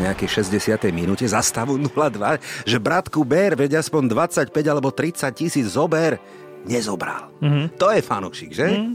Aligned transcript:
Nejakej 0.00 0.44
60. 0.44 0.76
minúte 0.92 1.24
za 1.24 1.40
stavu 1.40 1.80
0-2, 1.80 2.40
že 2.64 2.76
bratku 2.76 3.24
Ber, 3.24 3.56
veď 3.56 3.80
aspoň 3.80 4.12
25 4.12 4.52
alebo 4.66 4.92
30 4.92 5.30
tisíc 5.32 5.66
zober, 5.72 6.20
nezobral. 6.66 7.32
Mm-hmm. 7.40 7.66
To 7.80 7.88
je 7.92 8.00
fanúšik, 8.02 8.50
že? 8.52 8.66
Mm-hmm. 8.66 8.94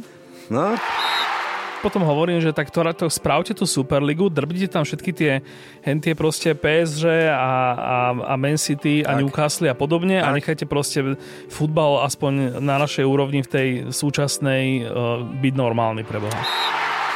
No, 0.51 0.75
potom 1.81 2.05
hovorím, 2.05 2.37
že 2.37 2.53
tak 2.53 2.69
to, 2.69 2.85
to 2.93 3.09
spravte 3.09 3.57
tú 3.57 3.65
Superligu, 3.65 4.29
drbnite 4.29 4.69
tam 4.69 4.85
všetky 4.85 5.11
tie 5.17 5.41
hentie 5.81 6.13
proste 6.13 6.53
PSG 6.53 7.33
a, 7.33 7.51
a, 7.73 7.97
a 8.13 8.33
Man 8.37 8.61
City 8.61 9.01
a 9.01 9.17
tak. 9.17 9.25
Newcastle 9.25 9.65
a 9.65 9.73
podobne 9.73 10.21
tak. 10.21 10.29
a 10.29 10.35
nechajte 10.37 10.65
proste 10.69 11.17
futbal 11.49 12.05
aspoň 12.05 12.61
na 12.61 12.77
našej 12.77 13.01
úrovni 13.01 13.41
v 13.41 13.49
tej 13.49 13.67
súčasnej 13.89 14.85
uh, 14.85 15.25
byť 15.25 15.53
normálny 15.57 16.05
pre 16.05 16.21
Boha. 16.21 16.37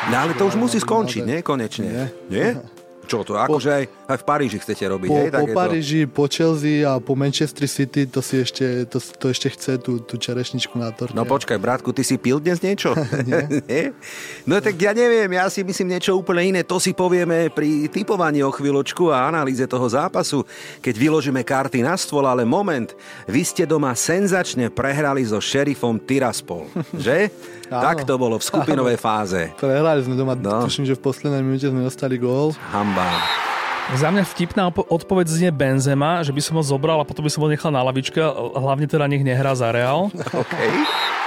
No 0.10 0.16
ale 0.26 0.34
to 0.34 0.50
už 0.50 0.58
musí 0.58 0.82
skončiť, 0.82 1.22
nie? 1.22 1.40
Konečne. 1.46 1.86
Nie? 1.86 2.06
nie? 2.34 2.50
Čo 3.06 3.22
to, 3.22 3.38
akože 3.38 4.05
aj, 4.06 4.18
v 4.22 4.26
Paríži 4.26 4.58
chcete 4.62 4.86
robiť, 4.86 5.10
po, 5.10 5.18
hej? 5.18 5.28
Po 5.34 5.48
Paríži, 5.50 6.02
to... 6.06 6.14
po 6.14 6.24
Chelsea 6.30 6.86
a 6.86 7.02
po 7.02 7.18
Manchester 7.18 7.66
City 7.66 8.06
to 8.06 8.22
si 8.22 8.42
ešte, 8.46 8.86
to, 8.86 9.02
to 9.02 9.26
ešte 9.34 9.48
chce 9.50 9.82
tú, 9.82 9.98
tú 10.02 10.22
čerešničku 10.22 10.78
na 10.78 10.94
torte. 10.94 11.18
No 11.18 11.26
počkaj, 11.26 11.58
bratku, 11.58 11.90
ty 11.90 12.06
si 12.06 12.22
pil 12.22 12.38
dnes 12.38 12.62
niečo? 12.62 12.94
Nie? 13.70 13.98
no 14.46 14.62
tak 14.62 14.78
ja 14.78 14.94
neviem, 14.94 15.30
ja 15.34 15.50
si 15.50 15.66
myslím 15.66 15.98
niečo 15.98 16.14
úplne 16.14 16.46
iné. 16.46 16.62
To 16.62 16.78
si 16.78 16.94
povieme 16.94 17.50
pri 17.50 17.90
typovaní 17.90 18.46
o 18.46 18.54
chvíľočku 18.54 19.10
a 19.10 19.26
analýze 19.26 19.66
toho 19.66 19.86
zápasu, 19.90 20.46
keď 20.86 20.96
vyložíme 20.96 21.42
karty 21.42 21.82
na 21.82 21.98
stôl, 21.98 22.30
ale 22.30 22.46
moment, 22.46 22.94
vy 23.26 23.42
ste 23.42 23.66
doma 23.66 23.98
senzačne 23.98 24.70
prehrali 24.70 25.26
so 25.26 25.42
šerifom 25.42 25.98
Tiraspol, 25.98 26.70
že? 27.06 27.34
Tak 27.66 28.06
to 28.06 28.22
bolo 28.22 28.38
v 28.38 28.44
skupinovej 28.46 28.98
fáze. 29.02 29.50
Prehrali 29.58 30.06
sme 30.06 30.14
doma, 30.14 30.38
no. 30.38 30.62
tuším, 30.62 30.86
že 30.86 30.94
v 30.94 31.02
poslednej 31.02 31.42
minúte 31.42 31.66
sme 31.66 31.82
dostali 31.82 32.22
gól. 32.22 32.54
Hamba. 32.70 33.55
Za 33.94 34.10
mňa 34.10 34.26
vtipná 34.26 34.74
odpoveď 34.74 35.30
znie 35.30 35.52
Benzema, 35.54 36.26
že 36.26 36.34
by 36.34 36.42
som 36.42 36.58
ho 36.58 36.64
zobral 36.66 36.98
a 36.98 37.06
potom 37.06 37.22
by 37.22 37.30
som 37.30 37.46
ho 37.46 37.50
nechal 37.54 37.70
na 37.70 37.86
lavičke, 37.86 38.18
hlavne 38.58 38.90
teda 38.90 39.06
nech 39.06 39.22
nehrá 39.22 39.54
za 39.54 39.70
Real. 39.70 40.10
Okay. 40.10 40.70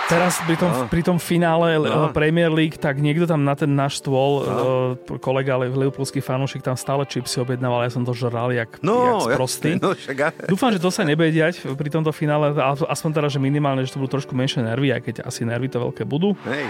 Teraz 0.09 0.41
pri 0.42 0.56
tom, 0.56 0.73
no. 0.73 0.89
pri 0.89 1.03
tom 1.05 1.20
finále 1.20 1.77
no. 1.84 2.09
Premier 2.17 2.48
League, 2.48 2.81
tak 2.81 2.97
niekto 2.97 3.28
tam 3.28 3.45
na 3.45 3.53
ten 3.53 3.69
náš 3.69 4.00
stôl, 4.00 4.41
no. 4.42 4.56
kolega 5.20 5.61
Liverpoolský 5.61 6.25
fanúšik 6.25 6.65
tam 6.65 6.81
stále 6.81 7.05
čipsy 7.05 7.45
objednával, 7.45 7.84
ja 7.84 7.92
som 7.92 8.09
to 8.09 8.17
žral 8.17 8.48
jak, 8.48 8.81
no, 8.81 9.20
jak 9.28 9.37
sprostý. 9.37 9.77
Ja, 9.77 9.81
no, 9.84 9.93
však... 9.93 10.48
Dúfam, 10.48 10.72
že 10.72 10.81
to 10.81 10.89
sa 10.89 11.05
nebude 11.05 11.28
diať 11.28 11.61
pri 11.77 11.89
tomto 11.93 12.11
finále, 12.11 12.56
aspoň 12.89 13.11
teda, 13.20 13.28
že 13.28 13.39
minimálne, 13.39 13.84
že 13.84 13.93
to 13.93 14.00
budú 14.00 14.17
trošku 14.17 14.33
menšie 14.33 14.65
nervy, 14.65 14.97
aj 14.97 15.03
keď 15.05 15.15
asi 15.28 15.45
nervy 15.45 15.69
to 15.69 15.77
veľké 15.77 16.09
budú. 16.09 16.33
Hej. 16.48 16.65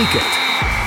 Ticket. 0.00 0.83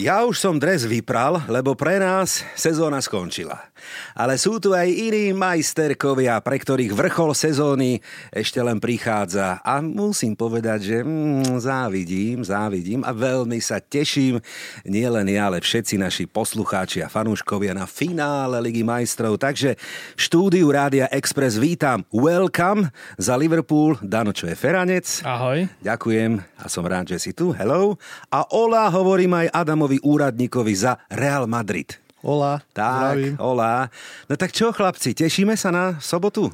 Ja 0.00 0.24
už 0.24 0.40
som 0.40 0.56
dres 0.56 0.88
vypral, 0.88 1.44
lebo 1.44 1.76
pre 1.76 2.00
nás 2.00 2.40
sezóna 2.56 3.04
skončila. 3.04 3.68
Ale 4.14 4.36
sú 4.36 4.58
tu 4.58 4.72
aj 4.76 4.88
iní 4.88 5.32
majsterkovia, 5.32 6.40
pre 6.44 6.56
ktorých 6.60 6.92
vrchol 6.92 7.32
sezóny 7.32 8.00
ešte 8.30 8.60
len 8.60 8.78
prichádza. 8.82 9.62
A 9.64 9.80
musím 9.80 10.34
povedať, 10.34 10.78
že 10.80 10.96
mm, 11.02 11.60
závidím, 11.60 12.42
závidím 12.44 13.00
a 13.06 13.14
veľmi 13.14 13.58
sa 13.62 13.78
teším, 13.78 14.42
nielen 14.84 15.26
ja, 15.30 15.48
ale 15.48 15.62
všetci 15.62 16.00
naši 16.00 16.24
poslucháči 16.26 17.04
a 17.04 17.12
fanúškovia 17.12 17.76
na 17.76 17.86
finále 17.86 18.60
Ligy 18.60 18.84
majstrov. 18.86 19.38
Takže 19.40 19.76
štúdiu 20.18 20.68
Rádia 20.68 21.08
Express 21.10 21.56
vítam. 21.56 22.04
Welcome 22.14 22.92
za 23.16 23.34
Liverpool, 23.36 23.96
Dano, 24.04 24.34
čo 24.34 24.48
je 24.48 24.56
Feranec. 24.56 25.22
Ahoj. 25.24 25.68
Ďakujem 25.80 26.40
a 26.60 26.66
som 26.68 26.84
rád, 26.84 27.16
že 27.16 27.18
si 27.18 27.30
tu. 27.32 27.52
Hello. 27.54 27.96
A 28.28 28.44
Ola 28.52 28.88
hovorím 28.92 29.46
aj 29.46 29.52
Adamovi 29.52 30.02
úradníkovi 30.02 30.74
za 30.74 31.00
Real 31.08 31.46
Madrid. 31.46 32.09
Hola, 32.20 32.60
tak, 32.76 33.16
zdravím. 33.16 33.34
hola. 33.40 33.88
No 34.28 34.36
tak 34.36 34.52
čo, 34.52 34.76
chlapci, 34.76 35.16
tešíme 35.16 35.56
sa 35.56 35.72
na 35.72 35.96
sobotu? 36.04 36.52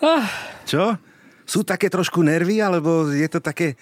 Ah. 0.00 0.24
Čo? 0.64 0.96
Sú 1.44 1.60
také 1.68 1.92
trošku 1.92 2.24
nervy, 2.24 2.64
alebo 2.64 3.12
je 3.12 3.28
to 3.28 3.44
také... 3.44 3.76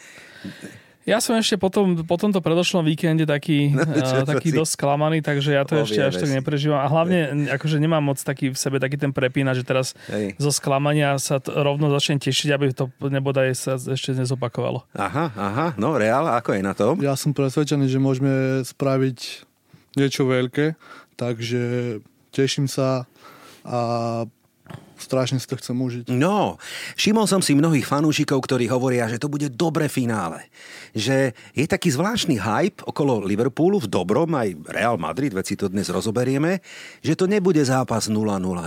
Ja 1.03 1.19
som 1.19 1.35
ešte 1.35 1.59
potom, 1.59 2.07
po 2.07 2.15
tomto 2.15 2.39
predošlom 2.39 2.87
víkende 2.87 3.27
taký, 3.27 3.71
no, 3.75 3.83
uh, 3.83 4.27
taký 4.27 4.51
dosť 4.55 4.75
sklamaný, 4.75 5.23
takže 5.23 5.55
ja 5.55 5.63
to 5.63 5.87
ešte 5.87 6.03
až 6.03 6.19
tak 6.19 6.31
neprežívam. 6.31 6.83
A 6.83 6.91
hlavne, 6.91 7.47
akože 7.51 7.79
nemám 7.79 8.03
moc 8.03 8.19
taký 8.19 8.51
v 8.51 8.59
sebe 8.59 8.83
taký 8.83 8.99
ten 8.99 9.15
prepína, 9.15 9.55
že 9.55 9.63
teraz 9.63 9.95
Hej. 10.11 10.35
zo 10.39 10.51
sklamania 10.51 11.15
sa 11.23 11.39
t- 11.39 11.51
rovno 11.51 11.91
začnem 11.95 12.23
tešiť, 12.23 12.49
aby 12.55 12.75
to 12.75 12.91
nebodaj 13.07 13.55
sa 13.55 13.79
ešte 13.79 14.19
nezopakovalo. 14.19 14.83
Aha, 14.99 15.31
aha, 15.35 15.67
no 15.79 15.95
reál, 15.95 16.27
ako 16.27 16.59
je 16.59 16.63
na 16.63 16.75
tom? 16.75 16.99
Ja 17.03 17.15
som 17.15 17.31
presvedčený, 17.35 17.87
že 17.87 18.03
môžeme 18.03 18.63
spraviť 18.67 19.51
niečo 19.99 20.29
veľké, 20.29 20.77
takže 21.17 21.99
teším 22.33 22.67
sa 22.67 23.05
a 23.63 23.81
strašne 25.03 25.43
si 25.43 25.51
to 25.51 25.59
chcem 25.59 25.75
užiť. 25.75 26.05
No, 26.15 26.57
všimol 26.95 27.27
som 27.27 27.43
si 27.43 27.59
mnohých 27.59 27.85
fanúšikov, 27.85 28.39
ktorí 28.47 28.71
hovoria, 28.71 29.11
že 29.11 29.19
to 29.19 29.27
bude 29.27 29.51
dobré 29.51 29.91
finále. 29.91 30.47
Že 30.95 31.35
je 31.59 31.67
taký 31.67 31.91
zvláštny 31.91 32.39
hype 32.39 32.87
okolo 32.87 33.27
Liverpoolu 33.27 33.83
v 33.83 33.91
dobrom, 33.91 34.31
aj 34.39 34.55
Real 34.71 34.97
Madrid, 35.03 35.35
veď 35.35 35.45
si 35.45 35.59
to 35.59 35.67
dnes 35.67 35.91
rozoberieme, 35.91 36.63
že 37.03 37.19
to 37.19 37.27
nebude 37.27 37.61
zápas 37.67 38.07
0-0, 38.07 38.15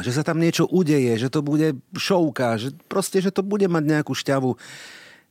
že 0.03 0.11
sa 0.11 0.27
tam 0.27 0.43
niečo 0.43 0.67
udeje, 0.67 1.15
že 1.15 1.31
to 1.31 1.39
bude 1.39 1.79
šovka, 1.95 2.59
že 2.59 2.75
proste, 2.91 3.23
že 3.23 3.31
to 3.31 3.39
bude 3.39 3.65
mať 3.71 3.83
nejakú 3.87 4.11
šťavu. 4.11 4.59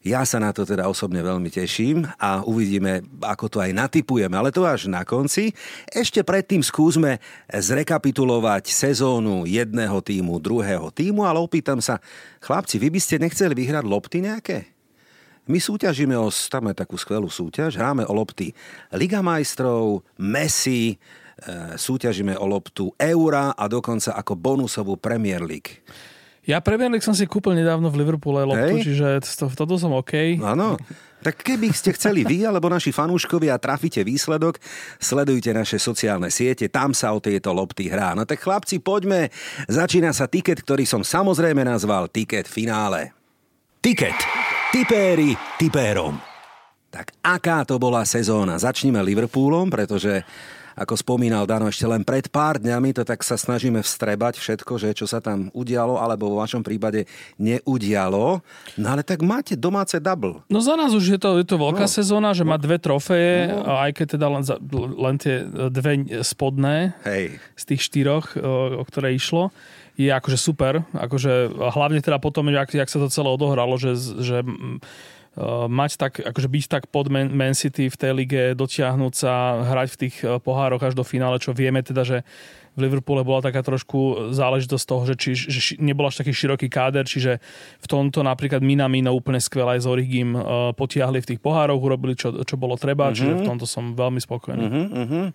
Ja 0.04 0.20
sa 0.28 0.36
na 0.36 0.52
to 0.52 0.68
teda 0.68 0.84
osobne 0.84 1.24
veľmi 1.24 1.48
teším 1.48 2.04
a 2.20 2.44
uvidíme, 2.44 3.00
ako 3.24 3.48
to 3.48 3.58
aj 3.64 3.72
natypujeme, 3.72 4.36
ale 4.36 4.52
to 4.52 4.60
až 4.68 4.84
na 4.92 5.00
konci. 5.00 5.56
Ešte 5.88 6.20
predtým 6.20 6.60
skúsme 6.60 7.24
zrekapitulovať 7.48 8.68
sezónu 8.68 9.48
jedného 9.48 9.96
týmu, 10.04 10.36
druhého 10.44 10.92
týmu, 10.92 11.24
ale 11.24 11.40
opýtam 11.40 11.80
sa, 11.80 12.04
chlapci, 12.44 12.76
vy 12.76 12.92
by 12.92 13.00
ste 13.00 13.16
nechceli 13.16 13.56
vyhrať 13.56 13.84
lopty 13.88 14.20
nejaké? 14.20 14.76
My 15.48 15.56
súťažíme 15.56 16.12
o, 16.20 16.28
tam 16.28 16.68
je 16.68 16.76
takú 16.76 17.00
skvelú 17.00 17.32
súťaž, 17.32 17.80
hráme 17.80 18.04
o 18.04 18.12
lopty 18.12 18.52
Liga 18.92 19.24
majstrov, 19.24 20.04
Messi, 20.20 20.92
e, 20.92 20.96
súťažíme 21.80 22.36
o 22.36 22.44
loptu 22.44 22.92
Eura 23.00 23.56
a 23.56 23.64
dokonca 23.72 24.12
ako 24.20 24.36
bonusovú 24.36 25.00
Premier 25.00 25.40
League. 25.40 25.80
Ja 26.44 26.60
Premier 26.60 26.92
League 26.92 27.04
som 27.04 27.16
si 27.16 27.24
kúpil 27.24 27.56
nedávno 27.56 27.88
v 27.88 28.04
Liverpoole 28.04 28.44
loptu, 28.44 28.76
Hej. 28.76 28.84
čiže 28.84 29.06
to, 29.40 29.48
toto 29.48 29.80
som 29.80 29.96
OK. 29.96 30.36
Áno. 30.44 30.76
Tak 31.24 31.40
keby 31.40 31.72
ste 31.72 31.96
chceli 31.96 32.20
vy 32.20 32.44
alebo 32.44 32.68
naši 32.68 32.92
fanúškovia 32.92 33.56
trafíte 33.56 34.04
výsledok, 34.04 34.60
sledujte 35.00 35.56
naše 35.56 35.80
sociálne 35.80 36.28
siete, 36.28 36.68
tam 36.68 36.92
sa 36.92 37.16
o 37.16 37.18
tieto 37.18 37.48
lopty 37.56 37.88
hrá. 37.88 38.12
No 38.12 38.28
tak 38.28 38.44
chlapci, 38.44 38.76
poďme. 38.76 39.32
Začína 39.64 40.12
sa 40.12 40.28
tiket, 40.28 40.60
ktorý 40.60 40.84
som 40.84 41.00
samozrejme 41.00 41.64
nazval 41.64 42.12
tiket 42.12 42.44
finále. 42.44 43.16
Tiket. 43.80 44.16
Tipéri 44.68 45.32
tipérom. 45.56 46.20
Tak 46.92 47.16
aká 47.24 47.64
to 47.64 47.80
bola 47.80 48.04
sezóna? 48.04 48.60
Začnime 48.60 49.00
Liverpoolom, 49.00 49.72
pretože 49.72 50.28
ako 50.74 50.94
spomínal 50.98 51.46
Dano 51.46 51.70
ešte 51.70 51.86
len 51.86 52.02
pred 52.02 52.26
pár 52.30 52.58
dňami, 52.58 52.90
to 52.94 53.02
tak 53.06 53.22
sa 53.22 53.38
snažíme 53.38 53.80
vstrebať 53.80 54.38
všetko, 54.38 54.72
že 54.78 54.94
čo 54.94 55.06
sa 55.06 55.22
tam 55.22 55.48
udialo, 55.54 55.98
alebo 55.98 56.34
vo 56.34 56.42
vašom 56.42 56.66
prípade 56.66 57.06
neudialo. 57.38 58.42
No 58.78 58.86
ale 58.90 59.06
tak 59.06 59.22
máte 59.22 59.54
domáce 59.54 59.98
double. 60.02 60.42
No 60.50 60.58
za 60.58 60.74
nás 60.74 60.90
už 60.90 61.16
je 61.16 61.18
to, 61.18 61.38
je 61.38 61.46
to 61.46 61.56
veľká 61.56 61.86
no. 61.86 61.94
sezóna, 61.94 62.30
že 62.34 62.42
má 62.42 62.58
dve 62.58 62.82
trofeje, 62.82 63.54
no. 63.54 63.78
aj 63.78 63.90
keď 63.94 64.06
teda 64.18 64.26
len, 64.28 64.42
len 64.98 65.14
tie 65.16 65.46
dve 65.70 65.92
spodné 66.26 66.98
Hej. 67.06 67.38
z 67.54 67.62
tých 67.70 67.80
štyroch, 67.86 68.34
o, 68.36 68.82
o 68.82 68.84
ktoré 68.84 69.14
išlo 69.14 69.54
je 69.94 70.10
akože 70.10 70.38
super. 70.38 70.82
Akože, 70.90 71.54
hlavne 71.54 72.02
teda 72.02 72.18
potom, 72.18 72.50
jak, 72.50 72.66
jak 72.74 72.90
sa 72.90 72.98
to 72.98 73.06
celé 73.06 73.30
odohralo, 73.30 73.78
že, 73.78 73.94
že 74.26 74.42
mať 75.66 75.90
tak, 75.98 76.12
akože 76.22 76.46
byť 76.46 76.64
tak 76.70 76.82
pod 76.94 77.10
Man, 77.10 77.34
Man 77.34 77.58
City 77.58 77.90
v 77.90 77.96
tej 77.98 78.12
lige, 78.14 78.42
dotiahnuť 78.54 79.14
sa, 79.18 79.66
hrať 79.66 79.88
v 79.90 79.98
tých 80.06 80.16
eh, 80.22 80.38
pohároch 80.38 80.82
až 80.82 80.94
do 80.94 81.02
finále, 81.02 81.42
čo 81.42 81.50
vieme 81.50 81.82
teda, 81.82 82.06
že 82.06 82.22
v 82.74 82.90
Liverpoole 82.90 83.22
bola 83.22 83.38
taká 83.38 83.62
trošku 83.62 84.34
záležitosť 84.34 84.84
toho, 84.86 85.02
že, 85.06 85.14
či, 85.14 85.30
že 85.38 85.78
nebol 85.78 86.10
až 86.10 86.18
taký 86.18 86.34
široký 86.34 86.66
káder, 86.66 87.06
čiže 87.06 87.38
v 87.78 87.86
tomto 87.86 88.26
napríklad 88.26 88.66
Minamino 88.66 89.14
úplne 89.14 89.38
skvelé 89.38 89.78
aj 89.78 89.86
z 89.86 89.90
Origim 89.94 90.34
uh, 90.34 90.74
potiahli 90.74 91.22
v 91.22 91.28
tých 91.34 91.40
pohároch, 91.40 91.78
urobili 91.78 92.18
čo, 92.18 92.34
čo 92.42 92.58
bolo 92.58 92.74
treba, 92.74 93.10
uh-huh. 93.10 93.14
čiže 93.14 93.32
v 93.38 93.46
tomto 93.46 93.62
som 93.62 93.94
veľmi 93.94 94.18
spokojný. 94.18 94.66
Uh-huh. 94.66 95.30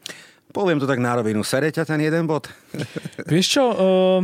Poviem 0.52 0.84
to 0.84 0.88
tak 0.90 1.00
na 1.00 1.16
rovinu, 1.16 1.40
sere 1.48 1.72
ťa 1.72 1.88
ten 1.88 2.04
jeden 2.04 2.28
bod? 2.28 2.52
Vieš 3.32 3.46
čo, 3.48 3.64
uh, 3.72 4.20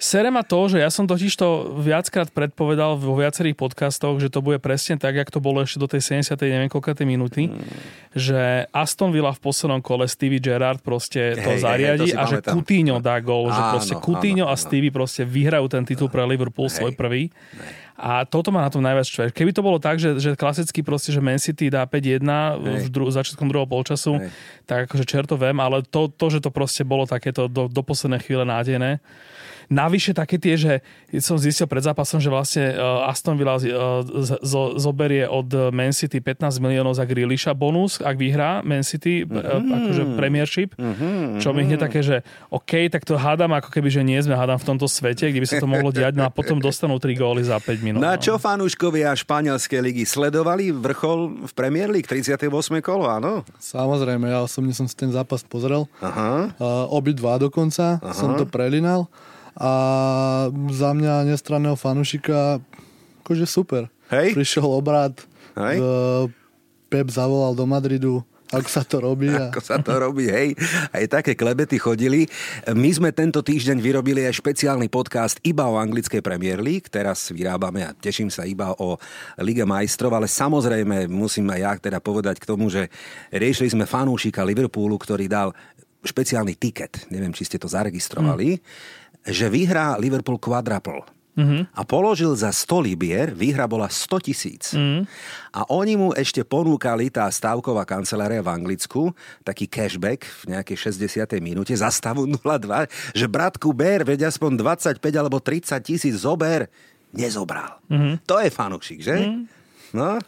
Sere 0.00 0.32
ma 0.32 0.40
to, 0.40 0.64
že 0.64 0.80
ja 0.80 0.88
som 0.88 1.04
totiž 1.04 1.36
to 1.36 1.76
viackrát 1.76 2.32
predpovedal 2.32 2.96
vo 2.96 3.20
viacerých 3.20 3.52
podcastoch, 3.52 4.16
že 4.16 4.32
to 4.32 4.40
bude 4.40 4.56
presne 4.56 4.96
tak, 4.96 5.12
jak 5.12 5.28
to 5.28 5.44
bolo 5.44 5.60
ešte 5.60 5.76
do 5.76 5.84
tej 5.84 6.24
70. 6.24 6.40
neviem 6.40 6.72
koľko 6.72 6.96
minúty, 7.04 7.52
mm. 7.52 7.60
že 8.16 8.64
Aston 8.72 9.12
Villa 9.12 9.36
v 9.36 9.44
poslednom 9.44 9.84
kole 9.84 10.08
Stevie 10.08 10.40
Gerrard 10.40 10.80
proste 10.80 11.36
to 11.36 11.52
hej, 11.52 11.60
zariadi 11.60 12.08
hej, 12.08 12.16
to 12.16 12.20
a 12.20 12.24
že 12.32 12.36
Coutinho 12.40 12.96
dá 12.96 13.20
gol, 13.20 13.52
že 13.52 13.60
proste 13.60 13.94
Coutinho 14.00 14.48
a 14.48 14.56
Stevie 14.56 14.88
proste 14.88 15.28
vyhrajú 15.28 15.68
ten 15.68 15.84
titul 15.84 16.08
pre 16.08 16.24
Liverpool 16.24 16.72
hej. 16.72 16.80
svoj 16.80 16.92
prvý. 16.96 17.28
A 18.00 18.24
toto 18.24 18.48
má 18.48 18.64
na 18.64 18.72
tom 18.72 18.80
najviac 18.80 19.04
štve. 19.04 19.28
Keby 19.28 19.52
to 19.52 19.60
bolo 19.60 19.76
tak, 19.76 20.00
že, 20.00 20.16
že 20.16 20.32
klasicky 20.32 20.80
proste, 20.80 21.12
že 21.12 21.20
Man 21.20 21.36
City 21.36 21.68
dá 21.68 21.84
5-1 21.84 22.24
v 22.56 22.88
dru- 22.88 23.12
začiatkom 23.12 23.44
druhého 23.44 23.68
polčasu, 23.68 24.16
Hej. 24.16 24.32
tak 24.64 24.88
akože 24.88 25.04
čerto 25.04 25.36
viem, 25.36 25.60
ale 25.60 25.84
to, 25.84 26.08
to, 26.08 26.32
že 26.32 26.40
to 26.40 26.48
proste 26.48 26.80
bolo 26.88 27.04
takéto 27.04 27.44
do, 27.44 27.68
do 27.68 27.82
poslednej 27.84 28.24
chvíle 28.24 28.48
nádejné, 28.48 29.04
Navyše 29.70 30.18
také 30.18 30.34
tie, 30.34 30.58
že 30.58 30.72
som 31.22 31.38
zistil 31.38 31.70
pred 31.70 31.86
zápasom, 31.86 32.18
že 32.18 32.26
vlastne 32.26 32.74
uh, 32.74 33.06
Aston 33.06 33.38
Villa 33.38 33.54
zo, 34.42 34.62
zoberie 34.74 35.30
od 35.30 35.46
Man 35.70 35.94
City 35.94 36.18
15 36.18 36.58
miliónov 36.58 36.98
za 36.98 37.06
Grealisha 37.06 37.54
bonus, 37.54 38.02
ak 38.02 38.18
vyhrá 38.18 38.66
Man 38.66 38.82
City, 38.82 39.22
mm-hmm. 39.22 39.70
akože 39.70 40.02
Premiership, 40.18 40.74
mm-hmm. 40.74 41.38
čo 41.38 41.54
mi 41.54 41.62
hneď 41.62 41.86
také, 41.86 42.02
že 42.02 42.26
OK, 42.50 42.90
tak 42.90 43.06
to 43.06 43.14
hádam 43.14 43.54
ako 43.54 43.70
keby, 43.70 43.94
že 43.94 44.02
nie 44.02 44.18
sme 44.18 44.34
hádam 44.34 44.58
v 44.58 44.66
tomto 44.74 44.90
svete, 44.90 45.30
kde 45.30 45.38
by 45.38 45.46
sa 45.46 45.62
to 45.62 45.70
mohlo 45.70 45.94
diať, 45.94 46.18
no 46.18 46.26
a 46.26 46.34
potom 46.34 46.58
dostanú 46.58 46.98
3 46.98 47.14
góly 47.14 47.46
za 47.46 47.62
5 47.62 47.86
minút. 47.86 48.02
Na 48.02 48.18
no. 48.18 48.22
čo 48.22 48.42
fanúškovia 48.42 49.14
španielskej 49.14 49.78
ligy 49.78 50.02
sledovali 50.02 50.74
vrchol 50.74 51.46
v 51.46 51.52
Premier 51.54 51.86
League 51.86 52.10
38. 52.10 52.50
kolo, 52.82 53.06
áno? 53.06 53.46
Samozrejme, 53.62 54.34
ja 54.34 54.42
osobne 54.42 54.74
som 54.74 54.90
si 54.90 54.98
ten 54.98 55.14
zápas 55.14 55.46
pozrel. 55.46 55.86
Aha. 56.02 56.58
Uh, 56.58 56.90
obidva 56.90 57.38
dokonca 57.38 58.02
Aha. 58.02 58.10
som 58.10 58.34
to 58.34 58.42
prelinal 58.50 59.06
a 59.60 59.72
za 60.72 60.90
mňa 60.96 61.28
nestranného 61.28 61.76
fanušika 61.76 62.64
akože 63.20 63.44
super. 63.44 63.92
Hej. 64.08 64.32
Prišiel 64.34 64.64
obrad, 64.66 65.20
Hej. 65.54 65.76
Pep 66.90 67.06
zavolal 67.12 67.54
do 67.54 67.68
Madridu, 67.68 68.24
ako 68.50 68.66
sa 68.66 68.82
to 68.82 68.98
robí. 68.98 69.30
A... 69.30 69.54
Ako 69.54 69.62
sa 69.62 69.78
to 69.78 69.94
robí, 69.94 70.26
hej. 70.26 70.58
Aj 70.90 71.06
také 71.06 71.38
klebety 71.38 71.78
chodili. 71.78 72.26
My 72.66 72.90
sme 72.90 73.14
tento 73.14 73.46
týždeň 73.46 73.78
vyrobili 73.78 74.26
aj 74.26 74.42
špeciálny 74.42 74.90
podcast 74.90 75.38
iba 75.46 75.70
o 75.70 75.78
anglickej 75.78 76.18
Premier 76.18 76.58
League. 76.58 76.90
Teraz 76.90 77.30
vyrábame 77.30 77.86
a 77.86 77.94
teším 77.94 78.26
sa 78.26 78.42
iba 78.42 78.74
o 78.82 78.98
Liga 79.38 79.62
majstrov, 79.62 80.10
ale 80.18 80.26
samozrejme 80.26 81.06
musím 81.06 81.46
aj 81.54 81.60
ja 81.62 81.72
teda 81.78 81.98
povedať 82.02 82.42
k 82.42 82.48
tomu, 82.50 82.66
že 82.66 82.90
riešili 83.30 83.70
sme 83.70 83.86
fanúšika 83.86 84.42
Liverpoolu, 84.42 84.98
ktorý 84.98 85.30
dal 85.30 85.54
špeciálny 86.02 86.58
tiket. 86.58 87.06
Neviem, 87.14 87.30
či 87.30 87.46
ste 87.46 87.54
to 87.60 87.70
zaregistrovali. 87.70 88.58
Hmm 88.58 88.98
že 89.26 89.46
vyhrá 89.52 89.96
Liverpool 90.00 90.40
quadruple. 90.40 91.04
Mm-hmm. 91.40 91.62
A 91.72 91.82
položil 91.86 92.34
za 92.34 92.50
100 92.52 92.86
libier, 92.90 93.28
výhra 93.32 93.64
bola 93.64 93.86
100 93.88 94.26
tisíc. 94.26 94.74
Mm-hmm. 94.74 95.02
A 95.56 95.60
oni 95.72 95.94
mu 95.94 96.08
ešte 96.12 96.42
ponúkali, 96.42 97.08
tá 97.08 97.30
stávková 97.30 97.86
kancelária 97.86 98.42
v 98.42 98.50
Anglicku, 98.50 99.14
taký 99.46 99.70
cashback 99.70 100.26
v 100.44 100.58
nejakej 100.58 100.92
60. 101.00 101.40
minúte 101.40 101.72
za 101.72 101.88
stavu 101.88 102.26
02, 102.26 102.90
že 103.14 103.26
bratku 103.30 103.70
ber, 103.72 104.02
veď 104.04 104.28
aspoň 104.28 104.58
25 104.58 105.00
alebo 105.16 105.38
30 105.38 105.80
tisíc 105.80 106.14
zober, 106.18 106.68
nezobral. 107.14 107.78
Mm-hmm. 107.88 108.14
To 108.26 108.36
je 108.42 108.50
fanúšik, 108.50 109.00
že? 109.00 109.16
Mm-hmm. 109.16 109.42
No, 109.96 110.18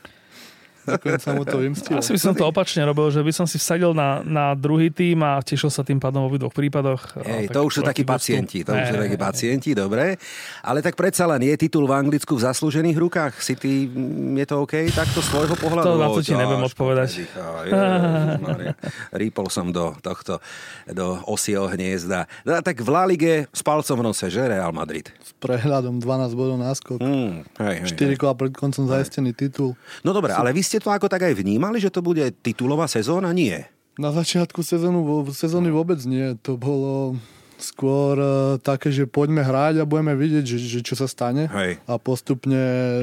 Sa 1.23 1.31
mu 1.35 1.47
to 1.47 1.63
vymstilo. 1.63 2.03
Asi 2.03 2.11
by 2.15 2.21
som 2.21 2.35
to 2.35 2.45
opačne 2.47 2.83
robil, 2.83 3.11
že 3.15 3.23
by 3.23 3.33
som 3.35 3.47
si 3.47 3.59
vsadil 3.59 3.95
na, 3.95 4.23
na 4.27 4.59
druhý 4.59 4.91
tým 4.91 5.23
a 5.23 5.39
tešil 5.39 5.71
sa 5.71 5.87
tým 5.87 6.03
pádom 6.03 6.27
v 6.27 6.43
dvoch 6.43 6.55
prípadoch. 6.55 7.19
Ej, 7.23 7.55
to 7.55 7.63
už 7.63 7.73
sú 7.79 7.83
takí 7.83 8.03
pacienti, 8.03 8.67
to 8.67 8.75
už 8.75 8.95
sú 8.95 8.97
takí 8.99 9.17
pacienti, 9.19 9.71
dobre. 9.75 10.19
Ale 10.63 10.83
tak 10.83 10.99
predsa 10.99 11.27
len 11.31 11.43
je 11.47 11.55
titul 11.55 11.87
v 11.87 11.95
Anglicku 11.95 12.35
v 12.35 12.43
zaslúžených 12.43 12.97
rukách. 12.99 13.39
Si 13.39 13.55
ty, 13.55 13.87
je 14.39 14.47
to 14.47 14.67
OK 14.67 14.91
takto 14.91 15.23
z 15.23 15.29
tvojho 15.31 15.55
pohľadu? 15.59 15.87
To 15.87 16.01
na 16.01 16.09
to 16.11 16.23
ti 16.23 16.35
neviem 16.35 16.63
odpovedať. 16.63 17.11
Rýpol 19.23 19.47
som 19.51 19.71
do 19.71 19.95
tohto, 20.03 20.39
do 20.89 21.19
osieho 21.29 21.69
hniezda. 21.69 22.27
No, 22.47 22.59
tak 22.63 22.81
v 22.81 22.89
La 22.89 23.05
Lige 23.07 23.47
s 23.51 23.61
palcom 23.61 23.99
v 24.01 24.05
nose, 24.09 24.27
že 24.31 24.41
Real 24.41 24.73
Madrid? 24.73 25.11
S 25.21 25.35
prehľadom 25.39 25.99
12 26.01 26.39
bodov 26.39 26.57
náskok. 26.59 26.99
Mm, 27.03 27.45
hej, 27.61 27.77
hej, 27.85 28.15
4 28.17 28.21
kola 28.21 28.33
pred 28.39 28.53
koncom 28.55 28.89
zajistený 28.89 29.35
titul. 29.35 29.75
No 30.07 30.15
dobre, 30.15 30.33
ale 30.33 30.55
vy 30.55 30.63
ste 30.65 30.72
to 30.79 30.89
ako 30.89 31.11
tak 31.11 31.27
aj 31.27 31.35
vnímali, 31.37 31.83
že 31.83 31.93
to 31.93 32.01
bude 32.01 32.23
titulová 32.41 32.87
sezóna? 32.87 33.35
Nie. 33.35 33.69
Na 34.01 34.09
začiatku 34.09 34.65
sezónu, 34.65 35.29
sezóny 35.35 35.69
vôbec 35.69 36.01
nie. 36.09 36.33
To 36.47 36.57
bolo 36.57 37.21
skôr 37.63 38.19
uh, 38.19 38.59
také, 38.59 38.91
že 38.91 39.07
poďme 39.07 39.47
hrať 39.47 39.81
a 39.81 39.89
budeme 39.89 40.19
vidieť, 40.19 40.45
že, 40.45 40.59
že 40.59 40.81
čo 40.83 40.99
sa 40.99 41.07
stane. 41.07 41.47
Hej. 41.47 41.79
A 41.87 41.97
postupne 41.97 42.59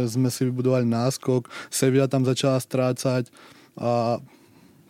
sme 0.09 0.27
si 0.27 0.43
vybudovali 0.45 0.83
náskok, 0.83 1.47
Sevilla 1.71 2.11
tam 2.11 2.27
začala 2.27 2.59
strácať 2.59 3.31
a 3.79 4.19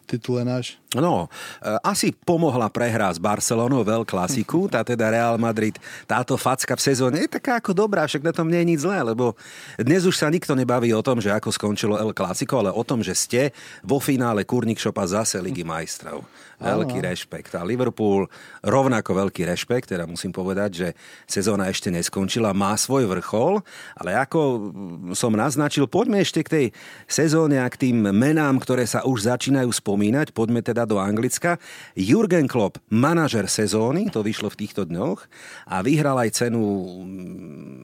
titul 0.09 0.41
je 0.41 0.45
náš. 0.49 0.65
No, 0.97 1.29
e, 1.61 1.77
asi 1.85 2.09
pomohla 2.09 2.65
prehra 2.73 3.13
s 3.13 3.21
Barcelonou 3.21 3.85
veľ 3.85 4.09
klasiku, 4.09 4.65
tá 4.73 4.81
teda 4.81 5.13
Real 5.13 5.37
Madrid, 5.37 5.77
táto 6.09 6.33
facka 6.33 6.73
v 6.73 6.81
sezóne 6.81 7.21
je 7.21 7.29
taká 7.29 7.61
ako 7.61 7.77
dobrá, 7.77 8.09
však 8.09 8.25
na 8.25 8.33
tom 8.33 8.49
nie 8.49 8.57
je 8.65 8.69
nič 8.73 8.79
zlé, 8.81 9.05
lebo 9.05 9.37
dnes 9.77 10.09
už 10.09 10.17
sa 10.17 10.33
nikto 10.33 10.57
nebaví 10.57 10.89
o 10.97 11.05
tom, 11.05 11.21
že 11.21 11.29
ako 11.29 11.53
skončilo 11.53 12.01
El 12.01 12.17
Clásico, 12.17 12.57
ale 12.57 12.73
o 12.73 12.81
tom, 12.81 13.05
že 13.05 13.13
ste 13.13 13.41
vo 13.85 14.01
finále 14.01 14.41
Kurník 14.41 14.81
Šopa 14.81 15.05
zase 15.05 15.37
Ligy 15.37 15.61
majstrov. 15.61 16.25
Veľký 16.59 16.99
rešpekt. 16.99 17.55
A 17.55 17.63
Liverpool 17.63 18.27
rovnako 18.65 19.25
veľký 19.25 19.47
rešpekt, 19.47 19.91
teda 19.91 20.05
musím 20.09 20.33
povedať, 20.35 20.69
že 20.71 20.87
sezóna 21.25 21.69
ešte 21.71 21.89
neskončila, 21.89 22.55
má 22.55 22.75
svoj 22.75 23.07
vrchol, 23.07 23.63
ale 23.95 24.15
ako 24.17 24.71
som 25.15 25.33
naznačil, 25.35 25.87
poďme 25.87 26.23
ešte 26.23 26.43
k 26.45 26.49
tej 26.49 26.65
sezóne 27.07 27.59
a 27.59 27.67
k 27.71 27.89
tým 27.89 28.11
menám, 28.11 28.59
ktoré 28.59 28.83
sa 28.85 29.03
už 29.05 29.29
začínajú 29.29 29.69
spomínať. 29.71 30.31
Poďme 30.35 30.59
teda 30.63 30.83
do 30.83 30.99
Anglicka. 30.99 31.57
Jurgen 31.95 32.47
Klopp, 32.49 32.79
manažer 32.91 33.47
sezóny, 33.47 34.11
to 34.11 34.23
vyšlo 34.25 34.51
v 34.51 34.59
týchto 34.65 34.83
dňoch 34.85 35.25
a 35.69 35.81
vyhral 35.85 36.19
aj 36.19 36.45
cenu 36.45 36.61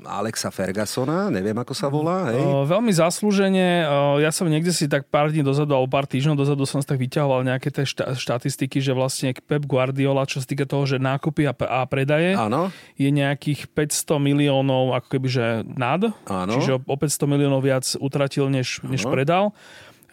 Alexa 0.05 0.51
Fergasona, 0.51 1.31
neviem 1.31 1.55
ako 1.57 1.73
sa 1.73 1.87
volá. 1.87 2.31
Hej? 2.31 2.41
Veľmi 2.69 2.91
zaslúžene. 2.91 3.85
Ja 4.21 4.31
som 4.31 4.47
niekde 4.47 4.75
si 4.75 4.85
tak 4.89 5.07
pár 5.09 5.31
dní 5.31 5.41
dozadu 5.41 5.73
alebo 5.73 5.89
pár 5.89 6.05
týždňov 6.05 6.35
dozadu 6.37 6.63
som 6.67 6.79
si 6.83 6.87
tak 6.87 7.01
vyťahoval 7.01 7.45
nejaké 7.47 7.73
tie 7.73 7.85
štatistiky 7.85 8.65
štatistiky, 8.65 8.77
že 8.81 8.93
vlastne 8.93 9.29
Pep 9.33 9.65
Guardiola, 9.65 10.25
čo 10.25 10.41
sa 10.41 10.47
týka 10.47 10.64
toho, 10.65 10.83
že 10.85 10.97
nákupy 11.01 11.45
a, 11.49 11.53
a 11.53 11.85
predaje, 11.85 12.33
Áno. 12.37 12.69
je 12.97 13.09
nejakých 13.09 13.71
500 13.71 14.17
miliónov 14.19 14.97
ako 14.97 15.07
keby, 15.17 15.27
že 15.29 15.45
nad. 15.65 16.01
Áno. 16.25 16.51
Čiže 16.53 16.83
o 16.83 16.95
500 16.97 17.31
miliónov 17.31 17.61
viac 17.63 17.85
utratil, 17.97 18.49
než, 18.49 18.81
než 18.85 19.05
predal. 19.05 19.53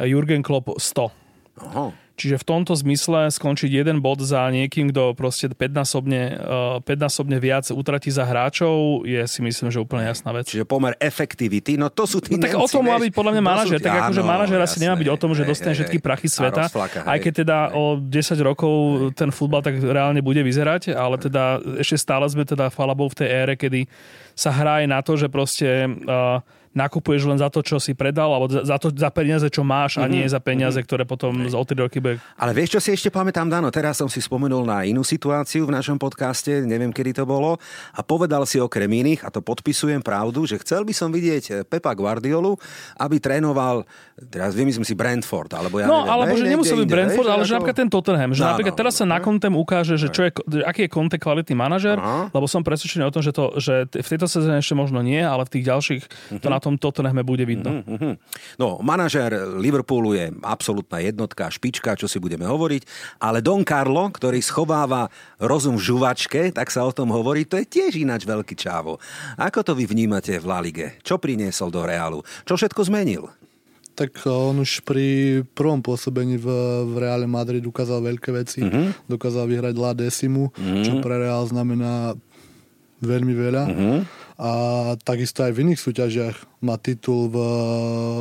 Jurgen 0.00 0.41
Klopp 0.41 0.73
100. 0.79 1.12
Aha. 1.61 1.93
Čiže 2.12 2.37
v 2.40 2.45
tomto 2.45 2.73
zmysle 2.76 3.33
skončiť 3.33 3.71
jeden 3.73 4.04
bod 4.04 4.21
za 4.21 4.47
niekým, 4.52 4.92
kto 4.92 5.16
proste 5.16 5.49
5-násobne, 5.49 6.21
uh, 6.37 6.85
5-násobne 6.85 7.37
viac 7.40 7.69
utratí 7.73 8.12
za 8.12 8.28
hráčov, 8.28 9.04
je 9.09 9.25
si 9.25 9.40
myslím, 9.40 9.73
že 9.73 9.81
úplne 9.81 10.07
jasná 10.07 10.31
vec. 10.37 10.49
Čiže 10.49 10.69
pomer 10.69 10.92
efektivity, 11.00 11.81
no 11.81 11.88
to 11.88 12.04
sú 12.04 12.21
tí 12.21 12.37
no, 12.37 12.45
Tak 12.45 12.57
o 12.61 12.69
tom 12.69 12.85
má 12.85 13.00
byť 13.00 13.12
podľa 13.12 13.33
mňa 13.38 13.42
manažer. 13.45 13.78
Tak 13.81 13.95
akože 14.09 14.23
manažer 14.23 14.61
asi 14.61 14.78
nemá 14.81 14.95
byť 14.95 15.09
o 15.09 15.16
tom, 15.16 15.33
že 15.33 15.49
dostane 15.49 15.73
všetky 15.73 15.99
prachy 16.04 16.28
sveta. 16.28 16.69
Aj 17.04 17.19
keď 17.19 17.33
teda 17.45 17.59
o 17.73 17.97
10 17.97 18.09
rokov 18.45 18.73
ten 19.16 19.33
futbal 19.33 19.64
tak 19.64 19.81
reálne 19.81 20.21
bude 20.21 20.45
vyzerať, 20.45 20.92
ale 20.92 21.16
teda 21.16 21.61
ešte 21.81 21.97
stále 21.97 22.28
sme 22.28 22.45
teda, 22.45 22.69
chvala 22.69 22.92
v 22.92 23.16
tej 23.16 23.28
ére, 23.28 23.54
kedy 23.57 23.88
sa 24.37 24.52
hrá 24.52 24.85
aj 24.85 24.87
na 24.88 25.00
to, 25.00 25.16
že 25.16 25.28
proste 25.28 25.88
uh, 25.88 26.40
nakupuješ 26.73 27.29
len 27.29 27.38
za 27.38 27.52
to, 27.52 27.61
čo 27.61 27.76
si 27.76 27.93
predal, 27.93 28.33
alebo 28.33 28.49
za, 28.49 28.76
to, 28.81 28.88
za 28.88 29.12
peniaze, 29.12 29.45
čo 29.52 29.61
máš 29.61 30.00
a 30.00 30.09
mhm. 30.09 30.11
nie 30.11 30.25
za 30.25 30.41
peniaze, 30.41 30.81
mm-hmm. 30.81 30.88
ktoré 30.88 31.02
potom 31.05 31.33
okay. 31.45 31.52
o 31.52 31.64
3 31.64 31.85
roky 31.85 31.99
bude... 32.00 32.17
Ale 32.41 32.57
vieš, 32.57 32.76
čo 32.76 32.81
si 32.81 32.91
ešte 32.97 33.12
pamätám, 33.12 33.47
Dano? 33.47 33.69
Teraz 33.69 34.00
som 34.00 34.09
si 34.09 34.25
spomenul 34.25 34.64
na 34.64 34.88
inú 34.88 35.05
situáciu 35.05 35.69
v 35.69 35.76
našom 35.76 36.00
podcaste, 36.00 36.64
neviem, 36.64 36.91
kedy 36.91 37.23
to 37.23 37.25
bolo, 37.29 37.61
a 37.93 38.00
povedal 38.00 38.49
si 38.49 38.57
okrem 38.57 38.88
iných, 38.88 39.25
a 39.25 39.29
to 39.29 39.45
podpisujem 39.45 40.00
pravdu, 40.00 40.49
že 40.49 40.57
chcel 40.64 40.88
by 40.88 40.95
som 40.97 41.12
vidieť 41.12 41.45
eh, 41.52 41.55
Pepa 41.69 41.93
Guardiolu, 41.93 42.57
aby 42.97 43.21
trénoval, 43.21 43.85
teraz 44.33 44.57
vymyslím 44.57 44.88
si 44.88 44.97
Brentford, 44.97 45.52
alebo 45.52 45.76
ja 45.79 45.87
No, 45.87 46.09
neviem, 46.09 46.12
alebo 46.17 46.35
že 46.41 46.45
nemusí 46.49 46.73
byť 46.73 46.88
Brentford, 46.88 47.29
ale 47.29 47.45
že 47.45 47.52
napríklad 47.52 47.79
ten 47.85 47.91
Tottenham, 47.93 48.33
že 48.33 48.41
no, 48.41 48.57
napríklad 48.57 48.75
no, 48.75 48.81
teraz 48.81 48.95
sa 48.97 49.05
no. 49.05 49.12
na 49.12 49.19
kontem 49.21 49.52
ukáže, 49.52 50.00
že 50.00 50.09
čo 50.09 50.25
je, 50.25 50.31
aký 50.64 50.88
je 50.88 50.91
Conte 50.91 51.21
kvalitný 51.21 51.52
manažer, 51.52 52.00
lebo 52.33 52.49
som 52.49 52.64
presvedčený 52.64 53.05
o 53.05 53.12
tom, 53.12 53.21
že, 53.21 53.33
to, 53.37 53.61
že 53.61 53.91
v 53.93 54.09
tejto 54.09 54.25
sezóne 54.25 54.57
ešte 54.62 54.73
možno 54.73 55.05
nie, 55.05 55.21
ale 55.21 55.45
v 55.45 55.61
tých 55.61 55.64
ďalších 55.69 56.02
to 56.41 56.49
mhm. 56.49 56.55
na 56.55 56.62
tom 56.62 56.78
Tottenhame 56.78 57.26
bude 57.26 57.42
vidno. 57.42 57.83
Mm-hmm. 57.83 58.14
No, 58.62 58.78
manažer 58.78 59.35
Liverpoolu 59.59 60.14
je 60.14 60.31
absolútna 60.47 61.02
jednotka, 61.02 61.50
špička, 61.50 61.99
čo 61.99 62.07
si 62.07 62.23
budeme 62.23 62.47
hovoriť, 62.47 62.87
ale 63.19 63.42
Don 63.42 63.66
Carlo, 63.66 64.07
ktorý 64.14 64.38
schováva 64.38 65.11
rozum 65.42 65.75
v 65.75 65.90
žuvačke, 65.90 66.54
tak 66.54 66.71
sa 66.71 66.87
o 66.87 66.95
tom 66.95 67.11
hovorí, 67.11 67.42
to 67.42 67.59
je 67.59 67.66
tiež 67.66 67.99
ináč 67.99 68.23
veľký 68.23 68.54
čávo. 68.54 69.02
Ako 69.35 69.66
to 69.66 69.75
vy 69.75 69.90
vnímate 69.90 70.38
v 70.38 70.47
La 70.47 70.62
Lige? 70.62 71.02
Čo 71.02 71.19
priniesol 71.19 71.75
do 71.75 71.83
Reálu? 71.83 72.23
Čo 72.47 72.54
všetko 72.54 72.87
zmenil? 72.87 73.26
tak 73.92 74.25
on 74.25 74.64
už 74.64 74.83
pri 74.88 75.40
prvom 75.52 75.85
pôsobení 75.85 76.40
v, 76.40 76.49
v 76.88 76.95
Reále 76.97 77.28
Madrid 77.28 77.61
ukázal 77.61 78.00
veľké 78.00 78.31
veci. 78.33 78.64
Mm-hmm. 78.64 79.04
Dokázal 79.04 79.45
vyhrať 79.45 79.75
La 79.76 79.92
Decimu, 79.92 80.49
mm-hmm. 80.49 80.85
čo 80.88 80.92
pre 81.04 81.21
Real 81.21 81.45
znamená 81.45 82.16
veľmi 83.04 83.35
veľa. 83.37 83.64
Mm-hmm. 83.69 83.99
A 84.43 84.53
takisto 84.99 85.47
aj 85.47 85.55
v 85.55 85.71
iných 85.71 85.79
súťažiach 85.79 86.67
má 86.67 86.75
titul 86.75 87.31
v, 87.31 87.37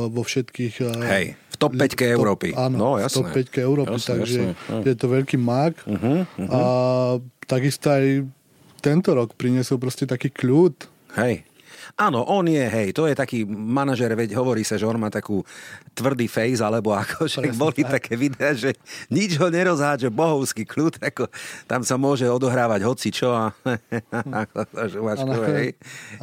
vo 0.06 0.22
všetkých... 0.22 0.74
Eh, 0.78 1.10
Hej, 1.10 1.26
v 1.34 1.56
top 1.58 1.74
5 1.74 1.98
Európy. 2.14 2.54
Áno, 2.54 2.78
no, 2.78 2.90
jasné. 2.94 3.10
v 3.10 3.18
top 3.18 3.30
5 3.58 3.58
Európy, 3.58 3.98
jasné, 3.98 4.10
takže 4.14 4.40
jasné. 4.54 4.86
je 4.86 4.94
to 4.94 5.06
veľký 5.10 5.36
mák. 5.42 5.74
Uh-huh, 5.82 6.22
uh-huh. 6.22 6.46
A 6.46 6.60
takisto 7.50 7.90
aj 7.90 8.22
tento 8.78 9.10
rok 9.18 9.34
priniesol 9.34 9.82
proste 9.82 10.06
taký 10.06 10.30
kľud. 10.30 10.86
Hej. 11.18 11.42
Áno, 11.98 12.24
on 12.26 12.48
je, 12.48 12.62
hej, 12.62 12.94
to 12.96 13.06
je 13.06 13.14
taký 13.14 13.44
manažer, 13.48 14.12
veď 14.12 14.36
hovorí 14.38 14.62
sa, 14.62 14.78
že 14.78 14.88
on 14.88 14.98
má 14.98 15.12
takú 15.12 15.44
tvrdý 15.92 16.26
face, 16.26 16.62
alebo 16.62 16.94
ako, 16.94 17.28
že 17.28 17.40
Presne, 17.44 17.60
boli 17.60 17.82
tak. 17.84 18.00
také 18.00 18.12
videá, 18.16 18.56
že 18.56 18.74
nič 19.12 19.36
ho 19.36 19.48
nerozhádže, 19.52 20.08
bohovský 20.08 20.64
kľud, 20.64 21.02
ako 21.02 21.28
tam 21.66 21.82
sa 21.84 22.00
môže 22.00 22.26
odohrávať 22.28 22.80
hoci 22.86 23.08
čo 23.12 23.34
a, 23.34 23.52
a, 23.72 24.40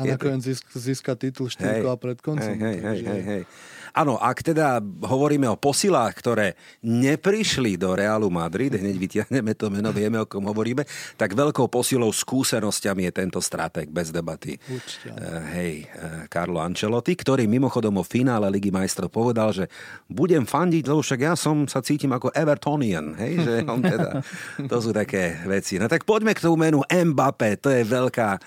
nakoniec, 0.01 0.45
a 0.45 0.77
získa 0.77 1.13
titul 1.19 1.51
4 1.51 1.85
pred 1.99 2.17
koncom. 2.19 2.53
Hej, 2.55 2.77
hej, 2.81 2.99
hej, 3.05 3.21
hej. 3.23 3.43
Áno, 3.93 4.17
ak 4.21 4.53
teda 4.53 4.79
hovoríme 4.83 5.49
o 5.49 5.57
posilách, 5.57 6.13
ktoré 6.17 6.47
neprišli 6.85 7.75
do 7.75 7.93
Realu 7.97 8.29
Madrid, 8.29 8.73
hneď 8.73 8.95
vytiahneme 8.95 9.57
to 9.57 9.67
meno, 9.73 9.89
vieme, 9.89 10.21
o 10.21 10.29
kom 10.29 10.45
hovoríme, 10.45 10.85
tak 11.17 11.33
veľkou 11.33 11.67
posilou 11.67 12.09
skúsenosťami 12.13 13.09
je 13.09 13.13
tento 13.13 13.39
stratég 13.41 13.89
bez 13.89 14.13
debaty. 14.13 14.57
Určite. 14.69 15.09
Uh, 15.13 15.41
hej, 15.53 15.73
uh, 15.89 16.25
Carlo 16.29 16.61
Ancelotti, 16.61 17.13
ktorý 17.17 17.49
mimochodom 17.49 17.97
o 17.99 18.03
finále 18.05 18.49
Ligy 18.49 18.69
majstrov 18.69 19.09
povedal, 19.09 19.53
že 19.53 19.65
budem 20.05 20.45
fandiť, 20.45 20.83
lebo 20.85 21.01
však 21.01 21.19
ja 21.19 21.33
som 21.33 21.65
sa 21.65 21.81
cítim 21.81 22.13
ako 22.13 22.33
Evertonian, 22.33 23.17
hej, 23.17 23.33
že 23.41 23.53
on 23.71 23.81
teda, 23.81 24.21
to 24.65 24.77
sú 24.79 24.91
také 24.93 25.41
veci. 25.45 25.81
No 25.81 25.89
tak 25.89 26.05
poďme 26.05 26.33
k 26.37 26.43
tomu 26.43 26.59
menu 26.59 26.79
Mbappé, 26.85 27.57
to 27.57 27.73
je 27.73 27.81
veľká, 27.85 28.39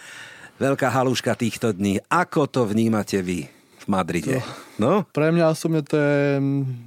veľká 0.58 0.88
haluška 0.90 1.34
týchto 1.34 1.75
dní. 1.75 1.99
Ako 2.06 2.46
to 2.46 2.66
vnímate 2.68 3.18
vy? 3.22 3.62
V 3.82 3.86
Madride. 3.90 4.38
No? 4.78 5.02
Pre 5.10 5.34
mňa 5.34 5.50
osobne 5.50 5.82
to 5.82 5.98
je 5.98 6.38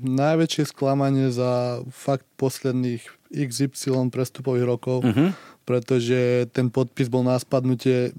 najväčšie 0.04 0.72
sklamanie 0.72 1.28
za 1.30 1.84
fakt 1.92 2.24
posledných 2.40 3.04
XY 3.36 4.10
prestupových 4.10 4.66
rokov, 4.66 5.04
uh-huh. 5.04 5.36
pretože 5.68 6.48
ten 6.56 6.72
podpis 6.72 7.12
bol 7.12 7.28
na 7.28 7.36
spadnutie 7.36 8.16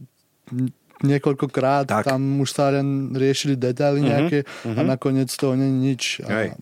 niekoľkokrát, 1.01 1.89
tak. 1.89 2.05
tam 2.09 2.41
už 2.41 2.53
sa 2.53 2.73
len 2.73 3.17
riešili 3.17 3.57
detaily 3.57 4.05
uh-huh. 4.05 4.11
nejaké 4.13 4.39
uh-huh. 4.45 4.77
a 4.77 4.81
nakoniec 4.85 5.33
toho 5.33 5.57
nie 5.57 5.69
je 5.69 5.77
nič. 5.81 6.03
A 6.25 6.53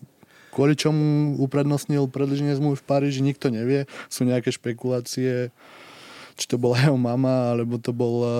kvôli 0.55 0.79
čomu 0.79 1.35
uprednostnil 1.43 2.07
predlženie 2.07 2.55
zmluvy 2.55 2.79
v 2.79 2.87
Paríži, 2.87 3.19
nikto 3.19 3.51
nevie. 3.51 3.91
Sú 4.07 4.23
nejaké 4.23 4.55
špekulácie, 4.55 5.51
či 6.39 6.45
to 6.47 6.55
bola 6.55 6.79
jeho 6.79 6.95
mama, 6.95 7.51
alebo 7.51 7.75
to 7.75 7.91
bol, 7.91 8.15
uh, 8.23 8.31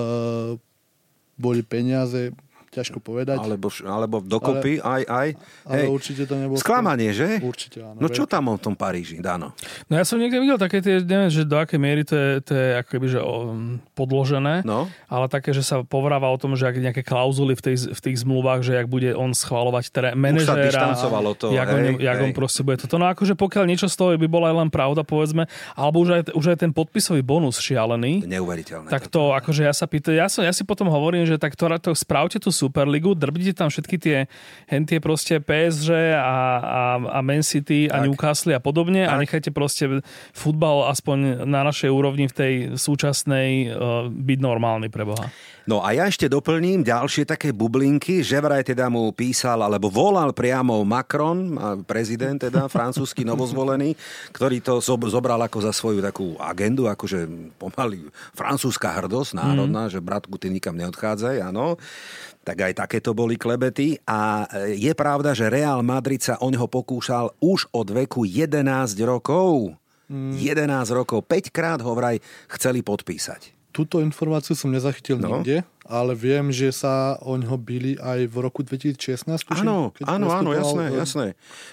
boli 1.36 1.60
peniaze 1.60 2.32
ťažko 2.76 2.98
povedať. 3.00 3.40
Alebo, 3.40 3.72
alebo 3.88 4.16
dokopy, 4.20 4.84
ale, 4.84 5.02
aj, 5.02 5.02
aj. 5.08 5.28
Ale 5.64 5.76
Hej. 5.80 5.86
určite 5.88 6.22
to 6.28 6.34
nebolo... 6.36 6.60
Sklamanie, 6.60 7.10
že? 7.16 7.40
Určite, 7.40 7.80
áno. 7.80 7.98
No 7.98 8.06
čo 8.12 8.28
tam 8.28 8.52
v 8.52 8.60
tom 8.60 8.76
Paríži, 8.76 9.24
Dano? 9.24 9.56
No 9.88 9.96
ja 9.96 10.04
som 10.04 10.20
niekde 10.20 10.36
videl 10.36 10.60
také 10.60 10.84
tie, 10.84 11.00
neviem, 11.00 11.32
že 11.32 11.48
do 11.48 11.56
akej 11.56 11.80
miery 11.80 12.04
to 12.04 12.14
je, 12.14 12.30
to 12.44 12.52
je 12.52 12.68
akoby, 12.76 13.06
že 13.08 13.20
podložené, 13.96 14.60
no. 14.68 14.92
ale 15.08 15.26
také, 15.32 15.56
že 15.56 15.64
sa 15.64 15.80
povráva 15.80 16.28
o 16.28 16.36
tom, 16.36 16.52
že 16.52 16.68
ak 16.68 16.76
nejaké 16.76 17.02
klauzuly 17.02 17.56
v, 17.56 17.62
tej, 17.64 17.76
v 17.96 18.00
tých 18.00 18.16
zmluvách, 18.22 18.60
že 18.60 18.76
ak 18.76 18.86
bude 18.92 19.16
on 19.16 19.32
schvalovať 19.32 19.84
tere, 19.88 20.10
manažéra, 20.12 20.92
Už 20.92 21.00
sa 21.00 21.08
to, 21.36 21.46
jak, 21.56 21.68
hej, 21.72 21.76
on, 21.76 21.84
jak 22.02 22.18
on 22.20 22.32
proste 22.36 22.60
bude 22.60 22.76
toto. 22.76 23.00
No 23.00 23.08
akože 23.08 23.38
pokiaľ 23.38 23.64
niečo 23.64 23.88
z 23.88 23.96
toho 23.96 24.10
by 24.18 24.28
bola 24.28 24.52
aj 24.52 24.56
len 24.66 24.70
pravda, 24.70 25.02
povedzme, 25.06 25.48
alebo 25.72 26.04
už 26.04 26.08
aj, 26.12 26.22
už 26.36 26.44
aj 26.52 26.58
ten 26.66 26.70
podpisový 26.74 27.24
bonus 27.24 27.56
šialený. 27.62 28.26
Neuveriteľné. 28.28 28.88
Tak 28.92 29.08
to, 29.08 29.32
akože 29.32 29.64
ja 29.64 29.72
sa 29.72 29.88
pýtam, 29.88 30.12
ja, 30.12 30.26
som, 30.28 30.44
ja 30.44 30.52
si 30.52 30.66
potom 30.66 30.90
hovorím, 30.90 31.24
že 31.24 31.40
tak 31.40 31.54
to, 31.54 31.70
to 31.80 31.92
spravte 31.96 32.42
tú 32.42 32.50
Superligu, 32.66 33.14
drbnite 33.14 33.54
tam 33.54 33.70
všetky 33.70 33.96
tie 34.02 34.16
hentie 34.66 34.98
proste 34.98 35.38
PSG 35.38 36.18
a, 36.18 36.36
a, 36.58 36.82
a 36.98 37.18
Man 37.22 37.46
City 37.46 37.86
a 37.86 38.02
tak. 38.02 38.10
Newcastle 38.10 38.58
a 38.58 38.60
podobne 38.60 39.06
tak. 39.06 39.14
a 39.14 39.22
nechajte 39.22 39.50
proste 39.54 40.02
futbal 40.34 40.90
aspoň 40.90 41.46
na 41.46 41.62
našej 41.62 41.90
úrovni 41.94 42.26
v 42.26 42.34
tej 42.34 42.54
súčasnej 42.74 43.70
uh, 43.70 44.10
byť 44.10 44.38
normálny 44.42 44.90
pre 44.90 45.06
Boha. 45.06 45.30
No 45.66 45.82
a 45.82 45.90
ja 45.90 46.06
ešte 46.06 46.30
doplním 46.30 46.86
ďalšie 46.86 47.26
také 47.26 47.50
bublinky, 47.50 48.22
že 48.22 48.38
vraj 48.38 48.62
teda 48.62 48.86
mu 48.86 49.10
písal, 49.10 49.66
alebo 49.66 49.90
volal 49.90 50.30
priamo 50.30 50.78
Macron, 50.86 51.58
prezident 51.82 52.38
teda, 52.38 52.70
francúzsky 52.70 53.26
novozvolený, 53.26 53.98
ktorý 54.30 54.62
to 54.62 54.78
zobral 55.10 55.42
ako 55.42 55.58
za 55.66 55.74
svoju 55.74 55.98
takú 55.98 56.38
agendu, 56.38 56.86
akože 56.86 57.26
pomaly 57.58 58.06
francúzska 58.38 58.94
hrdosť 58.94 59.42
národná, 59.42 59.90
mm. 59.90 59.98
že 59.98 59.98
bratku, 59.98 60.38
ty 60.38 60.54
nikam 60.54 60.78
neodchádzaj, 60.78 61.50
áno 61.50 61.74
tak 62.46 62.62
aj 62.62 62.86
takéto 62.86 63.10
boli 63.10 63.34
klebety. 63.34 63.98
A 64.06 64.46
e, 64.46 64.78
je 64.78 64.94
pravda, 64.94 65.34
že 65.34 65.50
Real 65.50 65.82
Madrid 65.82 66.22
sa 66.22 66.38
o 66.38 66.46
neho 66.46 66.70
pokúšal 66.70 67.34
už 67.42 67.66
od 67.74 67.90
veku 67.90 68.22
11 68.22 68.62
rokov. 69.02 69.74
Mm. 70.06 70.38
11 70.38 70.94
rokov. 70.94 71.26
5 71.26 71.50
krát 71.50 71.82
ho 71.82 71.90
vraj 71.98 72.22
chceli 72.54 72.86
podpísať. 72.86 73.74
Túto 73.74 73.98
informáciu 73.98 74.54
som 74.54 74.70
nezachytil 74.70 75.18
no. 75.18 75.42
nikde 75.42 75.66
ale 75.86 76.12
viem, 76.18 76.50
že 76.50 76.74
sa 76.74 77.16
o 77.22 77.38
ňo 77.38 77.54
byli 77.56 77.96
aj 77.98 78.26
v 78.26 78.36
roku 78.42 78.60
2016. 78.66 79.26
Áno, 79.54 79.94
áno, 80.02 80.26
áno, 80.30 80.50
jasné, 80.52 80.84
jasné. 80.92 81.26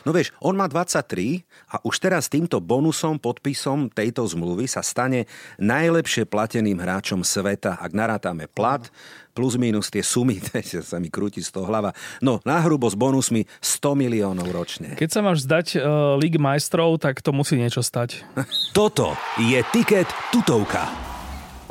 No 0.06 0.14
vieš, 0.14 0.32
on 0.40 0.54
má 0.54 0.70
23 0.70 1.44
a 1.74 1.82
už 1.82 1.98
teraz 1.98 2.30
týmto 2.30 2.62
bonusom, 2.62 3.18
podpisom 3.18 3.90
tejto 3.90 4.26
zmluvy 4.26 4.70
sa 4.70 4.86
stane 4.86 5.26
najlepšie 5.58 6.30
plateným 6.30 6.78
hráčom 6.78 7.26
sveta, 7.26 7.78
ak 7.82 7.92
narátame 7.92 8.46
plat, 8.50 8.88
plus 9.34 9.58
minus 9.58 9.90
tie 9.90 10.06
sumy, 10.06 10.38
sa 10.90 11.02
mi 11.02 11.10
krúti 11.10 11.42
z 11.42 11.50
toho 11.50 11.66
hlava. 11.66 11.92
No, 12.22 12.40
hrubo 12.46 12.88
s 12.88 12.96
bonusmi 12.96 13.50
100 13.60 13.98
miliónov 13.98 14.48
ročne. 14.54 14.94
Keď 14.96 15.10
sa 15.10 15.20
máš 15.26 15.44
zdať 15.44 15.68
uh, 15.78 16.16
Líg 16.22 16.38
majstrov, 16.38 17.02
tak 17.02 17.20
to 17.26 17.34
musí 17.34 17.58
niečo 17.58 17.82
stať. 17.82 18.22
Toto 18.78 19.18
je 19.42 19.60
tiket 19.74 20.08
tutovka. 20.30 21.13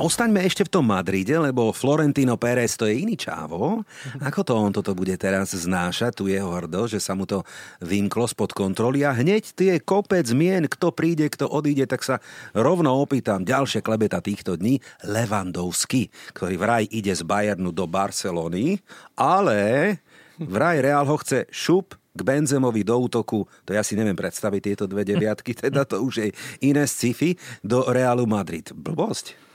Ostaňme 0.03 0.43
ešte 0.43 0.67
v 0.67 0.73
tom 0.75 0.91
Madride, 0.91 1.39
lebo 1.39 1.71
Florentino 1.71 2.35
Pérez 2.35 2.75
to 2.75 2.83
je 2.83 3.07
iný 3.07 3.15
čávo. 3.15 3.87
Ako 4.19 4.43
to 4.43 4.51
on 4.51 4.75
toto 4.75 4.91
bude 4.91 5.15
teraz 5.15 5.55
znášať, 5.55 6.19
tu 6.19 6.27
jeho 6.27 6.51
hrdo, 6.51 6.91
že 6.91 6.99
sa 6.99 7.15
mu 7.15 7.23
to 7.23 7.47
vymklo 7.79 8.27
spod 8.27 8.51
kontroly 8.51 9.07
a 9.07 9.15
hneď 9.15 9.55
tie 9.55 9.79
kopec 9.79 10.27
zmien, 10.27 10.67
kto 10.67 10.91
príde, 10.91 11.31
kto 11.31 11.47
odíde, 11.47 11.87
tak 11.87 12.03
sa 12.03 12.19
rovno 12.51 12.99
opýtam 12.99 13.47
ďalšie 13.47 13.79
klebeta 13.79 14.19
týchto 14.19 14.59
dní, 14.59 14.83
Levandovský, 15.07 16.11
ktorý 16.35 16.59
vraj 16.59 16.83
ide 16.91 17.15
z 17.15 17.23
Bayernu 17.23 17.71
do 17.71 17.87
Barcelony, 17.87 18.83
ale 19.15 20.03
vraj 20.35 20.83
Real 20.83 21.07
ho 21.07 21.15
chce 21.15 21.47
šup 21.47 21.95
k 22.11 22.19
Benzemovi 22.27 22.83
do 22.83 22.99
útoku, 22.99 23.47
to 23.63 23.71
ja 23.71 23.79
si 23.87 23.95
neviem 23.95 24.19
predstaviť 24.19 24.61
tieto 24.67 24.83
dve 24.83 25.07
deviatky, 25.07 25.55
teda 25.63 25.87
to 25.87 26.03
už 26.03 26.13
je 26.19 26.27
iné 26.59 26.83
sci-fi, 26.83 27.39
do 27.63 27.87
Realu 27.87 28.27
Madrid. 28.27 28.67
Blbosť. 28.75 29.52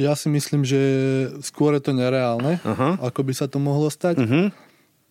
Ja 0.00 0.16
si 0.16 0.32
myslím, 0.32 0.64
že 0.64 0.80
skôr 1.44 1.76
je 1.76 1.84
to 1.84 1.92
nereálne, 1.92 2.56
uh-huh. 2.64 2.96
ako 3.04 3.20
by 3.28 3.32
sa 3.36 3.44
to 3.44 3.60
mohlo 3.60 3.92
stať. 3.92 4.24
Uh-huh. 4.24 4.48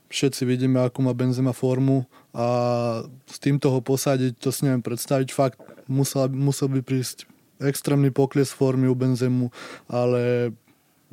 Všetci 0.09 0.43
vidíme, 0.43 0.81
akú 0.81 1.05
má 1.05 1.13
Benzema 1.13 1.53
formu 1.53 2.09
a 2.33 2.47
s 3.29 3.37
týmto 3.37 3.69
ho 3.71 3.79
posadiť, 3.79 4.41
to 4.41 4.49
si 4.49 4.65
neviem 4.65 4.81
predstaviť. 4.81 5.29
Fakt, 5.31 5.61
musel, 5.85 6.27
musel 6.33 6.67
by 6.67 6.81
prísť 6.81 7.29
extrémny 7.61 8.09
pokles 8.09 8.49
formy 8.49 8.89
u 8.89 8.97
Benzemu, 8.97 9.53
ale 9.85 10.51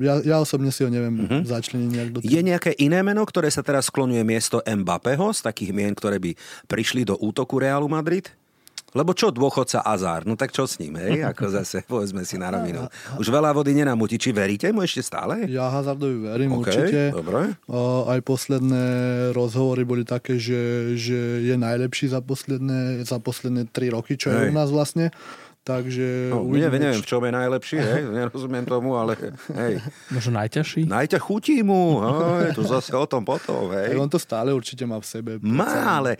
ja, 0.01 0.17
ja 0.25 0.37
osobne 0.41 0.73
si 0.73 0.83
ho 0.83 0.91
neviem 0.91 1.29
uh-huh. 1.29 1.45
začleniť 1.45 1.91
nejak 1.93 2.11
do 2.11 2.19
toho. 2.25 2.31
Je 2.31 2.41
nejaké 2.41 2.73
iné 2.81 3.05
meno, 3.05 3.21
ktoré 3.29 3.53
sa 3.53 3.61
teraz 3.61 3.93
sklonuje 3.93 4.25
miesto 4.25 4.65
Mbappého 4.65 5.29
z 5.37 5.45
takých 5.45 5.77
mien, 5.77 5.93
ktoré 5.93 6.17
by 6.17 6.33
prišli 6.71 7.05
do 7.05 7.21
útoku 7.21 7.61
Realu 7.61 7.87
Madrid? 7.91 8.33
Lebo 8.97 9.13
čo 9.13 9.29
dôchodca 9.29 9.85
Azár? 9.85 10.25
No 10.25 10.33
tak 10.33 10.49
čo 10.49 10.65
s 10.65 10.81
ním, 10.81 10.97
hej? 10.97 11.21
Ako 11.29 11.51
zase, 11.61 11.85
povedzme 11.85 12.25
si 12.25 12.41
na 12.41 12.49
rovinu. 12.49 12.89
Už 13.21 13.29
veľa 13.29 13.53
vody 13.53 13.77
nenamúti. 13.77 14.17
Či 14.17 14.33
veríte 14.33 14.73
mu 14.73 14.81
ešte 14.81 15.05
stále? 15.05 15.45
Ja 15.45 15.69
Hazardovi 15.69 16.25
verím 16.25 16.57
okay, 16.57 16.73
určite. 16.73 17.01
Dobre. 17.13 17.53
Aj 18.09 18.21
posledné 18.25 18.85
rozhovory 19.37 19.85
boli 19.85 20.09
také, 20.09 20.41
že, 20.41 20.95
že 20.97 21.45
je 21.45 21.55
najlepší 21.61 22.09
za 22.09 22.25
posledné, 22.25 23.05
za 23.05 23.21
posledné 23.21 23.69
tri 23.69 23.93
roky, 23.93 24.17
čo 24.17 24.33
je 24.33 24.37
hej. 24.41 24.49
u 24.49 24.53
nás 24.57 24.73
vlastne. 24.73 25.13
Takže... 25.69 26.33
No, 26.33 26.49
uvidíme, 26.49 26.81
neviem, 26.81 27.05
v 27.05 27.09
čom 27.13 27.21
je 27.21 27.33
najlepší, 27.35 27.77
hej, 27.77 28.03
nerozumiem 28.25 28.65
tomu, 28.65 28.97
ale 28.97 29.21
hej. 29.53 29.85
Možno 30.09 30.41
najťažší? 30.41 30.89
Najťa 30.89 31.19
chutí 31.21 31.61
mu, 31.61 32.01
hej, 32.41 32.57
to 32.57 32.65
zase 32.65 32.89
o 32.97 33.05
tom 33.05 33.21
potom, 33.21 33.69
hej. 33.77 33.93
on 34.01 34.09
to 34.09 34.17
stále 34.17 34.49
určite 34.57 34.89
má 34.89 34.97
v 34.97 35.05
sebe. 35.05 35.33
Má, 35.45 36.01
ale 36.01 36.17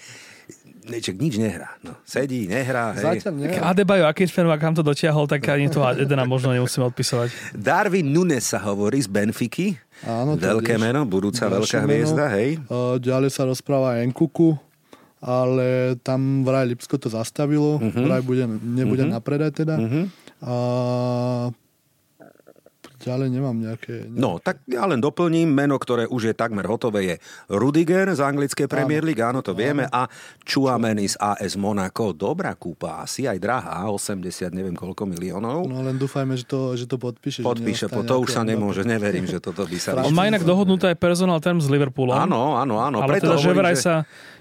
niečo, 0.91 1.13
nič 1.15 1.35
nehrá. 1.39 1.77
No, 1.85 1.95
sedí, 2.03 2.49
nehrá. 2.49 2.97
Hej. 2.97 3.05
Zatiaľ 3.25 3.33
nie. 3.37 3.49
Adebayo, 3.55 4.05
akým 4.09 4.29
smerom, 4.29 4.53
kam 4.57 4.73
to 4.73 4.83
dotiahol, 4.83 5.29
tak 5.29 5.45
ani 5.49 5.69
toho 5.69 5.95
Edena 5.95 6.25
možno 6.25 6.51
nemusíme 6.53 6.89
odpisovať. 6.89 7.55
Darwin 7.55 8.09
Nunes 8.11 8.49
sa 8.49 8.59
hovorí 8.65 8.99
z 9.01 9.09
Benfiky. 9.09 9.77
Áno, 10.07 10.39
Veľké 10.39 10.79
tiež. 10.79 10.83
meno, 10.83 11.03
budúca 11.05 11.51
veľká 11.51 11.83
meno. 11.83 11.91
hviezda, 11.91 12.25
hej. 12.39 12.63
Uh, 12.71 12.97
ďalej 13.03 13.31
sa 13.35 13.45
rozpráva 13.45 13.99
Enkuku, 14.03 14.55
ale 15.19 15.99
tam 16.07 16.47
vraj 16.47 16.71
Lipsko 16.71 16.95
to 16.97 17.11
zastavilo, 17.11 17.83
uh-huh. 17.83 18.05
vraj 18.07 18.23
bude, 18.23 18.47
nebude 18.63 19.03
uh-huh. 19.05 19.19
na 19.19 19.21
predaj 19.21 19.51
teda. 19.59 19.75
Uh-huh. 19.75 20.05
A 20.39 20.55
ďalej 22.99 23.29
nemám 23.31 23.57
nejaké... 23.57 24.07
nejaké... 24.07 24.19
No, 24.19 24.43
tak 24.43 24.63
ja 24.67 24.85
len 24.85 24.99
doplním, 24.99 25.49
meno, 25.49 25.79
ktoré 25.79 26.05
už 26.11 26.33
je 26.33 26.35
takmer 26.35 26.67
hotové, 26.67 27.01
je 27.05 27.15
Rudiger 27.49 28.11
z 28.13 28.21
anglickej 28.21 28.67
Premier 28.67 29.03
League, 29.07 29.23
áno, 29.23 29.41
to 29.41 29.55
áno. 29.55 29.61
vieme, 29.61 29.85
a 29.89 30.11
Chouameni 30.45 31.07
z 31.07 31.17
AS 31.19 31.55
Monaco. 31.55 32.11
Dobrá 32.13 32.53
kúpa, 32.59 33.07
asi 33.07 33.25
aj 33.31 33.39
drahá, 33.39 33.89
80 33.89 34.51
neviem 34.51 34.75
koľko 34.75 35.07
miliónov. 35.07 35.65
No 35.71 35.81
len 35.81 35.97
dúfajme, 35.97 36.35
že 36.35 36.45
to, 36.45 36.75
že 36.75 36.91
to 36.91 36.99
podpíše. 36.99 37.47
Podpíše, 37.47 37.87
po, 37.89 38.03
to 38.03 38.19
už 38.19 38.35
sa 38.35 38.43
nemôže, 38.43 38.83
neverím, 38.83 39.25
že 39.25 39.39
toto 39.39 39.65
by 39.65 39.79
sa... 39.79 39.95
On 40.09 40.15
má 40.15 40.27
inak 40.27 40.43
dohodnuté 40.43 40.91
aj 40.93 40.99
personal 40.99 41.39
term 41.39 41.63
z 41.63 41.71
Liverpoolom. 41.71 42.19
Áno, 42.19 42.59
áno, 42.59 42.83
áno. 42.83 42.99
Ale 43.05 43.19
Preto 43.19 43.33
teda, 43.33 43.37
hovorím, 43.39 43.47
že 43.47 43.61
vraj 43.61 43.77
že... 43.77 43.83
sa 43.83 43.95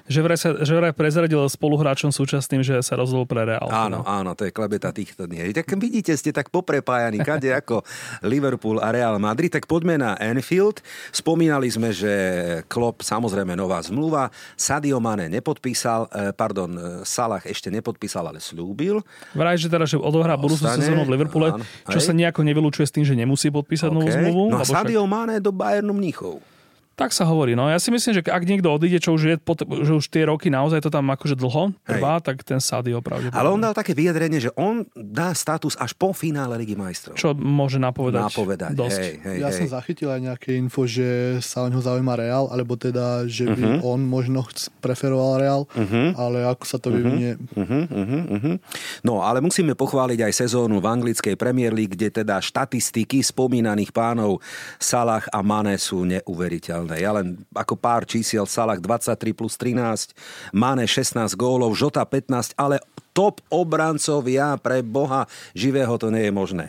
že 0.07 0.23
vraj, 0.23 0.39
sa, 0.39 0.49
že 0.63 0.71
vraj 0.71 0.95
prezradil 0.95 1.43
spoluhráčom 1.43 2.15
súčasným, 2.15 2.63
že 2.63 2.79
sa 2.79 2.95
rozhodol 2.95 3.27
pre 3.27 3.43
Real. 3.43 3.67
Áno, 3.67 4.07
áno, 4.07 4.33
to 4.39 4.47
je 4.47 4.55
klebeta 4.55 4.95
týchto 4.95 5.27
dní. 5.27 5.51
Tak 5.51 5.67
vidíte, 5.75 6.15
ste 6.15 6.31
tak 6.31 6.47
poprepájani, 6.47 7.19
kade 7.19 7.51
ako 7.51 7.83
Liverpool 8.23 8.56
a 8.81 8.89
Real 8.91 9.15
Madrid, 9.21 9.53
tak 9.53 9.69
poďme 9.69 10.01
na 10.01 10.17
Anfield. 10.17 10.81
Spomínali 11.13 11.69
sme, 11.71 11.93
že 11.93 12.13
Klopp, 12.67 13.05
samozrejme 13.05 13.53
nová 13.53 13.79
zmluva, 13.79 14.33
Sadio 14.57 14.97
Mane 14.97 15.31
nepodpísal, 15.31 16.09
eh, 16.11 16.35
pardon, 16.35 16.69
eh, 16.75 16.81
Salah 17.05 17.41
ešte 17.45 17.69
nepodpísal, 17.69 18.27
ale 18.27 18.41
slúbil. 18.41 19.05
Vraj, 19.37 19.55
že 19.61 19.69
teda, 19.69 19.85
že 19.85 19.95
odohrá 20.01 20.35
budúcu 20.35 20.65
sezónu 20.65 21.05
v 21.05 21.13
Liverpoole, 21.13 21.49
áno, 21.55 21.63
čo 21.87 21.99
hej. 22.01 22.05
sa 22.05 22.13
nejako 22.17 22.41
nevylučuje 22.43 22.85
s 22.89 22.93
tým, 22.93 23.05
že 23.05 23.13
nemusí 23.13 23.53
podpísať 23.53 23.89
okay. 23.89 23.95
novú 23.95 24.07
zmluvu. 24.09 24.43
No 24.51 24.57
a 24.59 24.65
Sadio 24.65 25.05
však... 25.05 25.11
Mane 25.11 25.35
do 25.39 25.53
Bayernu 25.53 25.93
Mníchov. 25.95 26.56
Tak 26.97 27.13
sa 27.13 27.29
hovorí. 27.29 27.53
No 27.53 27.69
ja 27.69 27.77
si 27.77 27.93
myslím, 27.93 28.17
že 28.17 28.21
ak 28.25 28.41
niekto 28.41 28.73
odíde, 28.73 28.97
čo 28.97 29.13
už 29.13 29.21
je, 29.21 29.35
že 29.85 29.93
už 29.93 30.05
tie 30.09 30.25
roky 30.25 30.49
naozaj 30.49 30.81
to 30.81 30.89
tam 30.89 31.05
akože 31.13 31.37
dlho 31.37 31.69
trvá, 31.85 32.17
Hej. 32.17 32.25
tak 32.25 32.41
ten 32.41 32.57
Sadio 32.57 33.05
pravdepodobne. 33.05 33.37
Ale 33.37 33.53
on 33.53 33.61
dal 33.61 33.77
také 33.77 33.93
vyjadrenie, 33.93 34.41
že 34.41 34.49
on 34.57 34.81
dá 34.97 35.29
status 35.37 35.77
až 35.77 35.93
po 35.93 36.09
finále 36.09 36.57
Ligy 36.57 36.73
majstrov. 36.73 37.13
Čo 37.13 37.37
môže 37.37 37.77
napovedať, 37.77 38.33
napovedať. 38.33 38.73
dosť. 38.73 38.97
Hej, 38.97 39.13
hej, 39.29 39.37
ja 39.45 39.53
hej. 39.53 39.57
som 39.61 39.67
zachytil 39.69 40.09
aj 40.09 40.21
nejaké 40.25 40.57
info, 40.57 40.89
že 40.89 41.37
sa 41.45 41.61
o 41.61 41.69
neho 41.69 41.85
zaujíma 41.85 42.17
Real, 42.17 42.49
alebo 42.49 42.73
teda, 42.73 43.29
že 43.29 43.45
by 43.45 43.77
uh-huh. 43.77 43.93
on 43.93 44.01
možno 44.01 44.41
preferoval 44.81 45.37
Real, 45.37 45.61
uh-huh. 45.69 46.17
ale 46.17 46.49
ako 46.49 46.65
sa 46.65 46.81
to 46.81 46.89
mhm. 46.89 46.95
vyvinie. 46.97 47.31
Uh-huh. 47.53 47.85
Uh-huh. 47.93 48.21
Uh-huh. 48.41 48.55
No, 49.05 49.21
ale 49.21 49.37
musíme 49.37 49.77
pochváliť 49.77 50.25
aj 50.25 50.33
sezónu 50.33 50.81
v 50.81 50.89
anglickej 50.89 51.37
Premier 51.37 51.69
League, 51.69 51.93
kde 51.93 52.25
teda 52.25 52.41
štatistiky 52.41 53.21
spomínaných 53.21 53.93
pánov 53.93 54.41
Salah 54.81 55.21
a 55.29 55.45
Mane 55.45 55.77
sú 55.77 56.01
neuveriteľné. 56.09 56.86
Ja 56.95 57.11
len 57.11 57.43
ako 57.51 57.75
pár 57.75 58.07
čísiel, 58.07 58.47
Salah 58.47 58.79
23 58.79 59.35
plus 59.35 59.59
13, 59.59 60.15
Mane 60.55 60.87
16 60.87 61.35
gólov, 61.35 61.75
Žota 61.75 62.07
15, 62.07 62.55
ale 62.55 62.79
top 63.17 63.41
obrancovia 63.49 64.61
pre 64.61 64.85
Boha 64.85 65.25
živého 65.57 65.97
to 65.97 66.13
nie 66.13 66.29
je 66.29 66.33
možné. 66.33 66.65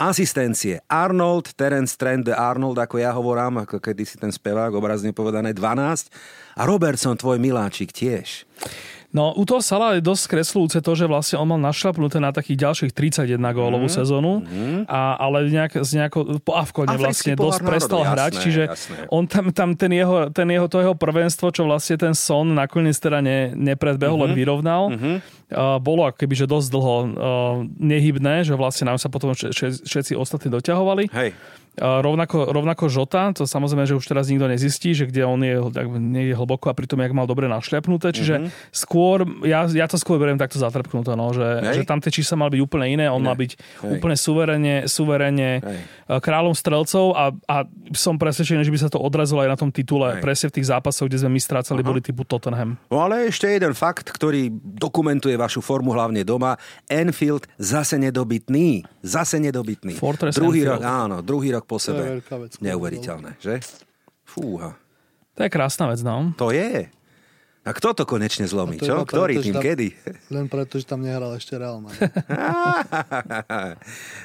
Asistencie 0.00 0.80
Arnold, 0.88 1.52
Terence 1.52 1.92
Trent 1.92 2.24
Arnold, 2.32 2.80
ako 2.80 2.96
ja 2.96 3.12
hovorám, 3.12 3.68
ako 3.68 3.84
kedy 3.84 4.08
si 4.08 4.16
ten 4.16 4.32
spevák, 4.32 4.72
obrazne 4.72 5.12
povedané 5.12 5.52
12 5.52 6.08
a 6.56 6.62
Robertson, 6.64 7.20
tvoj 7.20 7.36
miláčik 7.36 7.92
tiež. 7.92 8.48
No 9.10 9.34
u 9.34 9.42
toho 9.42 9.58
Sala 9.58 9.98
je 9.98 10.06
dosť 10.06 10.38
kreslúce 10.38 10.78
to, 10.78 10.92
že 10.94 11.10
vlastne 11.10 11.42
on 11.42 11.50
mal 11.50 11.58
našlapnuté 11.58 12.22
na 12.22 12.30
takých 12.30 12.62
ďalších 12.62 12.92
31 12.94 13.42
gólovú 13.50 13.90
mm. 13.90 13.94
sezónu, 13.94 14.46
mm. 14.46 14.86
A, 14.86 15.18
ale 15.18 15.50
nejak, 15.50 15.82
z 15.82 15.90
nejako, 15.98 16.38
po 16.38 16.54
Avkone 16.54 16.94
vlastne 16.94 17.34
dosť 17.34 17.60
prestal 17.66 18.06
jasné, 18.06 18.12
hrať, 18.14 18.32
čiže 18.38 18.62
jasné. 18.70 18.96
on 19.10 19.26
tam, 19.26 19.50
tam 19.50 19.74
ten, 19.74 19.90
jeho, 19.90 20.30
ten 20.30 20.46
jeho, 20.46 20.70
to 20.70 20.78
jeho 20.78 20.94
prvenstvo, 20.94 21.50
čo 21.50 21.66
vlastne 21.66 21.98
ten 21.98 22.14
Son 22.14 22.46
nakoniec 22.46 22.94
teda 22.94 23.18
ne, 23.18 23.50
nepredbehol, 23.58 24.14
mm-hmm. 24.14 24.30
len 24.30 24.38
vyrovnal, 24.38 24.82
mm-hmm. 24.94 25.39
Bolo 25.82 26.06
ako 26.06 26.16
keby, 26.22 26.34
že 26.38 26.46
dosť 26.46 26.68
dlho 26.70 26.94
nehybné, 27.78 28.46
že 28.46 28.54
vlastne 28.54 28.86
nám 28.86 29.02
sa 29.02 29.10
potom 29.10 29.34
všetci 29.34 30.14
ostatní 30.14 30.48
doťahovali. 30.54 31.10
Hej. 31.10 31.32
Rovnako, 31.80 32.50
rovnako 32.50 32.90
Žota, 32.90 33.30
to 33.30 33.46
samozrejme, 33.46 33.86
že 33.86 33.94
už 33.94 34.02
teraz 34.02 34.26
nikto 34.26 34.50
nezistí, 34.50 34.90
že 34.90 35.06
kde 35.06 35.22
on 35.22 35.38
je, 35.38 35.54
nie 36.02 36.28
je 36.28 36.34
hlboko 36.34 36.66
a 36.66 36.74
pritom 36.74 36.98
jak 36.98 37.14
mal 37.14 37.30
dobre 37.30 37.46
našľapnuté, 37.46 38.10
čiže 38.10 38.42
mm-hmm. 38.42 38.74
skôr, 38.74 39.22
ja, 39.46 39.64
ja 39.70 39.86
to 39.86 39.94
skôr 39.94 40.18
beriem 40.18 40.36
takto 40.36 40.58
zatrpknuté, 40.58 41.14
no, 41.14 41.30
že, 41.30 41.62
že 41.78 41.86
tam 41.86 42.02
tie 42.02 42.10
čísla 42.10 42.42
mali 42.42 42.58
byť 42.58 42.62
úplne 42.66 42.86
iné, 42.90 43.06
on 43.06 43.22
mal 43.22 43.38
byť 43.38 43.54
Hej. 43.54 43.90
úplne 43.96 44.16
suverene, 44.18 44.90
suverene 44.90 45.62
kráľom 46.10 46.58
strelcov 46.58 47.14
a, 47.14 47.30
a 47.46 47.56
som 47.94 48.18
presvedčený, 48.18 48.66
že 48.66 48.74
by 48.74 48.80
sa 48.84 48.90
to 48.90 48.98
odrazilo 48.98 49.46
aj 49.46 49.54
na 49.54 49.56
tom 49.56 49.70
titule, 49.70 50.18
Hej. 50.18 50.26
presne 50.26 50.46
v 50.50 50.54
tých 50.60 50.68
zápasoch, 50.74 51.06
kde 51.06 51.22
sme 51.22 51.38
my 51.38 51.40
strácali, 51.40 51.80
Aha. 51.80 51.88
boli 51.88 52.02
typu 52.02 52.26
Tottenham. 52.26 52.82
No 52.90 53.06
ale 53.06 53.30
ešte 53.30 53.46
jeden 53.46 53.78
fakt, 53.78 54.10
ktorý 54.10 54.50
dokumentuje 54.58 55.38
vašu 55.40 55.64
formu 55.64 55.96
hlavne 55.96 56.20
doma. 56.20 56.60
Enfield 56.86 57.48
zase 57.56 57.96
nedobytný. 57.96 58.84
Zase 59.00 59.40
nedobytný. 59.40 59.96
Fortress 59.96 60.36
druhý 60.36 60.60
Enfield. 60.62 60.76
rok, 60.76 60.82
áno, 60.84 61.16
druhý 61.24 61.48
rok 61.56 61.64
po 61.64 61.80
sebe. 61.80 62.20
vec, 62.20 62.60
Neuveriteľné, 62.60 63.40
že? 63.40 63.64
Fúha. 64.28 64.76
To 65.34 65.40
je 65.42 65.50
krásna 65.50 65.88
vec, 65.88 66.04
no. 66.04 66.36
To 66.36 66.52
je. 66.52 66.92
A 67.60 67.76
kto 67.76 67.92
to 67.92 68.08
konečne 68.08 68.48
zlomí, 68.48 68.80
čo? 68.80 69.04
Ktorý 69.04 69.36
tým, 69.36 69.52
tam, 69.52 69.60
kedy? 69.60 69.92
Len 70.32 70.48
preto, 70.48 70.80
že 70.80 70.88
tam 70.88 71.04
nehral 71.04 71.36
ešte 71.36 71.60
Real 71.60 71.76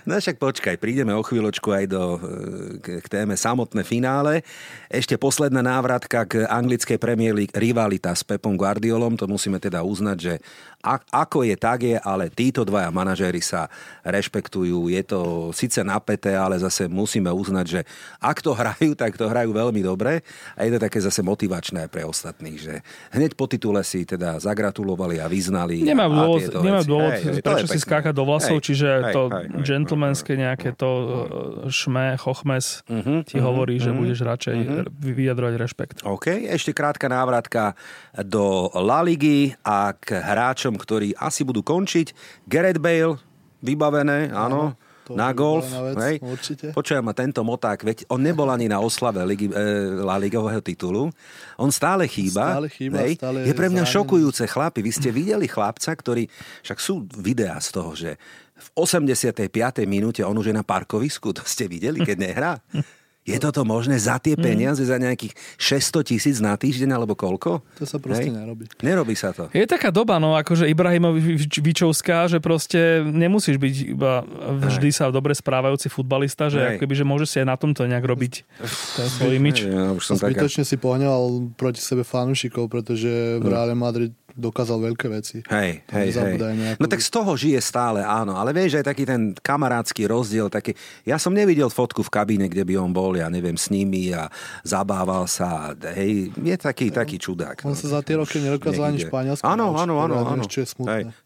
no 0.08 0.12
však 0.16 0.40
počkaj, 0.40 0.80
prídeme 0.80 1.12
o 1.12 1.20
chvíľočku 1.20 1.68
aj 1.68 1.86
do, 1.92 2.16
k, 2.80 3.04
k 3.04 3.08
téme 3.12 3.36
samotné 3.36 3.84
finále. 3.84 4.40
Ešte 4.88 5.20
posledná 5.20 5.60
návratka 5.60 6.24
k 6.24 6.48
anglickej 6.48 6.96
Premier 6.96 7.36
League 7.36 7.52
rivalita 7.52 8.16
s 8.16 8.24
Pepom 8.24 8.56
Guardiolom, 8.56 9.20
to 9.20 9.28
musíme 9.28 9.60
teda 9.60 9.84
uznať, 9.84 10.18
že 10.18 10.40
a, 10.86 11.02
ako 11.26 11.44
je, 11.44 11.56
tak 11.58 11.82
je, 11.82 11.98
ale 11.98 12.30
títo 12.30 12.62
dvaja 12.62 12.94
manažéri 12.94 13.42
sa 13.42 13.68
rešpektujú. 14.06 14.94
Je 14.94 15.02
to 15.02 15.50
síce 15.50 15.82
napäté, 15.82 16.38
ale 16.38 16.62
zase 16.62 16.86
musíme 16.86 17.34
uznať, 17.34 17.66
že 17.66 17.82
ak 18.22 18.38
to 18.40 18.54
hrajú, 18.54 18.94
tak 18.94 19.18
to 19.18 19.26
hrajú 19.26 19.50
veľmi 19.50 19.82
dobre 19.82 20.22
a 20.54 20.60
je 20.62 20.72
to 20.78 20.80
také 20.80 21.02
zase 21.02 21.26
motivačné 21.26 21.90
pre 21.90 22.06
ostatných, 22.06 22.60
že 22.62 22.74
hneď 23.26 23.34
po 23.34 23.50
titule 23.50 23.82
si 23.82 24.06
teda 24.06 24.38
zagratulovali 24.38 25.18
a 25.18 25.26
vyznali. 25.26 25.82
Nemá 25.82 26.06
dôvod, 26.06 26.62
nemá 26.62 26.86
dôvod 26.86 27.18
hej, 27.18 27.42
prečo 27.42 27.66
si 27.66 27.82
skákať 27.82 28.14
do 28.14 28.22
vlasov, 28.22 28.62
hej, 28.62 28.66
čiže 28.70 28.90
hej, 29.10 29.14
to 29.18 29.22
hej, 29.34 29.46
gentlemanské 29.66 30.38
nejaké 30.38 30.78
to 30.78 30.90
uh, 30.94 31.10
šme, 31.74 32.14
chochmes 32.22 32.86
uh-huh, 32.86 33.26
ti 33.26 33.42
uh-huh, 33.42 33.50
hovorí, 33.50 33.82
uh-huh, 33.82 33.90
že 33.90 33.98
budeš 33.98 34.20
radšej 34.22 34.58
uh-huh. 34.62 34.86
vyjadrovať 34.94 35.54
rešpekt. 35.58 35.98
OK, 36.06 36.30
ešte 36.46 36.78
krátka 36.78 37.10
návratka 37.10 37.74
do 38.14 38.70
La 38.78 39.02
Ligy 39.02 39.58
a 39.66 39.98
k 39.98 40.22
hráčom 40.22 40.78
ktorí 40.78 41.18
asi 41.18 41.42
budú 41.42 41.66
končiť. 41.66 42.14
Gareth 42.46 42.78
Bale, 42.78 43.18
vybavené, 43.66 44.30
áno. 44.30 44.78
To 45.06 45.14
na 45.14 45.30
golf. 45.32 45.70
Vec, 45.70 45.98
hej. 46.02 46.16
Počujem 46.74 47.06
ma 47.06 47.14
tento 47.14 47.46
moták, 47.46 47.86
veď 47.86 48.10
on 48.10 48.26
nebol 48.26 48.50
ani 48.50 48.66
na 48.66 48.82
oslave 48.82 49.22
Ligi, 49.22 49.54
e, 49.54 49.56
La 50.02 50.18
Ligového 50.18 50.60
titulu. 50.66 51.14
On 51.62 51.70
stále 51.70 52.10
chýba. 52.10 52.58
Stále 52.58 52.68
chýba, 52.74 53.06
hej. 53.06 53.22
stále 53.22 53.46
je 53.46 53.54
pre 53.54 53.70
mňa 53.70 53.86
zranený. 53.86 53.96
šokujúce 54.02 54.44
chlapi. 54.50 54.80
Vy 54.82 54.92
ste 54.92 55.10
videli 55.14 55.46
chlapca, 55.46 55.94
ktorý, 55.94 56.26
však 56.66 56.78
sú 56.82 57.06
videá 57.22 57.62
z 57.62 57.70
toho, 57.70 57.92
že 57.94 58.18
v 58.56 58.68
85. 58.82 59.46
minúte 59.86 60.26
on 60.26 60.34
už 60.34 60.50
je 60.50 60.56
na 60.56 60.66
parkovisku. 60.66 61.36
To 61.36 61.44
ste 61.46 61.70
videli, 61.70 62.02
keď 62.02 62.18
nehrá? 62.18 62.52
Je 63.26 63.42
toto 63.42 63.66
možné 63.66 63.98
za 63.98 64.22
tie 64.22 64.38
mhm. 64.38 64.44
peniaze, 64.46 64.86
mm. 64.86 64.90
za 64.94 64.98
nejakých 65.02 65.34
600 65.58 66.10
tisíc 66.14 66.38
na 66.38 66.54
týždeň 66.54 66.94
alebo 66.94 67.18
koľko? 67.18 67.66
To 67.82 67.86
sa 67.90 67.98
proste 67.98 68.30
Hej? 68.30 68.38
nerobí. 68.38 68.64
Nerobí 68.86 69.18
sa 69.18 69.34
to. 69.34 69.50
Je 69.50 69.66
taká 69.66 69.90
doba, 69.90 70.22
no, 70.22 70.38
akože 70.38 70.70
Ibrahimovičovská, 70.70 72.30
že 72.30 72.38
proste 72.38 73.02
nemusíš 73.02 73.58
byť 73.58 73.74
iba 73.98 74.22
vždy 74.70 74.94
Hej. 74.94 74.98
sa 75.02 75.10
dobre 75.10 75.34
správajúci 75.34 75.90
futbalista, 75.90 76.54
že 76.54 76.78
akoby, 76.78 76.94
že 76.94 77.06
môžeš 77.06 77.28
si 77.34 77.38
aj 77.42 77.48
na 77.50 77.58
tomto 77.58 77.90
nejak 77.90 78.06
robiť 78.06 78.34
ten 78.94 79.08
svoj 79.10 79.42
imič. 79.42 79.58
Ja, 79.66 79.98
už 79.98 80.06
som 80.06 80.16
Zbytočne 80.22 80.62
taká... 80.62 80.70
si 80.70 80.78
pohňal 80.78 81.50
proti 81.58 81.82
sebe 81.82 82.06
fanúšikov, 82.06 82.70
pretože 82.70 83.42
v 83.42 83.46
Reále 83.50 83.74
Madrid 83.74 84.14
dokázal 84.36 84.84
veľké 84.92 85.08
veci. 85.08 85.40
Hej, 85.48 85.88
hej, 85.88 86.08
hej. 86.12 86.36
Nejakú... 86.36 86.80
No 86.84 86.86
tak 86.92 87.00
z 87.00 87.10
toho 87.10 87.32
žije 87.40 87.60
stále, 87.64 88.04
áno. 88.04 88.36
Ale 88.36 88.52
vieš, 88.52 88.84
aj 88.84 88.92
taký 88.92 89.08
ten 89.08 89.32
kamarádsky 89.32 90.04
rozdiel, 90.06 90.52
taký... 90.52 90.76
Ja 91.08 91.16
som 91.16 91.32
nevidel 91.32 91.72
fotku 91.72 92.04
v 92.04 92.12
kabíne, 92.12 92.52
kde 92.52 92.68
by 92.68 92.76
on 92.76 92.92
bol, 92.92 93.15
ja 93.16 93.32
neviem, 93.32 93.56
s 93.56 93.72
nimi 93.72 94.12
a 94.12 94.28
zabával 94.62 95.26
sa. 95.26 95.74
Hej, 95.96 96.36
je 96.36 96.56
taký, 96.60 96.92
taký 96.92 97.18
čudák. 97.18 97.64
On 97.64 97.74
no, 97.74 97.80
sa 97.80 98.00
za 98.00 98.00
tie 98.06 98.20
roky 98.20 98.44
nedokázal 98.44 98.92
ani 98.92 99.00
Španielsku. 99.02 99.44
Áno, 99.48 99.76
áno, 99.76 100.00
áno. 100.00 100.14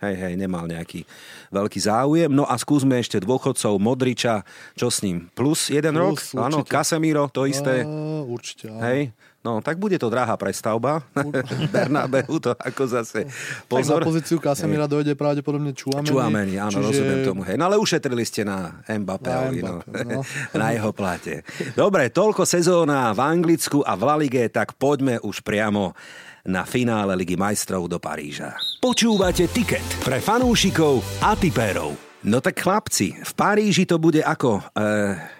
hej, 0.02 0.15
hej, 0.15 0.34
nemal 0.38 0.69
nejaký 0.69 1.04
veľký 1.49 1.80
záujem. 1.82 2.30
No 2.30 2.45
a 2.45 2.56
skúsme 2.56 3.02
ešte 3.02 3.17
dôchodcov 3.21 3.75
Modriča, 3.82 4.45
čo 4.78 4.93
s 4.93 5.02
ním? 5.02 5.28
Plus 5.34 5.73
jeden 5.73 5.97
Plus, 5.97 6.02
rok? 6.02 6.17
Áno, 6.38 6.62
Casemiro, 6.63 7.28
to 7.34 7.49
isté. 7.49 7.84
A, 7.84 8.25
určite, 8.25 8.69
áno. 8.69 8.82
Hej, 8.86 9.12
No, 9.49 9.65
tak 9.65 9.81
bude 9.81 9.97
to 9.97 10.13
drahá 10.13 10.38
prestavba. 10.38 11.01
Bernabeu 11.73 12.38
to 12.38 12.53
ako 12.53 12.85
zase 12.85 13.25
pozor. 13.65 14.05
Tak 14.05 14.05
na 14.05 14.09
pozíciu 14.13 14.38
Casemira 14.38 14.85
dojde 14.85 15.17
pravdepodobne 15.17 15.73
Čuameni. 15.73 16.05
Čuameni, 16.05 16.55
áno, 16.62 16.77
čiže... 16.77 16.85
rozumiem 16.85 17.19
tomu. 17.25 17.41
Hej. 17.49 17.57
No 17.57 17.65
ale 17.65 17.81
ušetrili 17.81 18.21
ste 18.21 18.45
na 18.45 18.85
Mbappé, 18.85 19.33
na, 19.33 19.41
no. 19.65 19.73
no. 20.05 20.21
na 20.62 20.69
jeho 20.77 20.93
plate. 20.93 21.41
Dobre, 21.73 22.13
toľko 22.13 22.45
sezóna 22.45 23.09
v 23.17 23.19
Anglicku 23.25 23.81
a 23.81 23.97
v 23.97 24.01
La 24.05 24.15
Lige, 24.21 24.45
tak 24.53 24.77
poďme 24.77 25.17
už 25.25 25.41
priamo 25.41 25.97
na 26.45 26.62
finále 26.69 27.17
Ligy 27.17 27.33
majstrov 27.33 27.89
do 27.89 27.97
Paríža. 27.97 28.53
Počúvate 28.77 29.49
tiket 29.49 29.85
pre 30.05 30.21
fanúšikov 30.21 31.01
a 31.25 31.33
tipérov. 31.33 31.97
No 32.21 32.38
tak 32.38 32.62
chlapci, 32.62 33.17
v 33.17 33.31
Paríži 33.33 33.89
to 33.89 33.97
bude 33.97 34.21
ako... 34.21 34.62
E, 34.77 35.39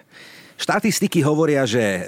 štatistiky 0.60 1.24
hovoria, 1.24 1.64
že 1.64 1.80
e, 1.80 2.02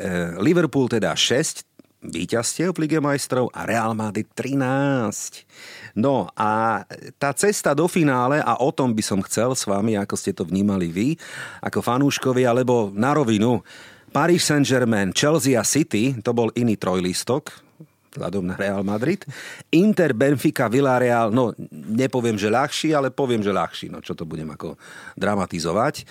Liverpool 0.45 0.85
teda 0.85 1.17
6 1.17 1.72
víťazstiev 2.03 2.75
v 2.75 2.87
Lige 2.87 2.99
majstrov 2.99 3.49
a 3.55 3.63
Real 3.63 3.95
Madrid 3.95 4.27
13. 4.35 5.47
No 5.95 6.27
a 6.35 6.83
tá 7.17 7.31
cesta 7.33 7.73
do 7.73 7.87
finále, 7.87 8.43
a 8.43 8.59
o 8.59 8.71
tom 8.75 8.91
by 8.93 9.03
som 9.03 9.23
chcel 9.23 9.55
s 9.55 9.65
vami, 9.65 9.95
ako 9.95 10.15
ste 10.19 10.35
to 10.35 10.43
vnímali 10.43 10.91
vy, 10.91 11.09
ako 11.63 11.79
fanúškovi, 11.81 12.43
alebo 12.43 12.91
na 12.91 13.15
rovinu, 13.15 13.63
Paris 14.13 14.45
Saint-Germain, 14.45 15.15
Chelsea 15.17 15.57
a 15.57 15.65
City, 15.65 16.13
to 16.21 16.37
bol 16.37 16.53
iný 16.53 16.77
trojlistok, 16.77 17.49
vzhľadom 18.13 18.45
na 18.45 18.61
Real 18.61 18.85
Madrid. 18.85 19.25
Inter, 19.73 20.13
Benfica, 20.13 20.69
Villarreal, 20.69 21.33
no 21.33 21.57
nepoviem, 21.73 22.37
že 22.37 22.53
ľahší, 22.53 22.93
ale 22.93 23.09
poviem, 23.09 23.41
že 23.41 23.57
ľahší. 23.57 23.89
No 23.89 24.05
čo 24.05 24.13
to 24.13 24.29
budem 24.29 24.53
ako 24.53 24.77
dramatizovať. 25.17 25.95
E, 25.97 26.05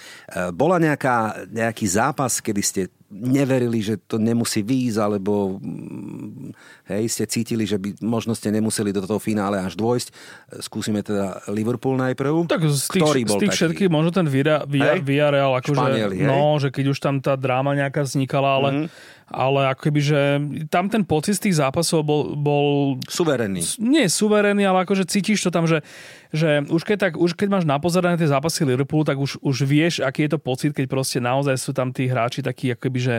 bola 0.49 0.81
nejaká, 0.81 1.45
nejaký 1.45 1.85
zápas, 1.85 2.41
kedy 2.41 2.61
ste 2.65 2.81
neverili, 3.11 3.83
že 3.83 3.99
to 3.99 4.15
nemusí 4.15 4.63
výjsť, 4.63 4.97
alebo 4.97 5.59
mm, 5.59 6.55
hej, 6.89 7.03
ste 7.11 7.27
cítili, 7.27 7.67
že 7.67 7.75
by 7.75 7.99
možno 7.99 8.31
ste 8.31 8.49
nemuseli 8.49 8.95
do 8.95 9.03
toho 9.03 9.19
finále 9.19 9.59
až 9.59 9.75
dôjsť. 9.75 10.09
Skúsime 10.63 11.03
teda 11.03 11.43
Liverpool 11.51 11.99
najprv. 11.99 12.47
Tak 12.47 12.63
z 12.71 12.87
tých, 12.87 13.03
Ktorý 13.03 13.21
bol 13.27 13.37
z 13.37 13.41
tých 13.45 13.55
všetkých, 13.59 13.89
možno 13.91 14.15
ten 14.15 14.27
Via, 14.31 14.63
Via, 14.63 14.95
Villarreal, 14.97 15.59
akože, 15.59 15.75
Španieli, 15.75 16.17
no, 16.23 16.55
že 16.57 16.71
keď 16.71 16.85
už 16.95 16.97
tam 17.03 17.19
tá 17.19 17.35
dráma 17.35 17.75
nejaká 17.75 18.07
vznikala, 18.07 18.49
ale 18.57 18.69
mm-hmm 18.71 19.19
ale 19.31 19.71
ako 19.71 19.81
keby, 19.87 20.01
že 20.03 20.21
tam 20.67 20.91
ten 20.91 21.07
pocit 21.07 21.39
z 21.39 21.47
tých 21.47 21.63
zápasov 21.63 22.03
bol... 22.03 22.35
bol 22.35 22.99
suverénny. 23.07 23.63
Nie 23.79 24.11
suverénny, 24.11 24.67
ale 24.67 24.83
akože 24.83 25.07
cítiš 25.07 25.47
to 25.47 25.49
tam, 25.55 25.65
že, 25.65 25.79
že 26.31 26.63
už, 26.71 26.81
keď 26.87 26.97
tak, 26.97 27.13
už 27.19 27.35
keď 27.35 27.47
máš 27.51 27.65
napozerané 27.67 28.15
tie 28.15 28.31
zápasy 28.31 28.63
Liverpoolu, 28.63 29.03
tak 29.03 29.19
už, 29.19 29.43
už 29.43 29.57
vieš, 29.67 29.93
aký 29.99 30.25
je 30.25 30.31
to 30.35 30.39
pocit, 30.39 30.71
keď 30.71 30.87
proste 30.87 31.19
naozaj 31.19 31.59
sú 31.59 31.75
tam 31.75 31.91
tí 31.91 32.07
hráči 32.07 32.39
takí 32.39 32.71
ako 32.71 32.81
keby, 32.87 32.99
že 32.99 33.15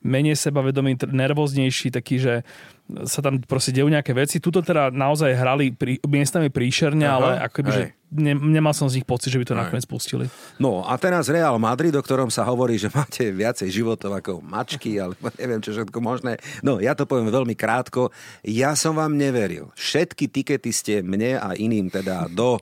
menej 0.00 0.36
sebavedomí, 0.40 0.96
nervóznejší, 1.04 1.92
takí, 1.92 2.16
že 2.16 2.40
sa 2.84 3.24
tam 3.24 3.40
proste 3.40 3.72
dejú 3.72 3.88
nejaké 3.88 4.12
veci. 4.12 4.36
Tuto 4.44 4.60
teda 4.60 4.92
naozaj 4.92 5.32
hrali 5.32 5.72
pri, 5.72 5.96
miestami 6.04 6.52
príšerne, 6.52 7.08
Aha, 7.08 7.16
ale 7.16 7.30
akoby, 7.40 7.70
že 7.72 7.84
ne, 8.12 8.36
nemal 8.36 8.76
som 8.76 8.84
z 8.92 9.00
nich 9.00 9.08
pocit, 9.08 9.32
že 9.32 9.40
by 9.40 9.46
to 9.48 9.56
Aj. 9.56 9.60
nakoniec 9.64 9.88
pustili. 9.88 10.28
No 10.60 10.84
a 10.84 10.92
teraz 11.00 11.32
Real 11.32 11.56
Madrid, 11.56 11.96
o 11.96 12.04
ktorom 12.04 12.28
sa 12.28 12.44
hovorí, 12.44 12.76
že 12.76 12.92
máte 12.92 13.32
viacej 13.32 13.72
životov 13.72 14.12
ako 14.20 14.44
mačky, 14.44 14.96
ale 15.02 15.16
neviem, 15.40 15.64
čo 15.64 15.72
všetko 15.72 15.98
možné. 16.04 16.36
No 16.60 16.76
ja 16.76 16.92
to 16.92 17.08
poviem 17.08 17.32
veľmi 17.32 17.56
krátko. 17.56 18.12
Ja 18.44 18.76
som 18.76 19.00
vám 19.00 19.16
neveril. 19.16 19.72
Všetky 19.80 20.28
tikety 20.28 20.70
ste 20.70 20.94
mne 21.00 21.40
a 21.40 21.56
iným 21.56 21.88
teda 21.88 22.28
do 22.28 22.60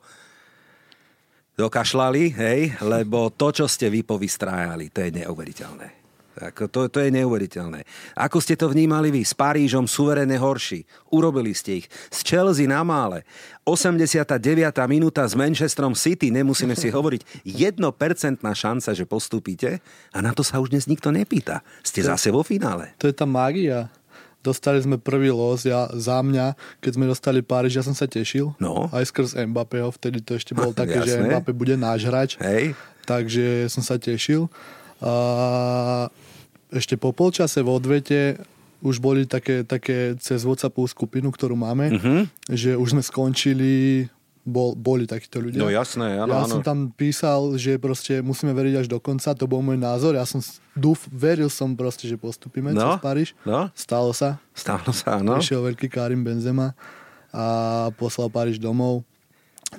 dokašľali, 1.53 2.23
hej, 2.33 2.61
lebo 2.81 3.29
to, 3.29 3.53
čo 3.53 3.67
ste 3.69 3.93
vy 3.93 4.07
povystrájali, 4.07 4.89
to 4.89 5.05
je 5.05 5.21
neuveriteľné. 5.21 6.02
Ako 6.41 6.71
to, 6.73 6.89
to 6.89 6.99
je 7.05 7.13
neuveriteľné. 7.13 7.85
Ako 8.17 8.41
ste 8.41 8.57
to 8.57 8.73
vnímali 8.73 9.13
vy? 9.13 9.21
S 9.21 9.37
Parížom 9.37 9.85
suverene 9.85 10.41
horší. 10.41 10.89
Urobili 11.13 11.53
ste 11.53 11.85
ich. 11.85 11.87
S 12.09 12.25
Chelsea 12.25 12.65
na 12.65 12.81
mále. 12.81 13.29
89. 13.69 14.25
minúta 14.89 15.23
s 15.29 15.37
Manchesterom 15.37 15.93
City. 15.93 16.33
Nemusíme 16.33 16.73
si 16.73 16.89
hovoriť. 16.89 17.45
1% 17.45 17.77
šanca, 18.41 18.91
že 18.97 19.05
postúpite. 19.05 19.85
A 20.17 20.19
na 20.25 20.33
to 20.33 20.41
sa 20.41 20.57
už 20.57 20.73
dnes 20.73 20.89
nikto 20.89 21.13
nepýta. 21.13 21.61
Ste 21.85 22.01
to, 22.01 22.17
zase 22.17 22.33
vo 22.33 22.41
finále. 22.41 22.97
To 22.97 23.07
je 23.07 23.15
tá 23.15 23.29
mágia. 23.29 23.93
Dostali 24.43 24.83
sme 24.83 24.99
prvý 24.99 25.31
los, 25.31 25.63
ja 25.63 25.87
za 25.95 26.19
mňa, 26.19 26.59
keď 26.83 26.93
sme 26.99 27.07
dostali 27.07 27.47
Páriž, 27.47 27.79
ja 27.79 27.85
som 27.87 27.95
sa 27.95 28.11
tešil. 28.11 28.51
No. 28.59 28.91
Aj 28.91 29.07
skrz 29.07 29.39
Mbappého, 29.39 29.87
vtedy 29.95 30.19
to 30.19 30.35
ešte 30.35 30.51
bolo 30.51 30.75
také, 30.83 30.99
že 31.07 31.23
Mbappé 31.23 31.55
bude 31.55 31.79
náš 31.79 32.11
hráč. 32.11 32.35
Hej. 32.43 32.75
Takže 33.07 33.71
som 33.71 33.87
sa 33.87 34.03
tešil. 34.03 34.51
A 35.03 35.13
ešte 36.71 36.95
po 36.97 37.11
polčase 37.11 37.61
v 37.61 37.69
odvete 37.75 38.21
už 38.83 38.99
boli 38.99 39.27
také, 39.27 39.63
také 39.63 40.19
cez 40.19 40.43
WhatsAppovú 40.43 40.91
skupinu, 40.91 41.31
ktorú 41.31 41.55
máme, 41.55 41.87
uh-huh. 41.95 42.21
že 42.51 42.75
už 42.75 42.99
sme 42.99 43.03
skončili, 43.03 44.07
bol, 44.43 44.75
boli 44.75 45.07
takíto 45.07 45.39
ľudia. 45.39 45.63
No 45.63 45.71
jasné, 45.71 46.19
áno, 46.19 46.35
Ja 46.35 46.43
áno. 46.43 46.59
som 46.59 46.63
tam 46.67 46.91
písal, 46.91 47.55
že 47.55 47.79
proste 47.79 48.19
musíme 48.19 48.51
veriť 48.51 48.83
až 48.83 48.87
do 48.91 48.99
konca, 48.99 49.39
to 49.39 49.47
bol 49.47 49.63
môj 49.63 49.79
názor. 49.79 50.19
Ja 50.19 50.27
som 50.27 50.43
dúf, 50.75 51.07
veril 51.15 51.47
som 51.47 51.79
proste, 51.79 52.11
že 52.11 52.19
postupíme 52.19 52.75
no, 52.75 52.99
cez 52.99 52.99
Paríž. 52.99 53.31
No. 53.47 53.71
Stalo 53.79 54.11
sa. 54.11 54.43
Stalo 54.51 54.91
sa, 54.91 55.23
áno. 55.23 55.39
Prišiel 55.39 55.63
veľký 55.63 55.87
Karim 55.87 56.27
Benzema 56.27 56.75
a 57.31 57.45
poslal 57.95 58.35
Paríž 58.35 58.59
domov. 58.59 59.07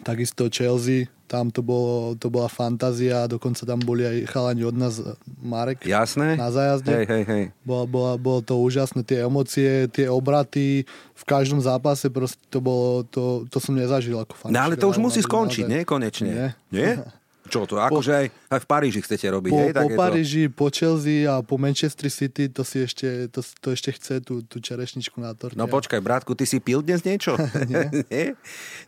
Takisto 0.02 0.50
Chelsea, 0.50 1.06
tam 1.30 1.50
to, 1.54 1.62
bolo, 1.62 2.18
to 2.18 2.30
bola 2.30 2.50
fantázia, 2.50 3.26
dokonca 3.26 3.66
tam 3.66 3.82
boli 3.82 4.06
aj 4.06 4.18
chalani 4.30 4.64
od 4.66 4.76
nás, 4.78 5.02
Marek, 5.42 5.86
Jasné. 5.86 6.38
na 6.38 6.50
zájazde. 6.54 6.94
Hej, 6.94 7.06
hej, 7.10 7.24
hej. 7.26 7.44
Bolo, 7.66 7.86
bolo, 7.90 8.12
bolo 8.18 8.40
to 8.42 8.58
úžasné, 8.62 9.02
tie 9.02 9.26
emócie, 9.26 9.90
tie 9.90 10.10
obraty, 10.10 10.86
v 11.14 11.24
každom 11.26 11.62
zápase 11.62 12.10
proste 12.14 12.42
to 12.54 12.62
bolo, 12.62 13.02
to, 13.06 13.50
to 13.50 13.58
som 13.58 13.74
nezažil 13.74 14.22
ako 14.22 14.34
fanúšik. 14.38 14.56
No 14.58 14.62
ale 14.62 14.76
to 14.78 14.86
už 14.90 14.98
musí 15.02 15.22
skončiť, 15.22 15.66
nie? 15.66 15.82
Konečne. 15.86 16.30
Nie. 16.30 16.48
Nie? 16.70 16.90
Čo 17.54 17.70
to? 17.70 17.78
Akože 17.78 18.12
aj, 18.12 18.28
aj 18.50 18.60
v 18.60 18.68
Paríži 18.68 19.00
chcete 19.06 19.30
robiť, 19.30 19.52
po, 19.54 19.60
hej? 19.62 19.70
Po 19.78 19.89
Paríži, 19.94 20.44
po 20.50 20.68
Chelsea 20.74 21.30
a 21.30 21.46
po 21.46 21.62
Manchester 21.62 22.10
City 22.10 22.50
to 22.50 22.66
si 22.66 22.82
ešte, 22.82 23.30
to, 23.30 23.46
to 23.62 23.68
ešte 23.78 23.94
chce 23.94 24.26
tú, 24.26 24.42
tú 24.42 24.58
čerešničku 24.58 25.22
na 25.22 25.38
torte. 25.38 25.54
No 25.54 25.70
počkaj, 25.70 26.02
bratku, 26.02 26.34
ty 26.34 26.50
si 26.50 26.58
pil 26.58 26.82
dnes 26.82 27.06
niečo? 27.06 27.38
Nie. 27.70 27.94
Nie? 28.10 28.28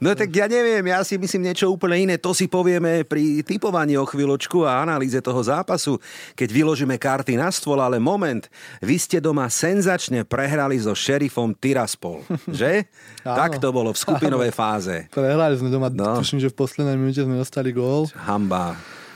No 0.01 0.17
tak 0.17 0.33
ja 0.33 0.49
neviem, 0.49 0.81
ja 0.89 1.05
si 1.05 1.21
myslím 1.21 1.51
niečo 1.51 1.69
úplne 1.69 2.09
iné. 2.09 2.15
To 2.17 2.33
si 2.33 2.49
povieme 2.49 3.05
pri 3.05 3.45
typovaní 3.45 3.93
o 3.99 4.05
chvíľočku 4.07 4.65
a 4.65 4.81
analýze 4.81 5.21
toho 5.21 5.39
zápasu, 5.45 6.01
keď 6.33 6.49
vyložíme 6.49 6.97
karty 6.97 7.37
na 7.37 7.53
stôl, 7.53 7.77
ale 7.77 8.01
moment, 8.01 8.49
vy 8.81 8.95
ste 8.97 9.21
doma 9.21 9.45
senzačne 9.51 10.25
prehrali 10.25 10.79
so 10.81 10.97
šerifom 10.97 11.53
Tiraspol, 11.53 12.25
že? 12.59 12.89
tak 13.21 13.57
to 13.57 13.69
bolo 13.69 13.93
v 13.93 13.97
skupinovej 13.97 14.51
fáze. 14.53 14.95
Prehrali 15.11 15.57
sme 15.57 15.69
doma, 15.69 15.91
no. 15.91 16.21
tuším, 16.21 16.41
že 16.41 16.49
v 16.49 16.55
poslednej 16.57 16.95
minúte 16.97 17.21
sme 17.21 17.37
dostali 17.37 17.69
gól. 17.75 18.07
Hamba. 18.15 18.54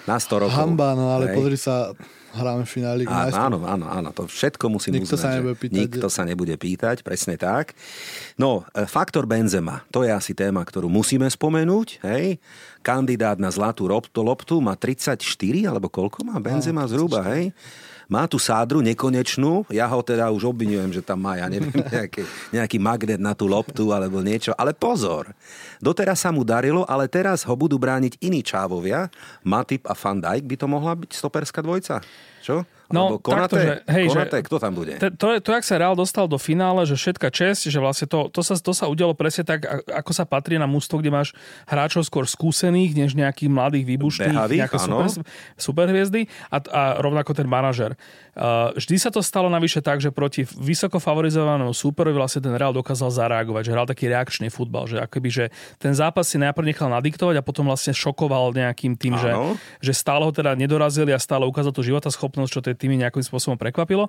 Na 0.09 0.17
100 0.17 0.43
rokov. 0.47 0.57
Hamba, 0.57 0.97
no 0.97 1.13
ale 1.13 1.29
Hej. 1.29 1.35
pozri 1.37 1.57
sa, 1.59 1.93
hráme 2.33 2.65
v 2.65 2.69
finále 2.69 3.01
áno, 3.05 3.33
áno, 3.33 3.57
áno, 3.65 3.85
áno, 3.89 4.09
to 4.13 4.29
všetko 4.29 4.65
musím 4.69 5.01
Nikto 5.01 5.17
uznať, 5.17 5.21
sa 5.21 5.29
nebude 5.37 5.55
pýtať. 5.57 5.77
Nikto 5.77 6.07
sa 6.09 6.23
nebude 6.25 6.55
pýtať, 6.57 6.97
presne 7.01 7.35
tak. 7.37 7.73
No, 8.37 8.65
e, 8.73 8.85
faktor 8.85 9.25
Benzema, 9.25 9.85
to 9.89 10.05
je 10.05 10.11
asi 10.13 10.37
téma, 10.37 10.61
ktorú 10.61 10.89
musíme 10.89 11.25
spomenúť, 11.25 12.05
hej. 12.05 12.37
Kandidát 12.85 13.41
na 13.41 13.49
zlatú 13.49 13.89
loptu, 13.89 14.21
loptu 14.21 14.55
má 14.61 14.77
34, 14.77 15.21
alebo 15.65 15.89
koľko 15.89 16.25
má 16.25 16.37
Benzema 16.37 16.85
zhruba, 16.85 17.25
hej 17.33 17.53
má 18.09 18.25
tú 18.25 18.41
sádru 18.41 18.81
nekonečnú, 18.81 19.69
ja 19.69 19.85
ho 19.85 20.01
teda 20.01 20.33
už 20.33 20.49
obvinujem, 20.49 20.89
že 20.89 21.05
tam 21.05 21.21
má, 21.21 21.37
ja 21.37 21.45
neviem, 21.45 21.69
nejaký, 21.93 22.25
nejaký 22.49 22.77
magnet 22.81 23.21
na 23.21 23.37
tú 23.37 23.45
loptu 23.45 23.93
alebo 23.93 24.25
niečo, 24.25 24.57
ale 24.57 24.73
pozor, 24.73 25.29
doteraz 25.77 26.25
sa 26.25 26.33
mu 26.33 26.41
darilo, 26.41 26.83
ale 26.89 27.05
teraz 27.05 27.45
ho 27.45 27.53
budú 27.53 27.77
brániť 27.77 28.17
iní 28.25 28.41
čávovia, 28.41 29.13
Matip 29.45 29.85
a 29.85 29.93
Van 29.93 30.17
Dijk, 30.17 30.43
by 30.49 30.55
to 30.57 30.65
mohla 30.65 30.97
byť 30.97 31.13
stoperská 31.13 31.61
dvojca? 31.61 32.01
Čo? 32.41 32.65
No, 32.89 33.21
Konate, 33.21 33.45
takto, 33.45 33.57
že, 33.61 33.73
hej, 33.85 34.05
Konate, 34.09 34.37
že, 34.41 34.45
kto 34.49 34.57
tam 34.57 34.73
bude? 34.73 34.93
To, 34.97 35.07
to, 35.13 35.25
to, 35.45 35.49
jak 35.53 35.61
sa 35.61 35.77
Real 35.77 35.93
dostal 35.93 36.25
do 36.25 36.41
finále, 36.41 36.89
že 36.89 36.97
všetka 36.97 37.29
česť, 37.29 37.69
že 37.69 37.77
vlastne 37.77 38.09
to, 38.09 38.33
to, 38.33 38.41
sa, 38.41 38.57
to 38.57 38.73
sa 38.73 38.89
udialo 38.89 39.13
presne 39.13 39.45
tak, 39.45 39.61
ako 39.85 40.09
sa 40.09 40.25
patrí 40.25 40.57
na 40.57 40.65
mústvo, 40.65 40.97
kde 40.97 41.13
máš 41.13 41.37
hráčov 41.69 42.01
skôr 42.09 42.25
skúsených, 42.25 42.97
než 42.97 43.13
nejakých 43.13 43.49
mladých 43.53 43.85
výbušných, 43.85 44.33
Behavých, 44.33 44.59
nejaké 44.65 44.77
super, 44.81 45.05
superhviezdy 45.53 46.21
a, 46.49 46.57
a 46.57 46.81
rovnako 46.97 47.37
ten 47.37 47.45
manažer. 47.45 47.93
Uh, 48.39 48.71
vždy 48.73 48.95
sa 48.97 49.13
to 49.13 49.19
stalo 49.21 49.51
navyše 49.51 49.83
tak, 49.83 50.01
že 50.01 50.09
proti 50.15 50.47
vysoko 50.47 50.97
favorizovanému 50.97 51.75
súperovi 51.75 52.17
vlastne 52.17 52.41
ten 52.41 52.55
Real 52.57 52.73
dokázal 52.73 53.13
zareagovať, 53.13 53.61
že 53.67 53.73
hral 53.75 53.85
taký 53.85 54.09
reakčný 54.09 54.47
futbal, 54.49 54.89
že 54.89 54.97
akoby, 54.97 55.29
že 55.29 55.45
ten 55.77 55.93
zápas 55.93 56.25
si 56.25 56.41
najprv 56.41 56.65
nechal 56.73 56.89
nadiktovať 56.89 57.37
a 57.37 57.45
potom 57.45 57.69
vlastne 57.69 57.93
šokoval 57.93 58.55
nejakým 58.55 58.95
tým, 58.95 59.19
že, 59.19 59.35
že 59.83 59.93
stále 59.93 60.23
ho 60.23 60.31
teda 60.31 60.55
nedorazili 60.55 61.11
a 61.11 61.19
stále 61.19 61.43
ukázal 61.43 61.75
tú 61.75 61.83
životaschopnosť, 61.83 62.49
čo 62.49 62.61
tej 62.63 62.78
týmy 62.79 62.95
nejakým 62.95 63.19
spôsobom 63.19 63.59
prekvapilo. 63.59 64.07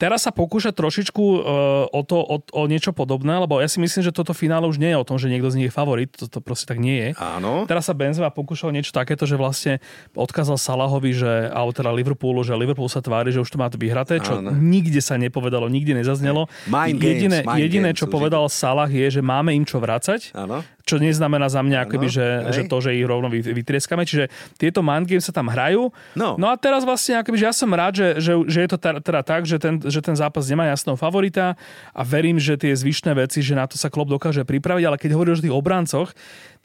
Teraz 0.00 0.24
sa 0.24 0.32
pokúša 0.32 0.72
trošičku 0.72 1.20
uh, 1.20 1.40
o 1.88 2.00
to, 2.04 2.16
o, 2.16 2.36
o 2.40 2.62
niečo 2.64 2.96
podobné, 2.96 3.36
lebo 3.36 3.60
ja 3.60 3.68
si 3.68 3.80
myslím, 3.80 4.04
že 4.04 4.12
toto 4.12 4.32
finále 4.32 4.64
už 4.64 4.80
nie 4.80 4.92
je 4.92 4.98
o 5.00 5.04
tom, 5.04 5.20
že 5.20 5.28
niekto 5.28 5.52
z 5.52 5.56
nich 5.60 5.68
je 5.68 5.74
favorit, 5.74 6.08
to, 6.12 6.28
to 6.28 6.40
proste 6.40 6.68
tak 6.68 6.80
nie 6.80 6.96
je. 6.96 7.10
Áno. 7.16 7.68
Teraz 7.68 7.88
sa 7.88 7.96
Benzema 7.96 8.32
pokúšal 8.32 8.72
niečo 8.72 8.92
takéto, 8.96 9.28
že 9.28 9.36
vlastne 9.36 9.80
odkázal 10.16 10.56
Salahovi, 10.56 11.12
že, 11.12 11.48
alebo 11.52 11.72
teda 11.76 11.92
Liverpoolu, 11.92 12.44
že 12.44 12.56
Liverpool 12.56 12.88
sa 12.88 13.04
tvári, 13.04 13.32
že 13.32 13.40
už 13.40 13.52
to 13.52 13.60
má 13.60 13.68
to 13.68 13.76
vyhraté, 13.76 14.20
čo 14.20 14.40
Áno. 14.40 14.52
nikde 14.52 15.00
sa 15.04 15.20
nepovedalo, 15.20 15.68
nikde 15.68 15.96
nezaznelo. 15.96 16.48
Mind 16.68 17.00
jediné, 17.00 17.44
games, 17.44 17.48
mind 17.52 17.62
jediné 17.64 17.90
games, 17.92 18.00
čo 18.00 18.06
povedal 18.08 18.44
Salah 18.48 18.88
je, 18.88 19.06
že 19.08 19.20
máme 19.24 19.52
im 19.56 19.64
čo 19.64 19.80
vracať. 19.80 20.32
Áno 20.36 20.64
čo 20.86 21.02
neznamená 21.02 21.50
za 21.50 21.66
mňa, 21.66 21.90
akoby, 21.90 22.06
že, 22.06 22.26
že 22.54 22.62
to, 22.70 22.78
že 22.78 22.94
ich 22.94 23.02
rovno 23.02 23.26
vytrieskame. 23.26 24.06
Čiže 24.06 24.30
tieto 24.54 24.86
mind 24.86 25.10
games 25.10 25.26
sa 25.26 25.34
tam 25.34 25.50
hrajú. 25.50 25.90
No, 26.14 26.38
no 26.38 26.46
a 26.46 26.54
teraz 26.54 26.86
vlastne, 26.86 27.18
akoby, 27.18 27.42
že 27.42 27.46
ja 27.50 27.54
som 27.54 27.74
rád, 27.74 27.98
že, 27.98 28.08
že, 28.22 28.32
že 28.46 28.58
je 28.62 28.68
to 28.70 28.78
teda 28.78 29.20
tak, 29.26 29.50
že 29.50 29.58
ten, 29.58 29.82
že 29.82 29.98
ten 29.98 30.14
zápas 30.14 30.46
nemá 30.46 30.70
jasného 30.70 30.94
favorita 30.94 31.58
a 31.90 32.00
verím, 32.06 32.38
že 32.38 32.54
tie 32.54 32.70
zvyšné 32.70 33.18
veci, 33.18 33.42
že 33.42 33.58
na 33.58 33.66
to 33.66 33.74
sa 33.74 33.90
klub 33.90 34.06
dokáže 34.06 34.46
pripraviť, 34.46 34.84
ale 34.86 34.96
keď 34.96 35.10
hovoríš 35.18 35.42
o 35.42 35.44
tých 35.50 35.58
obrancoch, 35.58 36.14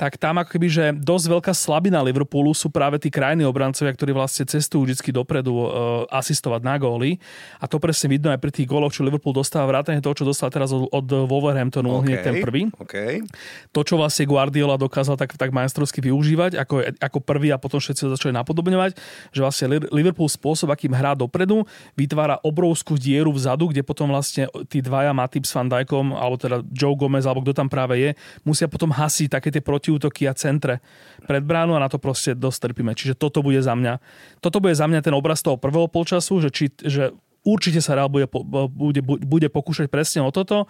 tak 0.01 0.17
tam 0.17 0.41
akoby, 0.41 0.67
že 0.69 0.85
dosť 0.97 1.25
veľká 1.29 1.53
slabina 1.53 2.01
Liverpoolu 2.01 2.57
sú 2.57 2.73
práve 2.73 2.97
tí 2.97 3.13
krajní 3.13 3.45
obrancovia, 3.45 3.93
ktorí 3.93 4.17
vlastne 4.17 4.49
cestujú 4.49 4.89
vždy 4.89 5.13
dopredu 5.13 5.53
uh, 5.53 5.69
asistovať 6.09 6.61
na 6.65 6.75
góly. 6.81 7.21
A 7.61 7.69
to 7.69 7.77
presne 7.77 8.09
vidno 8.09 8.33
aj 8.33 8.41
pri 8.41 8.49
tých 8.49 8.65
góloch, 8.65 8.89
čo 8.89 9.05
Liverpool 9.05 9.29
dostáva 9.33 9.69
vrátane 9.69 10.01
toho, 10.01 10.17
čo 10.17 10.25
dostal 10.25 10.49
teraz 10.49 10.73
od, 10.73 10.89
od 10.89 11.05
Wolverhamptonu, 11.29 12.01
okay, 12.01 12.05
hneď 12.05 12.17
ten 12.25 12.35
prvý. 12.41 12.73
Okay. 12.81 13.21
To, 13.69 13.85
čo 13.85 14.01
vlastne 14.01 14.10
Guardiola 14.25 14.79
dokázal 14.79 15.19
tak, 15.19 15.37
tak 15.37 15.53
majstrovsky 15.53 16.01
využívať 16.01 16.57
ako, 16.57 16.75
ako 16.97 17.19
prvý 17.21 17.53
a 17.53 17.61
potom 17.61 17.77
všetci 17.77 18.07
ho 18.07 18.09
začali 18.15 18.33
napodobňovať, 18.33 18.97
že 19.35 19.39
vlastne 19.43 19.77
Liverpool 19.93 20.31
spôsob, 20.31 20.73
akým 20.73 20.95
hrá 20.95 21.13
dopredu, 21.13 21.67
vytvára 21.93 22.41
obrovskú 22.41 22.97
dieru 22.97 23.29
vzadu, 23.29 23.69
kde 23.69 23.85
potom 23.85 24.09
vlastne 24.09 24.49
tí 24.71 24.81
dvaja 24.81 25.13
Matip 25.13 25.45
s 25.45 25.53
Van 25.53 25.69
Dijkom, 25.69 26.15
alebo 26.15 26.41
teda 26.41 26.63
Joe 26.73 26.97
Gomez, 26.97 27.27
alebo 27.27 27.45
kto 27.45 27.53
tam 27.53 27.69
práve 27.69 28.01
je, 28.01 28.09
musia 28.47 28.65
potom 28.65 28.89
hasiť 28.89 29.29
také 29.29 29.53
tie 29.53 29.61
proti 29.61 29.91
protiútoky 29.91 30.29
a 30.29 30.33
centre 30.37 30.79
pred 31.27 31.43
bránu 31.43 31.75
a 31.75 31.83
na 31.83 31.89
to 31.89 31.97
proste 31.97 32.37
dosť 32.37 32.71
trpíme. 32.71 32.93
Čiže 32.93 33.17
toto 33.17 33.43
bude 33.43 33.59
za 33.59 33.75
mňa, 33.75 33.99
toto 34.39 34.63
bude 34.63 34.77
za 34.77 34.87
mňa 34.87 35.01
ten 35.03 35.13
obraz 35.17 35.43
toho 35.43 35.59
prvého 35.59 35.89
polčasu, 35.91 36.39
že, 36.39 36.49
či, 36.53 36.65
že 36.79 37.11
určite 37.41 37.81
sa 37.81 37.97
Real 37.97 38.09
bude, 38.09 38.29
bude, 38.71 39.01
bude 39.01 39.47
pokúšať 39.49 39.89
presne 39.89 40.21
o 40.21 40.29
toto 40.29 40.69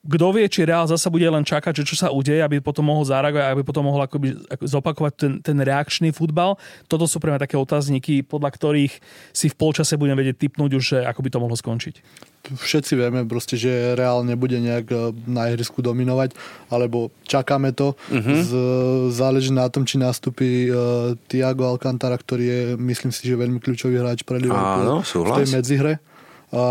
kto 0.00 0.32
vie, 0.32 0.48
či 0.48 0.64
Real 0.64 0.88
zasa 0.88 1.12
bude 1.12 1.28
len 1.28 1.44
čakať, 1.44 1.84
že 1.84 1.92
čo 1.92 1.96
sa 1.96 2.08
udeje, 2.08 2.40
aby 2.40 2.64
potom 2.64 2.88
mohol 2.88 3.04
zareagovať, 3.04 3.52
aby 3.52 3.62
potom 3.64 3.84
mohol 3.84 4.08
akoby 4.08 4.32
zopakovať 4.64 5.12
ten, 5.12 5.32
ten 5.44 5.56
reakčný 5.60 6.08
futbal. 6.08 6.56
Toto 6.88 7.04
sú 7.04 7.20
pre 7.20 7.28
mňa 7.28 7.44
také 7.44 7.60
otázniky, 7.60 8.24
podľa 8.24 8.48
ktorých 8.48 8.96
si 9.36 9.46
v 9.52 9.58
polčase 9.60 10.00
budem 10.00 10.16
vedieť 10.16 10.48
typnúť 10.48 10.70
už, 10.72 10.84
že 10.96 10.98
ako 11.04 11.20
by 11.20 11.28
to 11.28 11.42
mohlo 11.42 11.56
skončiť. 11.56 11.94
Všetci 12.40 12.96
vieme 12.96 13.20
proste, 13.28 13.60
že 13.60 13.94
Real 13.94 14.24
nebude 14.24 14.56
nejak 14.56 14.86
e, 14.88 14.96
na 15.28 15.52
ihrisku 15.52 15.84
dominovať, 15.84 16.32
alebo 16.72 17.12
čakáme 17.28 17.76
to. 17.76 17.92
Uh-huh. 18.08 18.40
Z, 18.40 18.50
záleží 19.12 19.52
na 19.52 19.68
tom, 19.68 19.84
či 19.84 20.00
nastúpi 20.00 20.72
uh, 20.72 21.12
Tiago 21.28 21.68
Alcantara, 21.68 22.16
ktorý 22.16 22.44
je, 22.44 22.60
myslím 22.80 23.12
si, 23.12 23.28
že 23.28 23.36
veľmi 23.36 23.60
kľúčový 23.60 24.00
hráč 24.00 24.24
pre 24.24 24.40
Liverpool 24.40 25.04
Áno, 25.04 25.04
v 25.04 25.30
tej 25.44 25.48
medzihre 25.52 26.00
a 26.50 26.64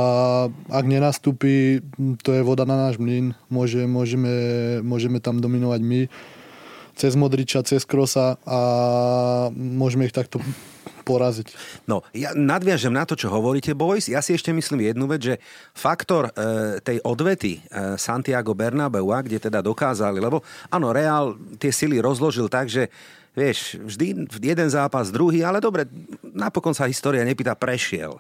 ak 0.51 0.85
nenastúpi, 0.91 1.79
to 2.19 2.35
je 2.35 2.43
voda 2.43 2.67
na 2.67 2.75
náš 2.75 2.99
mlyn. 2.99 3.31
Môže, 3.47 3.87
môžeme, 3.87 4.35
môžeme 4.83 5.23
tam 5.23 5.39
dominovať 5.39 5.79
my 5.79 6.01
cez 6.99 7.15
Modriča, 7.15 7.63
cez 7.63 7.87
Krosa 7.87 8.35
a 8.43 8.59
môžeme 9.55 10.03
ich 10.03 10.11
takto 10.11 10.43
poraziť. 11.07 11.55
No, 11.87 12.03
ja 12.11 12.35
nadviažem 12.35 12.91
na 12.91 13.07
to, 13.07 13.15
čo 13.15 13.31
hovoríte, 13.31 13.71
boys. 13.73 14.11
Ja 14.11 14.19
si 14.19 14.35
ešte 14.35 14.51
myslím 14.51 14.83
jednu 14.83 15.07
vec, 15.07 15.23
že 15.23 15.35
faktor 15.73 16.29
e, 16.29 16.31
tej 16.83 16.99
odvety 17.01 17.57
e, 17.57 17.95
Santiago 17.95 18.51
Bernabeu, 18.53 19.09
kde 19.09 19.39
teda 19.39 19.63
dokázali, 19.63 20.19
lebo 20.19 20.43
áno, 20.69 20.91
Real 20.91 21.33
tie 21.57 21.71
sily 21.71 21.97
rozložil 22.03 22.51
tak, 22.51 22.67
že 22.69 22.91
vieš, 23.33 23.79
vždy 23.79 24.27
jeden 24.37 24.69
zápas, 24.69 25.09
druhý, 25.09 25.41
ale 25.41 25.63
dobre, 25.63 25.87
napokon 26.21 26.75
sa 26.75 26.85
história 26.85 27.23
nepýta, 27.23 27.55
prešiel 27.55 28.19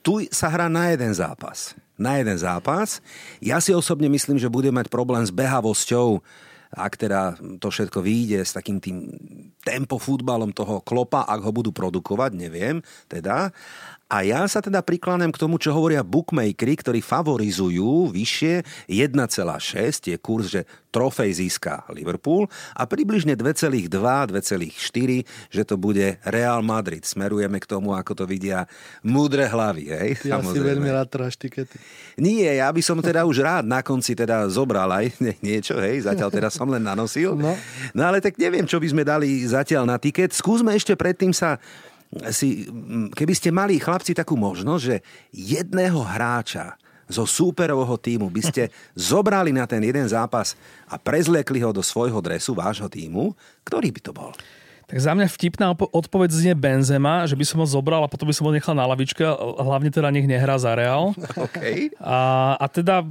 tu 0.00 0.24
sa 0.32 0.48
hrá 0.48 0.68
na 0.72 0.92
jeden 0.92 1.12
zápas. 1.12 1.76
Na 2.00 2.16
jeden 2.16 2.36
zápas. 2.40 3.04
Ja 3.44 3.60
si 3.60 3.76
osobne 3.76 4.08
myslím, 4.08 4.40
že 4.40 4.48
bude 4.48 4.72
mať 4.72 4.88
problém 4.88 5.20
s 5.20 5.28
behavosťou, 5.28 6.24
ak 6.70 6.92
teda 6.94 7.34
to 7.58 7.66
všetko 7.66 7.98
vyjde 7.98 8.46
s 8.46 8.54
takým 8.54 8.78
tým 8.78 9.10
tempo 9.60 9.98
futbalom 9.98 10.54
toho 10.54 10.80
klopa, 10.86 11.26
ak 11.26 11.42
ho 11.42 11.50
budú 11.50 11.74
produkovať, 11.74 12.30
neviem, 12.38 12.78
teda. 13.10 13.50
A 14.10 14.26
ja 14.26 14.42
sa 14.50 14.58
teda 14.58 14.82
prikláňam 14.82 15.30
k 15.30 15.38
tomu, 15.38 15.54
čo 15.62 15.70
hovoria 15.70 16.02
bookmakery, 16.02 16.74
ktorí 16.74 16.98
favorizujú 16.98 18.10
vyššie 18.10 18.90
1,6, 18.90 20.10
je 20.10 20.16
kurz, 20.18 20.50
že 20.50 20.66
trofej 20.90 21.38
získa 21.38 21.86
Liverpool 21.94 22.50
a 22.74 22.82
približne 22.90 23.38
2,2, 23.38 23.86
2,4, 23.86 25.22
že 25.54 25.62
to 25.62 25.78
bude 25.78 26.18
Real 26.26 26.58
Madrid. 26.66 27.06
Smerujeme 27.06 27.62
k 27.62 27.70
tomu, 27.70 27.94
ako 27.94 28.18
to 28.18 28.24
vidia 28.26 28.66
múdre 29.06 29.46
hlavy. 29.46 29.94
Hej? 29.94 30.10
Ja 30.26 30.42
Samozrejme. 30.42 30.58
si 30.58 30.58
veľmi 30.58 30.88
rád 30.90 31.08
tráš 31.14 31.38
tikety. 31.38 31.78
Nie, 32.18 32.58
ja 32.58 32.66
by 32.74 32.82
som 32.82 32.98
teda 32.98 33.22
už 33.22 33.46
rád 33.46 33.64
na 33.70 33.80
konci 33.86 34.18
teda 34.18 34.50
zobral 34.50 34.90
aj 34.90 35.14
niečo, 35.46 35.78
hej, 35.78 36.10
zatiaľ 36.10 36.34
teda 36.34 36.50
som 36.50 36.66
len 36.66 36.82
nanosil. 36.82 37.38
No. 37.38 37.54
no 37.94 38.02
ale 38.02 38.18
tak 38.18 38.34
neviem, 38.42 38.66
čo 38.66 38.82
by 38.82 38.90
sme 38.90 39.02
dali 39.06 39.46
zatiaľ 39.46 39.86
na 39.86 40.02
tiket. 40.02 40.34
Skúsme 40.34 40.74
ešte 40.74 40.98
predtým 40.98 41.30
sa 41.30 41.62
si, 42.34 42.66
keby 43.14 43.32
ste 43.34 43.54
mali 43.54 43.78
chlapci 43.78 44.18
takú 44.18 44.34
možnosť, 44.34 44.82
že 44.82 44.96
jedného 45.30 46.02
hráča 46.02 46.74
zo 47.10 47.26
súperovho 47.26 47.98
týmu 47.98 48.30
by 48.30 48.42
ste 48.42 48.62
zobrali 49.10 49.50
na 49.50 49.66
ten 49.66 49.82
jeden 49.82 50.06
zápas 50.06 50.54
a 50.86 50.98
prezliekli 50.98 51.62
ho 51.62 51.74
do 51.74 51.82
svojho 51.82 52.22
dresu, 52.22 52.54
vášho 52.54 52.90
týmu, 52.90 53.34
ktorý 53.66 53.90
by 53.94 54.00
to 54.02 54.12
bol? 54.14 54.30
Tak 54.90 54.98
za 54.98 55.14
mňa 55.14 55.30
vtipná 55.30 55.70
odpoveď 55.70 56.34
znie 56.34 56.54
Benzema, 56.58 57.22
že 57.22 57.38
by 57.38 57.46
som 57.46 57.62
ho 57.62 57.66
zobral 57.66 58.02
a 58.02 58.10
potom 58.10 58.26
by 58.26 58.34
som 58.34 58.50
ho 58.50 58.50
nechal 58.50 58.74
na 58.74 58.90
lavičke, 58.90 59.22
hlavne 59.62 59.86
teda 59.86 60.10
nech 60.10 60.26
nehrá 60.26 60.58
za 60.58 60.74
Real. 60.74 61.14
Okay. 61.50 61.94
A, 62.02 62.58
a 62.58 62.66
teda, 62.66 63.06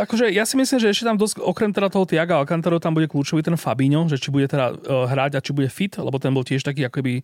akože 0.00 0.32
ja 0.32 0.48
si 0.48 0.56
myslím, 0.56 0.80
že 0.80 0.90
ešte 0.96 1.04
tam 1.04 1.20
dosť, 1.20 1.44
okrem 1.44 1.70
teda 1.76 1.92
toho 1.92 2.08
Tiaga 2.08 2.40
Alcantara, 2.40 2.80
tam 2.80 2.96
bude 2.96 3.04
kľúčový 3.04 3.44
ten 3.44 3.56
Fabinho, 3.60 4.08
že 4.08 4.16
či 4.16 4.32
bude 4.32 4.48
teda 4.48 4.72
uh, 4.72 5.04
hrať 5.04 5.36
a 5.36 5.44
či 5.44 5.52
bude 5.52 5.68
fit, 5.68 5.92
lebo 6.00 6.16
ten 6.16 6.32
bol 6.32 6.40
tiež 6.40 6.64
taký 6.64 6.88
akoby 6.88 7.20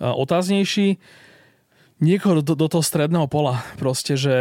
otáznejší 0.00 0.98
niekoho 2.02 2.42
do, 2.42 2.52
do 2.58 2.66
toho 2.66 2.82
stredného 2.82 3.24
pola. 3.30 3.62
Proste, 3.78 4.18
že 4.18 4.34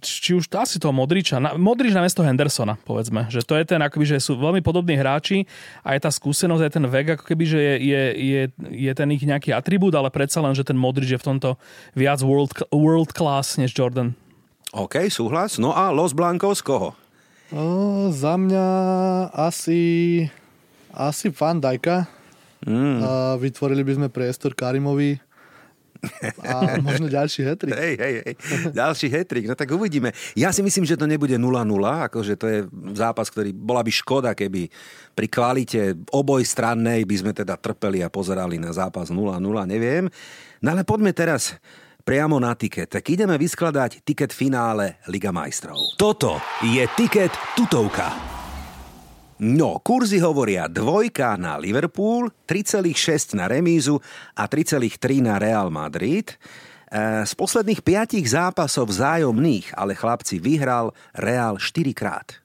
či 0.00 0.34
už 0.34 0.48
to 0.48 0.56
asi 0.58 0.80
toho 0.80 0.90
Modriča, 0.90 1.38
na, 1.38 1.54
Modrič 1.54 1.92
na 1.92 2.02
mesto 2.02 2.24
Hendersona, 2.24 2.80
povedzme. 2.80 3.28
Že 3.28 3.40
to 3.44 3.54
je 3.60 3.64
ten, 3.68 3.80
akoby, 3.80 4.16
že 4.16 4.24
sú 4.24 4.40
veľmi 4.40 4.64
podobní 4.64 4.96
hráči 4.96 5.44
a 5.84 5.94
je 5.94 6.00
tá 6.02 6.10
skúsenosť, 6.10 6.62
aj 6.64 6.72
ten 6.72 6.86
vek, 6.88 7.06
ako 7.20 7.24
keby, 7.28 7.44
že 7.44 7.58
je, 7.60 7.74
je, 7.86 8.02
je, 8.16 8.42
je 8.88 8.92
ten 8.96 9.08
ich 9.12 9.22
nejaký 9.22 9.52
atribút, 9.52 9.94
ale 9.94 10.08
predsa 10.08 10.40
len, 10.40 10.56
že 10.56 10.66
ten 10.66 10.74
Modrič 10.74 11.14
je 11.14 11.20
v 11.20 11.26
tomto 11.36 11.60
viac 11.92 12.24
world, 12.24 12.56
world 12.72 13.12
class 13.12 13.60
než 13.60 13.76
Jordan. 13.76 14.16
OK, 14.74 15.06
súhlas. 15.06 15.60
No 15.60 15.70
a 15.70 15.94
Los 15.94 16.16
Blancos 16.16 16.58
koho? 16.64 16.98
O, 17.54 18.10
za 18.10 18.34
mňa 18.34 18.66
asi 19.30 19.78
asi 20.94 21.30
Van 21.30 21.60
Dijka 21.60 22.06
Mm. 22.64 22.98
A 23.04 23.10
vytvorili 23.36 23.84
by 23.84 23.92
sme 24.00 24.08
priestor 24.08 24.56
Karimovi 24.56 25.20
a 26.44 26.76
možno 26.86 27.08
ďalší 27.08 27.40
hetrik. 27.44 27.72
Hej, 27.74 27.94
hej, 27.96 28.14
hej. 28.24 28.34
Ďalší 28.72 29.06
hetrik. 29.08 29.44
No 29.48 29.54
tak 29.56 29.72
uvidíme. 29.72 30.12
Ja 30.36 30.52
si 30.52 30.60
myslím, 30.60 30.84
že 30.84 30.98
to 30.98 31.08
nebude 31.08 31.34
0-0, 31.36 31.44
akože 32.10 32.34
to 32.36 32.46
je 32.48 32.58
zápas, 32.96 33.28
ktorý 33.32 33.52
bola 33.52 33.80
by 33.84 33.92
škoda, 33.92 34.30
keby 34.36 34.68
pri 35.16 35.26
kvalite 35.28 35.80
oboj 36.12 36.44
strannej 36.44 37.04
by 37.08 37.16
sme 37.16 37.32
teda 37.32 37.56
trpeli 37.56 38.04
a 38.04 38.12
pozerali 38.12 38.60
na 38.60 38.72
zápas 38.72 39.08
0-0, 39.08 39.40
neviem. 39.68 40.08
No 40.60 40.68
ale 40.72 40.84
poďme 40.84 41.12
teraz 41.16 41.56
priamo 42.04 42.36
na 42.36 42.52
tiket. 42.52 43.00
Tak 43.00 43.04
ideme 43.08 43.40
vyskladať 43.40 44.04
tiket 44.04 44.30
finále 44.32 45.00
Liga 45.08 45.32
majstrov. 45.32 45.96
Toto 45.96 46.40
je 46.60 46.84
tiket 46.96 47.32
tutovka. 47.56 48.43
No, 49.44 49.76
kurzy 49.84 50.24
hovoria 50.24 50.72
dvojka 50.72 51.36
na 51.36 51.60
Liverpool, 51.60 52.32
3,6 52.48 53.36
na 53.36 53.44
remízu 53.44 54.00
a 54.32 54.48
3,3 54.48 55.20
na 55.20 55.36
Real 55.36 55.68
Madrid. 55.68 56.32
E, 56.32 56.36
z 57.28 57.32
posledných 57.36 57.84
piatich 57.84 58.24
zápasov 58.24 58.88
vzájomných, 58.88 59.76
ale 59.76 59.92
chlapci 59.92 60.40
vyhral 60.40 60.96
Real 61.12 61.60
4 61.60 61.92
krát. 61.92 62.40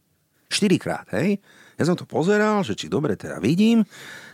4 0.52 0.76
krát, 0.76 1.08
hej? 1.16 1.40
Ja 1.80 1.88
som 1.88 1.96
to 1.96 2.04
pozeral, 2.04 2.60
že 2.68 2.76
či 2.76 2.92
dobre 2.92 3.16
teda 3.16 3.40
vidím. 3.40 3.88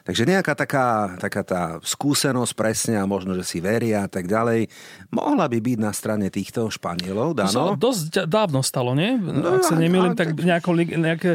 Takže 0.05 0.21
nejaká 0.21 0.53
taká, 0.53 1.17
taká 1.17 1.41
tá 1.41 1.61
skúsenosť 1.81 2.53
presne 2.53 2.93
a 3.01 3.09
možno, 3.09 3.33
že 3.33 3.41
si 3.41 3.57
veria 3.57 4.05
a 4.05 4.09
tak 4.09 4.29
ďalej, 4.29 4.69
mohla 5.09 5.49
by 5.49 5.57
byť 5.57 5.77
na 5.81 5.89
strane 5.97 6.29
týchto 6.29 6.69
Španielov, 6.69 7.33
Dano? 7.33 7.49
To 7.49 7.89
sa 7.89 8.05
dosť 8.13 8.29
dávno 8.29 8.61
stalo, 8.61 8.93
nie? 8.93 9.17
No, 9.17 9.57
Ak 9.57 9.65
sa 9.65 9.73
nemýlim, 9.73 10.13
tak, 10.13 10.37
tak 10.37 10.45
nejako, 10.45 10.77
nejaké 10.77 11.31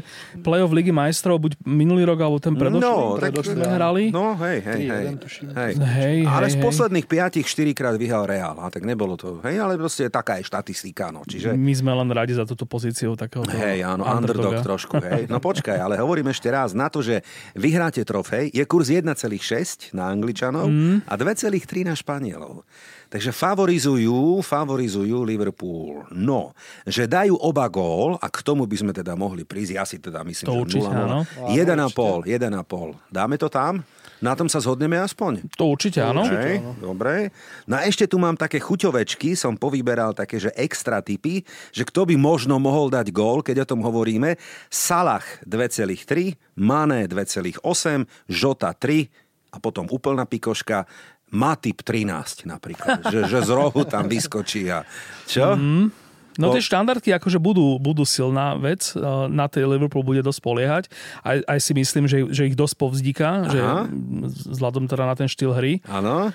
play-off 0.46 0.70
Ligy 0.70 0.94
majstrov, 0.94 1.42
buď 1.42 1.58
minulý 1.66 2.06
rok, 2.06 2.22
alebo 2.22 2.38
ten 2.38 2.54
predošlý, 2.54 2.86
no, 2.86 3.18
predošlý 3.18 3.58
tak, 3.58 3.74
hrali. 3.74 4.04
No, 4.14 4.38
hej, 4.38 4.62
hej, 4.62 4.80
hej. 4.86 5.04
hej. 5.50 5.72
hej 5.74 6.16
Ale 6.30 6.46
hej, 6.46 6.54
z 6.54 6.56
posledných 6.62 7.06
hej. 7.10 7.14
piatich 7.18 7.46
štyrikrát 7.50 7.98
vyhral 7.98 8.22
Real, 8.22 8.54
a 8.54 8.70
tak 8.70 8.86
nebolo 8.86 9.18
to, 9.18 9.42
hej, 9.50 9.58
ale 9.58 9.74
proste 9.82 10.06
taká 10.14 10.38
je 10.38 10.46
štatistika, 10.46 11.10
no. 11.10 11.26
Čiže... 11.26 11.58
My 11.58 11.74
sme 11.74 11.90
len 11.90 12.06
radi 12.14 12.38
za 12.38 12.46
túto 12.46 12.70
pozíciu 12.70 13.18
takého 13.18 13.42
Hej, 13.50 13.82
áno, 13.82 14.06
underdog 14.06 14.62
trošku, 14.62 15.02
hej. 15.02 15.26
No 15.26 15.42
počkaj, 15.42 15.74
ale 15.74 15.98
hovorím 16.00 16.32
ešte 16.32 16.48
raz 16.48 16.72
na 16.72 16.88
to, 16.88 17.04
že 17.04 17.22
vyhráte 17.54 18.02
trofej, 18.02 18.50
je 18.50 18.64
kurz 18.64 18.88
1,6 18.90 19.92
na 19.92 20.08
Angličanov 20.10 20.66
mm. 20.66 21.06
a 21.06 21.14
2,3 21.14 21.86
na 21.86 21.94
Španielov. 21.94 22.64
Takže 23.10 23.34
favorizujú, 23.34 24.38
favorizujú 24.38 25.26
Liverpool. 25.26 26.06
No, 26.14 26.54
že 26.86 27.10
dajú 27.10 27.34
oba 27.42 27.66
gól 27.66 28.14
a 28.22 28.30
k 28.30 28.38
tomu 28.38 28.70
by 28.70 28.76
sme 28.78 28.92
teda 28.94 29.18
mohli 29.18 29.42
prísť. 29.42 29.72
Ja 29.74 29.82
si 29.82 29.98
teda 29.98 30.22
myslím, 30.22 30.46
To 30.46 30.54
že 30.54 30.62
určite, 30.62 30.86
0-0. 30.86 30.94
áno. 30.94 31.18
1,5, 31.50 32.30
1,5. 32.30 33.10
Dáme 33.10 33.34
to 33.34 33.50
tam? 33.50 33.82
Na 34.20 34.36
tom 34.36 34.52
sa 34.52 34.60
zhodneme 34.60 35.00
aspoň? 35.00 35.48
To 35.56 35.72
určite 35.72 36.04
áno. 36.04 36.28
Hej, 36.28 36.60
dobre. 36.76 37.32
No 37.64 37.80
a 37.80 37.88
ešte 37.88 38.04
tu 38.04 38.20
mám 38.20 38.36
také 38.36 38.60
chuťovečky, 38.60 39.32
som 39.32 39.56
povyberal 39.56 40.12
také, 40.12 40.36
že 40.36 40.52
extra 40.56 41.00
typy, 41.00 41.40
že 41.72 41.88
kto 41.88 42.04
by 42.04 42.20
možno 42.20 42.60
mohol 42.60 42.92
dať 42.92 43.08
gól, 43.10 43.40
keď 43.40 43.64
o 43.64 43.68
tom 43.76 43.80
hovoríme. 43.80 44.36
Salah 44.68 45.24
2,3, 45.48 46.36
Mané 46.60 47.08
2,8, 47.08 47.64
Žota 48.28 48.76
3 48.76 49.08
a 49.50 49.56
potom 49.58 49.88
úplná 49.88 50.28
pikoška 50.28 50.84
Matip 51.30 51.86
13 51.86 52.44
napríklad, 52.44 53.06
že, 53.06 53.30
že 53.30 53.38
z 53.46 53.50
rohu 53.54 53.86
tam 53.86 54.10
vyskočí 54.10 54.66
a 54.66 54.82
čo? 55.30 55.54
Mm. 55.54 56.09
No 56.38 56.50
To- 56.50 56.54
tie 56.54 56.62
štandardky 56.62 57.10
akože 57.16 57.42
budú, 57.42 57.80
budú 57.82 58.06
silná 58.06 58.54
vec, 58.54 58.94
eh, 58.94 59.00
na 59.26 59.50
tej 59.50 59.66
Liverpool 59.66 60.06
bude 60.06 60.22
dosť 60.22 60.40
poliehať. 60.44 60.84
Aj, 61.26 61.42
aj 61.42 61.58
si 61.58 61.72
myslím, 61.74 62.04
že, 62.06 62.30
že 62.30 62.46
ich 62.46 62.54
dosť 62.54 62.74
povzdíka, 62.78 63.50
že 63.50 63.58
Aha. 63.58 63.90
vzhľadom 64.54 64.86
teda 64.86 65.04
na 65.10 65.14
ten 65.18 65.26
štýl 65.26 65.50
hry. 65.56 65.82
Áno. 65.90 66.30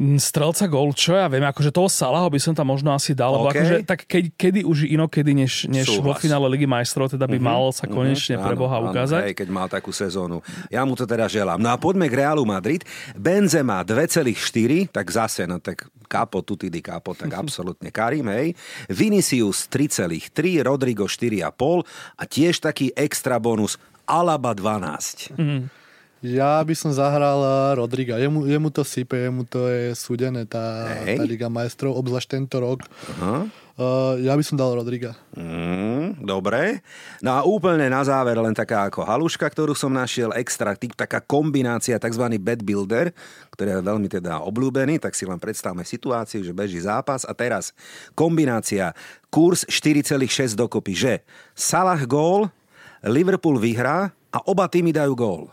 Strelca 0.00 0.64
gol, 0.72 0.96
čo 0.96 1.12
ja 1.12 1.28
viem, 1.28 1.44
akože 1.44 1.68
toho 1.68 1.84
Salaho 1.84 2.24
by 2.32 2.40
som 2.40 2.56
tam 2.56 2.72
možno 2.72 2.96
asi 2.96 3.12
dal, 3.12 3.36
lebo 3.36 3.52
OK. 3.52 3.60
akože 3.60 3.76
tak 3.84 4.00
keď, 4.08 4.24
kedy 4.40 4.60
už 4.64 4.88
inokedy, 4.88 5.36
než, 5.36 5.68
než 5.68 6.00
vo 6.00 6.16
finále 6.16 6.48
Ligy 6.48 6.64
majstrov, 6.64 7.12
teda 7.12 7.28
by 7.28 7.36
mal 7.36 7.68
sa 7.76 7.84
konečne 7.84 8.40
pre 8.40 8.56
Boha 8.56 8.80
áno, 8.80 8.88
ukázať. 8.88 9.20
Hej, 9.28 9.36
keď 9.44 9.48
mal 9.52 9.68
takú 9.68 9.92
sezónu. 9.92 10.40
Ja 10.72 10.88
mu 10.88 10.96
to 10.96 11.04
teda 11.04 11.28
želám. 11.28 11.60
No 11.60 11.68
a 11.68 11.76
poďme 11.76 12.08
k 12.08 12.24
Realu 12.24 12.48
Madrid. 12.48 12.88
Benzema 13.12 13.84
2,4, 13.84 14.88
tak 14.88 15.06
zase, 15.12 15.44
no 15.44 15.60
tak 15.60 15.84
kapo, 16.08 16.40
tuty 16.40 16.72
di 16.72 16.80
kapo, 16.80 17.12
tak 17.12 17.28
absolútne 17.44 17.92
Karim, 17.92 18.32
hej. 18.32 18.56
Vinicius 18.88 19.68
3,3, 19.68 20.32
Rodrigo 20.64 21.04
4,5 21.04 21.84
a 22.16 22.22
tiež 22.24 22.64
taký 22.64 22.96
extra 22.96 23.36
bonus 23.36 23.76
Alaba 24.08 24.56
12. 24.56 25.81
Ja 26.22 26.62
by 26.62 26.70
som 26.78 26.94
zahral 26.94 27.42
eh, 27.42 27.82
Rodriga. 27.82 28.14
Jemu, 28.14 28.46
jemu 28.46 28.70
to 28.70 28.86
sype, 28.86 29.18
jemu 29.18 29.42
to 29.42 29.66
je 29.66 29.90
súdené, 29.98 30.46
tá, 30.46 30.86
Hej. 31.02 31.18
tá 31.18 31.22
Liga 31.26 31.50
majstrov, 31.50 31.98
obzvlášť 31.98 32.38
tento 32.38 32.62
rok. 32.62 32.86
Aha. 33.18 33.50
Uh, 33.72 34.20
ja 34.20 34.36
by 34.36 34.44
som 34.44 34.54
dal 34.54 34.76
Rodriga. 34.76 35.16
Mm, 35.32 36.22
dobre. 36.22 36.84
No 37.24 37.34
a 37.34 37.40
úplne 37.42 37.88
na 37.88 38.04
záver 38.04 38.36
len 38.36 38.52
taká 38.52 38.86
ako 38.86 39.00
haluška, 39.02 39.48
ktorú 39.48 39.72
som 39.72 39.88
našiel, 39.88 40.28
extra 40.36 40.76
taká 40.76 41.24
kombinácia, 41.24 41.96
tzv. 41.96 42.24
bad 42.36 42.60
builder, 42.60 43.16
ktorý 43.56 43.68
je 43.72 43.80
veľmi 43.80 44.08
teda 44.12 44.44
obľúbený, 44.44 45.00
tak 45.00 45.16
si 45.16 45.24
len 45.24 45.40
predstavme 45.40 45.88
situáciu, 45.88 46.44
že 46.44 46.52
beží 46.52 46.84
zápas 46.84 47.24
a 47.24 47.32
teraz 47.32 47.72
kombinácia 48.12 48.92
kurz 49.32 49.64
4,6 49.64 50.52
dokopy, 50.52 50.92
že 50.92 51.12
Salah 51.56 52.04
gól, 52.04 52.52
Liverpool 53.00 53.56
vyhrá 53.56 54.12
a 54.30 54.38
oba 54.44 54.68
týmy 54.68 54.92
dajú 54.92 55.16
gól. 55.16 55.48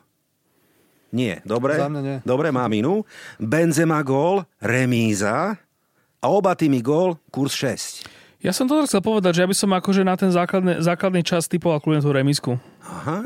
Nie, 1.11 1.41
dobre? 1.41 1.73
Za 1.73 1.87
mňa 1.87 2.01
nie. 2.01 2.17
Dobre, 2.21 2.49
mám 2.49 2.69
inú. 2.75 3.03
Benzema 3.37 4.01
gól, 4.01 4.45
remíza 4.59 5.57
a 6.15 6.25
oba 6.25 6.53
týmy 6.53 6.79
gól, 6.79 7.17
kurz 7.27 7.55
6. 7.55 8.17
Ja 8.39 8.55
som 8.55 8.65
to 8.65 8.79
chcel 8.81 9.03
povedať, 9.03 9.35
že 9.35 9.41
ja 9.43 9.51
by 9.51 9.57
som 9.57 9.67
akože 9.69 9.99
na 9.99 10.15
ten 10.15 10.31
základný, 10.31 10.79
základný 10.79 11.27
čas 11.27 11.43
typoval 11.45 11.77
kľudne 11.77 11.99
tú 11.99 12.07
remisku. 12.07 12.51
Aha, 12.81 13.19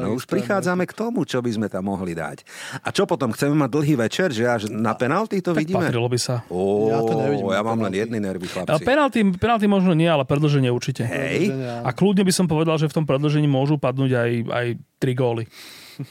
no 0.00 0.16
už 0.16 0.24
isté, 0.24 0.32
prichádzame 0.32 0.82
k 0.82 0.96
tomu, 0.96 1.22
čo 1.22 1.38
by 1.38 1.50
sme 1.50 1.68
tam 1.68 1.84
mohli 1.86 2.10
dať. 2.10 2.40
A 2.80 2.88
čo 2.88 3.04
potom, 3.04 3.30
chceme 3.30 3.52
mať 3.54 3.70
dlhý 3.70 3.94
večer, 3.98 4.32
že 4.32 4.42
až 4.42 4.62
na 4.66 4.96
penalty 4.96 5.38
to 5.38 5.52
Tak 5.52 5.60
vidíme? 5.60 5.84
patrilo 5.84 6.08
by 6.08 6.16
sa. 6.16 6.40
Ó, 6.48 6.88
Ja 6.88 6.98
to 7.00 7.12
nevidím 7.14 7.46
ja 7.46 7.60
mám 7.60 7.78
len 7.78 7.94
jedny 7.94 8.16
nervy, 8.16 8.48
A 8.48 8.52
chlapci. 8.56 8.80
penalty, 8.82 9.20
penalty 9.36 9.66
možno 9.66 9.92
nie, 9.92 10.08
ale 10.08 10.24
predlženie 10.24 10.72
určite. 10.72 11.04
Hej, 11.04 11.52
A 11.84 11.92
kľudne 11.92 12.24
by 12.24 12.32
som 12.32 12.48
povedal, 12.48 12.74
že 12.76 12.88
v 12.88 12.96
tom 12.96 13.04
predlžení 13.04 13.44
môžu 13.44 13.76
padnúť 13.76 14.16
aj, 14.16 14.30
aj 14.48 14.66
tri 14.96 15.12
góly. 15.12 15.44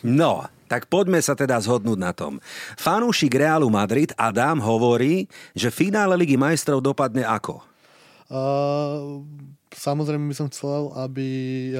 no, 0.02 0.46
tak 0.66 0.90
poďme 0.90 1.22
sa 1.22 1.38
teda 1.38 1.62
zhodnúť 1.62 2.00
na 2.00 2.12
tom. 2.12 2.42
Fanúšik 2.76 3.38
Realu 3.38 3.70
Madrid 3.70 4.12
Adam 4.18 4.62
hovorí, 4.62 5.30
že 5.54 5.70
finále 5.70 6.18
Ligy 6.18 6.38
majstrov 6.38 6.82
dopadne 6.82 7.26
ako? 7.26 7.62
Uh, 8.26 9.22
samozrejme 9.76 10.32
by 10.32 10.36
som 10.36 10.48
chcel, 10.48 10.96
aby 10.96 11.28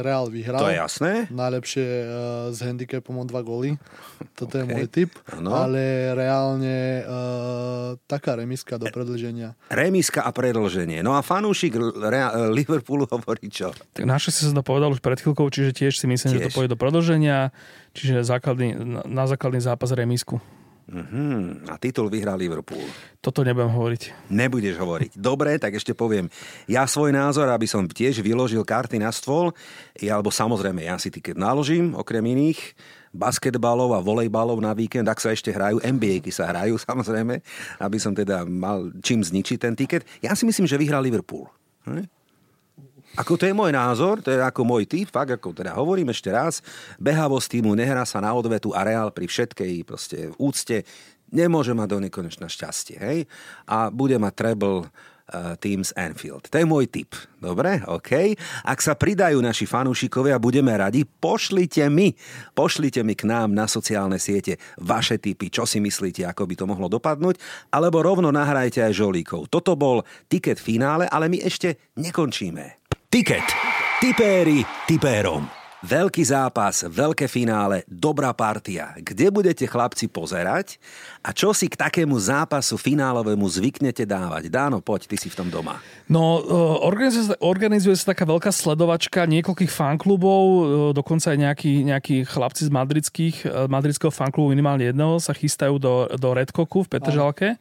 Real 0.04 0.28
vyhral. 0.28 0.60
To 0.60 0.68
je 0.68 0.78
jasné. 0.78 1.12
Najlepšie 1.32 1.88
uh, 1.88 2.08
s 2.52 2.60
handicapom 2.60 3.16
o 3.18 3.26
dva 3.26 3.40
góly. 3.40 3.80
Toto 4.36 4.60
je 4.60 4.68
OK. 4.68 4.72
môj 4.76 4.88
tip. 4.92 5.16
Áno. 5.32 5.56
Ale 5.56 6.12
reálne 6.12 7.02
uh, 7.02 7.96
taká 8.06 8.36
remiska 8.36 8.76
do 8.76 8.92
predlženia. 8.92 9.56
Remiska 9.72 10.28
a 10.28 10.32
predlženie. 10.36 11.00
No 11.00 11.16
a 11.16 11.24
fanúšik 11.24 11.80
Rea- 11.98 12.52
Liverpoolu 12.52 13.08
hovorí 13.08 13.48
čo? 13.48 13.72
Tak 13.96 14.04
naše 14.04 14.30
si 14.30 14.44
som 14.44 14.54
to 14.54 14.62
povedal 14.62 14.92
už 14.92 15.00
pred 15.00 15.18
chvíľkou, 15.18 15.48
čiže 15.48 15.72
tiež 15.72 15.96
si 15.96 16.06
myslím, 16.06 16.36
že 16.36 16.40
to 16.44 16.50
Tiež. 16.52 16.56
pôjde 16.60 16.72
do 16.76 16.80
predlženia, 16.80 17.56
čiže 17.96 18.28
základný, 18.28 18.76
na, 18.76 19.02
na 19.08 19.24
základný 19.26 19.64
zápas 19.64 19.90
remisku. 19.96 20.44
Mhm, 20.86 21.66
a 21.66 21.82
titul 21.82 22.14
vyhrá 22.14 22.38
Liverpool. 22.38 22.86
Toto 23.18 23.42
nebudem 23.42 23.74
hovoriť. 23.74 24.30
Nebudeš 24.30 24.78
hovoriť. 24.78 25.18
Dobre, 25.18 25.58
tak 25.58 25.74
ešte 25.74 25.98
poviem. 25.98 26.30
Ja 26.70 26.86
svoj 26.86 27.10
názor, 27.10 27.50
aby 27.50 27.66
som 27.66 27.90
tiež 27.90 28.22
vyložil 28.22 28.62
karty 28.62 29.02
na 29.02 29.10
stôl, 29.10 29.50
ja, 29.98 30.14
alebo 30.14 30.30
samozrejme, 30.30 30.86
ja 30.86 31.02
si 31.02 31.10
tiket 31.10 31.42
naložím, 31.42 31.98
okrem 31.98 32.22
iných 32.22 32.78
basketbalov 33.16 33.98
a 33.98 34.04
volejbalov 34.04 34.62
na 34.62 34.78
víkend, 34.78 35.08
ak 35.10 35.24
sa 35.24 35.34
ešte 35.34 35.50
hrajú, 35.50 35.82
NBA-ky 35.82 36.30
sa 36.30 36.54
hrajú 36.54 36.78
samozrejme, 36.88 37.42
aby 37.82 37.98
som 37.98 38.14
teda 38.14 38.46
mal 38.46 38.94
čím 39.02 39.26
zničiť 39.26 39.58
ten 39.58 39.74
tiket. 39.74 40.06
Ja 40.22 40.38
si 40.38 40.46
myslím, 40.46 40.70
že 40.70 40.78
vyhrá 40.78 41.02
Liverpool. 41.02 41.50
Hm? 41.90 42.06
Ako 43.16 43.40
to 43.40 43.48
je 43.48 43.56
môj 43.56 43.72
názor, 43.72 44.20
to 44.20 44.28
je 44.28 44.44
ako 44.44 44.68
môj 44.68 44.84
typ, 44.84 45.08
fakt 45.08 45.32
ako 45.32 45.56
teda 45.56 45.72
hovorím 45.72 46.12
ešte 46.12 46.28
raz, 46.36 46.60
behavosť 47.00 47.60
týmu 47.60 47.72
nehrá 47.72 48.04
sa 48.04 48.20
na 48.20 48.36
odvetu 48.36 48.76
a 48.76 48.84
Real 48.84 49.08
pri 49.16 49.32
všetkej 49.32 49.88
proste 49.88 50.36
úcte 50.36 50.84
nemôže 51.32 51.72
mať 51.72 51.88
do 51.96 52.00
nekonečna 52.04 52.52
šťastie, 52.52 52.98
hej? 53.00 53.20
A 53.72 53.88
bude 53.88 54.20
mať 54.20 54.34
treble 54.36 54.76
uh, 54.84 55.56
Teams 55.58 55.96
Anfield. 55.96 56.52
To 56.52 56.60
je 56.60 56.68
môj 56.68 56.92
tip. 56.92 57.16
Dobre, 57.40 57.82
OK. 57.88 58.36
Ak 58.68 58.84
sa 58.84 58.94
pridajú 59.00 59.40
naši 59.40 59.64
fanúšikovia, 59.64 60.36
budeme 60.36 60.76
radi, 60.76 61.08
pošlite 61.08 61.88
mi, 61.88 62.14
pošlite 62.52 63.00
mi 63.02 63.16
k 63.16 63.32
nám 63.32 63.56
na 63.56 63.66
sociálne 63.66 64.20
siete 64.20 64.60
vaše 64.76 65.18
tipy, 65.18 65.48
čo 65.48 65.64
si 65.64 65.80
myslíte, 65.80 66.28
ako 66.28 66.46
by 66.46 66.56
to 66.60 66.66
mohlo 66.68 66.92
dopadnúť, 66.92 67.40
alebo 67.72 68.04
rovno 68.04 68.30
nahrajte 68.30 68.84
aj 68.86 68.92
žolíkov. 68.92 69.48
Toto 69.48 69.74
bol 69.80 70.04
tiket 70.28 70.60
finále, 70.60 71.08
ale 71.08 71.32
my 71.32 71.42
ešte 71.42 71.80
nekončíme. 71.96 72.85
Tiket. 73.16 73.48
Tipéri 74.04 74.68
tipérom. 74.84 75.48
Veľký 75.88 76.20
zápas, 76.20 76.84
veľké 76.84 77.32
finále, 77.32 77.88
dobrá 77.88 78.36
partia. 78.36 78.92
Kde 79.00 79.32
budete 79.32 79.64
chlapci 79.64 80.12
pozerať 80.12 80.76
a 81.24 81.32
čo 81.32 81.56
si 81.56 81.72
k 81.72 81.80
takému 81.80 82.12
zápasu 82.20 82.76
finálovému 82.76 83.48
zvyknete 83.48 84.04
dávať? 84.04 84.52
Dáno, 84.52 84.84
poď, 84.84 85.08
ty 85.08 85.16
si 85.16 85.32
v 85.32 85.38
tom 85.40 85.48
doma. 85.48 85.80
No, 86.12 86.44
e, 86.44 86.60
organizuje 86.84 87.32
sa, 87.32 87.40
organizuje 87.40 87.96
sa 87.96 88.12
taká 88.12 88.28
veľká 88.28 88.52
sledovačka 88.52 89.24
niekoľkých 89.24 89.72
fanklubov, 89.72 90.44
e, 90.44 90.64
dokonca 90.92 91.32
aj 91.32 91.40
nejakí, 91.40 91.88
nejakí 91.88 92.28
chlapci 92.28 92.68
z 92.68 92.72
madridských, 92.76 93.36
e, 93.48 93.72
madridského 93.72 94.12
fanklubu 94.12 94.52
minimálne 94.52 94.92
jedného 94.92 95.24
sa 95.24 95.32
chystajú 95.32 95.80
do, 95.80 96.12
do 96.20 96.36
Redkoku 96.36 96.84
v 96.84 96.92
Petržalke. 96.92 97.56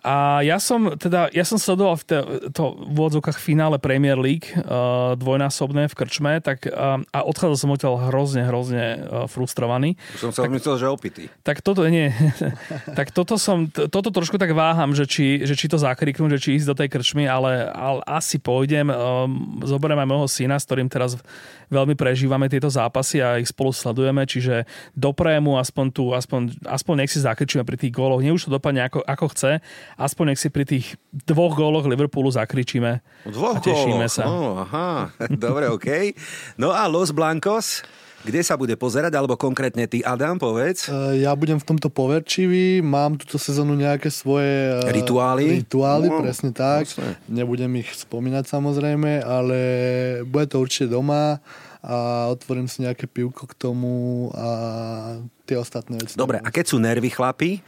A 0.00 0.40
ja 0.40 0.56
som, 0.56 0.96
teda, 0.96 1.28
ja 1.30 1.44
som 1.44 1.60
sledoval 1.60 2.00
v 2.00 2.04
te, 2.08 2.18
to 2.56 2.72
v 2.72 2.98
odzvukách 2.98 3.36
finále 3.36 3.76
Premier 3.76 4.16
League 4.16 4.48
uh, 4.56 5.12
dvojnásobné 5.20 5.92
v 5.92 5.94
Krčme 5.94 6.40
tak, 6.40 6.64
uh, 6.64 7.04
a 7.04 7.18
odchádzal 7.20 7.58
som 7.60 7.70
odtiaľ 7.72 8.08
hrozne, 8.08 8.42
hrozne 8.48 8.84
uh, 8.96 9.28
frustrovaný. 9.28 10.00
Už 10.16 10.30
som 10.30 10.32
sa 10.32 10.48
myslel, 10.48 10.76
že 10.80 10.86
opitý. 10.88 11.28
Tak 11.44 11.60
toto, 11.60 11.84
nie, 11.88 12.08
tak 12.98 13.12
toto 13.12 13.36
som, 13.36 13.68
toto 13.68 14.08
trošku 14.08 14.40
tak 14.40 14.56
váham, 14.56 14.96
že 14.96 15.04
či, 15.04 15.44
že 15.44 15.52
či 15.52 15.68
to 15.68 15.76
zakriknú, 15.76 16.32
že 16.32 16.40
či 16.40 16.56
ísť 16.56 16.68
do 16.72 16.78
tej 16.80 16.88
krčmy, 16.88 17.28
ale, 17.28 17.68
ale 17.68 18.00
asi 18.08 18.40
pôjdem. 18.40 18.88
Um, 18.88 19.60
zoberiem 19.68 20.00
aj 20.00 20.08
môjho 20.08 20.28
syna, 20.32 20.56
s 20.56 20.64
ktorým 20.64 20.88
teraz 20.88 21.20
veľmi 21.70 21.94
prežívame 21.94 22.50
tieto 22.50 22.66
zápasy 22.66 23.22
a 23.22 23.38
ich 23.38 23.48
spolu 23.48 23.70
sledujeme, 23.70 24.26
čiže 24.26 24.66
doprajem 24.98 25.46
mu 25.46 25.56
aspoň 25.56 25.86
tu, 25.94 26.10
aspoň, 26.10 26.66
aspoň 26.66 26.94
nech 27.06 27.14
si 27.14 27.22
zakričíme 27.22 27.62
pri 27.62 27.78
tých 27.78 27.94
góloch. 27.94 28.20
Nie 28.20 28.34
už 28.34 28.50
to 28.50 28.56
dopadne 28.58 28.84
ako, 28.90 29.06
ako 29.06 29.26
chce, 29.30 29.50
aspoň 30.00 30.32
nech 30.32 30.40
si 30.40 30.48
pri 30.48 30.64
tých 30.64 30.96
dvoch 31.12 31.52
góloch 31.52 31.84
Liverpoolu 31.84 32.32
zakričíme. 32.32 33.04
Dvoch 33.28 33.60
a 33.60 33.60
tešíme 33.60 34.00
góloch. 34.00 34.10
sa. 34.10 34.24
No, 34.24 34.56
aha, 34.58 35.12
dobre, 35.36 35.68
OK. 35.68 36.16
No 36.56 36.72
a 36.72 36.88
Los 36.88 37.12
Blancos, 37.12 37.84
kde 38.20 38.40
sa 38.40 38.56
bude 38.56 38.72
pozerať, 38.76 39.12
alebo 39.12 39.36
konkrétne 39.36 39.84
ty, 39.84 40.00
Adam, 40.00 40.36
povedz. 40.36 40.88
Uh, 40.88 41.16
ja 41.16 41.32
budem 41.32 41.56
v 41.56 41.64
tomto 41.66 41.88
poverčivý, 41.88 42.80
mám 42.80 43.16
túto 43.16 43.36
sezónu 43.36 43.72
nejaké 43.72 44.08
svoje 44.08 44.76
uh, 44.76 44.88
Rituály? 44.88 45.64
Rituály, 45.64 46.08
No, 46.08 46.20
presne 46.20 46.52
tak. 46.52 46.84
jasné. 46.84 47.16
Nebudem 47.28 47.72
ich 47.80 47.92
spomínať 47.94 48.44
samozrejme, 48.44 49.20
ale 49.20 49.58
bude 50.24 50.48
to 50.48 50.60
určite 50.60 50.88
doma 50.88 51.40
a 51.80 52.28
otvorím 52.28 52.68
si 52.68 52.84
nejaké 52.84 53.08
pivko 53.08 53.48
k 53.48 53.56
tomu 53.56 54.28
a 54.36 54.48
tie 55.48 55.56
ostatné 55.56 55.96
veci. 55.96 56.12
Dobre, 56.12 56.36
a 56.36 56.48
keď 56.52 56.64
sú 56.66 56.76
nervy 56.76 57.08
chlapi, 57.08 57.64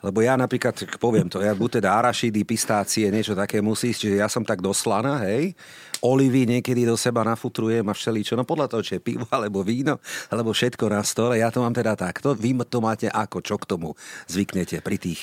Lebo 0.00 0.24
ja 0.24 0.32
napríklad, 0.32 0.72
poviem 0.96 1.28
to, 1.28 1.44
ja 1.44 1.52
buď 1.52 1.84
teda 1.84 1.92
arašidy, 1.92 2.40
pistácie, 2.48 3.12
niečo 3.12 3.36
také 3.36 3.60
musí, 3.60 3.92
čiže 3.92 4.16
ja 4.16 4.32
som 4.32 4.40
tak 4.40 4.64
doslaná, 4.64 5.20
hej. 5.28 5.52
Olivy 6.00 6.48
niekedy 6.48 6.88
do 6.88 6.96
seba 6.96 7.20
nafutrujem 7.24 7.84
a 7.84 7.94
všeličo. 7.94 8.36
No 8.36 8.48
podľa 8.48 8.72
toho, 8.72 8.82
či 8.84 8.96
je 8.96 9.02
pivo, 9.04 9.28
alebo 9.36 9.60
víno, 9.60 10.00
alebo 10.32 10.56
všetko 10.56 10.84
na 10.88 11.04
stole. 11.04 11.40
Ja 11.40 11.52
to 11.52 11.60
mám 11.60 11.76
teda 11.76 11.96
takto. 11.96 12.32
Vy 12.32 12.56
to 12.68 12.78
máte 12.80 13.06
ako? 13.08 13.44
Čo 13.44 13.56
k 13.60 13.64
tomu 13.68 13.94
zvyknete 14.28 14.80
pri 14.80 14.96
tých 14.96 15.20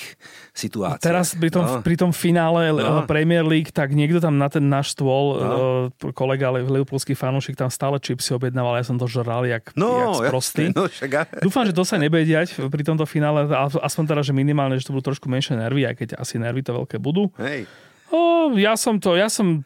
situáciách? 0.54 1.04
Teraz 1.04 1.34
pri 1.34 1.50
tom, 1.50 1.64
no. 1.66 1.80
pri 1.82 1.96
tom 1.98 2.10
finále 2.14 2.74
no. 2.74 3.04
Premier 3.06 3.42
League, 3.42 3.74
tak 3.74 3.94
niekto 3.94 4.22
tam 4.22 4.38
na 4.38 4.46
ten 4.46 4.66
náš 4.66 4.94
stôl, 4.94 5.38
no. 5.38 5.56
kolega 6.14 6.50
Liverpoolský 6.54 7.14
fanúšik 7.18 7.58
tam 7.58 7.70
stále 7.70 7.98
čipsy 7.98 8.34
objednával, 8.34 8.78
ja 8.78 8.84
som 8.86 8.96
to 8.96 9.06
žral 9.10 9.44
jak, 9.46 9.74
no, 9.74 10.18
jak 10.18 10.30
sprostý. 10.30 10.70
No, 10.70 10.86
však... 10.86 11.42
Dúfam, 11.42 11.66
že 11.66 11.74
to 11.74 11.82
sa 11.82 11.98
nebude 11.98 12.22
diať 12.26 12.54
pri 12.54 12.82
tomto 12.86 13.04
finále, 13.08 13.46
aspoň 13.82 14.04
teda, 14.14 14.22
že 14.22 14.32
minimálne, 14.36 14.78
že 14.78 14.86
to 14.86 14.94
budú 14.94 15.10
trošku 15.14 15.26
menšie 15.26 15.58
nervy, 15.58 15.88
aj 15.88 15.94
keď 15.98 16.08
asi 16.18 16.38
nervy 16.38 16.62
to 16.62 16.74
veľké 16.74 16.96
budú. 17.02 17.30
Hej. 17.40 17.66
O, 18.08 18.52
ja 18.56 18.72
som 18.74 18.96
to, 18.96 19.14
ja 19.14 19.28
som, 19.28 19.60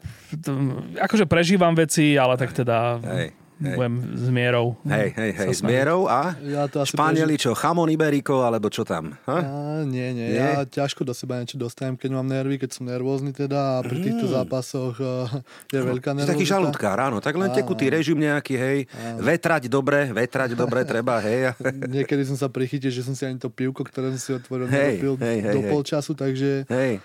akože 0.99 1.29
prežívam 1.31 1.75
veci, 1.75 2.19
ale 2.19 2.35
tak 2.35 2.51
teda... 2.55 2.99
Hej. 3.03 3.43
Hej. 3.63 3.77
budem 3.79 3.95
s 4.19 4.29
mierou. 4.29 4.67
Hej, 4.83 5.09
hej, 5.15 5.31
hej, 5.39 5.49
s 5.55 5.63
mierou 5.63 6.11
a 6.11 6.35
ja 6.43 6.67
to 6.67 6.83
Španieli 6.83 7.39
čo, 7.39 7.55
chamon 7.55 7.87
Iberico, 7.87 8.43
alebo 8.43 8.67
čo 8.67 8.83
tam? 8.83 9.15
Ha? 9.31 9.39
Nie, 9.87 10.11
nie, 10.11 10.35
nie, 10.35 10.35
ja 10.35 10.67
ťažko 10.67 11.07
do 11.07 11.15
seba 11.15 11.39
niečo 11.39 11.55
dostanem, 11.55 11.95
keď 11.95 12.11
mám 12.11 12.27
nervy, 12.27 12.59
keď 12.59 12.71
som 12.75 12.91
nervózny 12.91 13.31
teda 13.31 13.79
a 13.79 13.87
pri 13.87 14.03
týchto 14.03 14.27
mm. 14.27 14.33
zápasoch 14.35 14.95
uh, 14.99 15.31
je 15.71 15.79
no, 15.79 15.95
veľká 15.95 16.11
nervozita. 16.11 16.35
Taký 16.35 16.47
žalúdka, 16.47 16.89
ráno, 16.91 17.23
tak 17.23 17.39
len 17.39 17.55
tekutý 17.55 17.87
režim 17.87 18.19
nejaký, 18.19 18.55
hej, 18.59 18.79
áno. 18.91 19.23
vetrať 19.23 19.71
dobre, 19.71 20.11
vetrať 20.11 20.59
dobre 20.59 20.83
treba, 20.83 21.23
hej. 21.23 21.55
Niekedy 21.95 22.27
som 22.27 22.35
sa 22.35 22.51
prichytil, 22.51 22.91
že 22.91 23.07
som 23.07 23.15
si 23.15 23.23
ani 23.23 23.39
to 23.39 23.47
pivko, 23.47 23.87
ktoré 23.87 24.11
som 24.19 24.21
si 24.21 24.31
otvoril, 24.35 24.67
hej, 24.67 24.99
nedopil 24.99 25.15
hej, 25.23 25.39
hej, 25.39 25.55
do 25.55 25.61
hej. 25.63 25.71
polčasu, 25.71 26.13
takže... 26.19 26.67
Hej. 26.67 26.99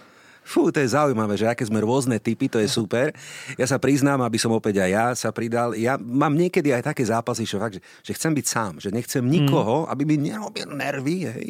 Fú, 0.48 0.72
to 0.72 0.80
je 0.80 0.96
zaujímavé, 0.96 1.36
že 1.36 1.44
aké 1.44 1.68
sme 1.68 1.84
rôzne 1.84 2.24
typy, 2.24 2.48
to 2.48 2.64
je 2.64 2.72
super. 2.72 3.12
Ja 3.60 3.68
sa 3.68 3.76
priznám, 3.76 4.24
aby 4.24 4.40
som 4.40 4.56
opäť 4.56 4.80
aj 4.80 4.90
ja 4.96 5.06
sa 5.12 5.30
pridal. 5.36 5.76
Ja 5.76 6.00
mám 6.00 6.40
niekedy 6.40 6.72
aj 6.72 6.88
také 6.88 7.04
zápasy, 7.04 7.44
že, 7.44 7.60
fakt, 7.60 7.76
že, 7.76 7.82
že 7.84 8.16
chcem 8.16 8.32
byť 8.32 8.46
sám, 8.48 8.74
že 8.80 8.88
nechcem 8.88 9.28
nikoho, 9.28 9.84
mm. 9.84 9.92
aby 9.92 10.04
mi 10.08 10.16
nerobil 10.32 10.72
nervy, 10.72 11.28
hej. 11.28 11.48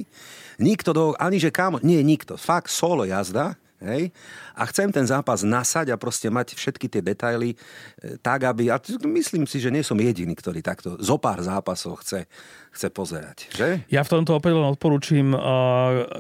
Nikto 0.58 0.90
do, 0.98 1.04
ani 1.22 1.38
že 1.38 1.54
kámo, 1.54 1.78
nie 1.86 2.02
nikto, 2.02 2.42
fakt 2.42 2.74
solo 2.74 3.06
jazda, 3.06 3.54
hej. 3.84 4.10
A 4.58 4.66
chcem 4.70 4.90
ten 4.90 5.06
zápas 5.06 5.46
nasať 5.46 5.94
a 5.94 6.00
proste 6.00 6.32
mať 6.32 6.58
všetky 6.58 6.88
tie 6.90 7.02
detaily 7.02 7.54
e, 7.54 7.58
tak, 8.22 8.46
aby, 8.46 8.74
a 8.74 8.82
myslím 9.06 9.46
si, 9.46 9.62
že 9.62 9.74
nie 9.74 9.86
som 9.86 9.98
jediný, 9.98 10.34
ktorý 10.34 10.62
takto 10.62 10.98
zo 10.98 11.18
pár 11.18 11.42
zápasov 11.44 12.02
chce 12.02 12.26
chce 12.78 12.94
pozerať. 12.94 13.38
Že? 13.58 13.70
Ja 13.90 14.06
v 14.06 14.12
tomto 14.14 14.38
opäť 14.38 14.54
len 14.54 14.70
odporúčim, 14.70 15.34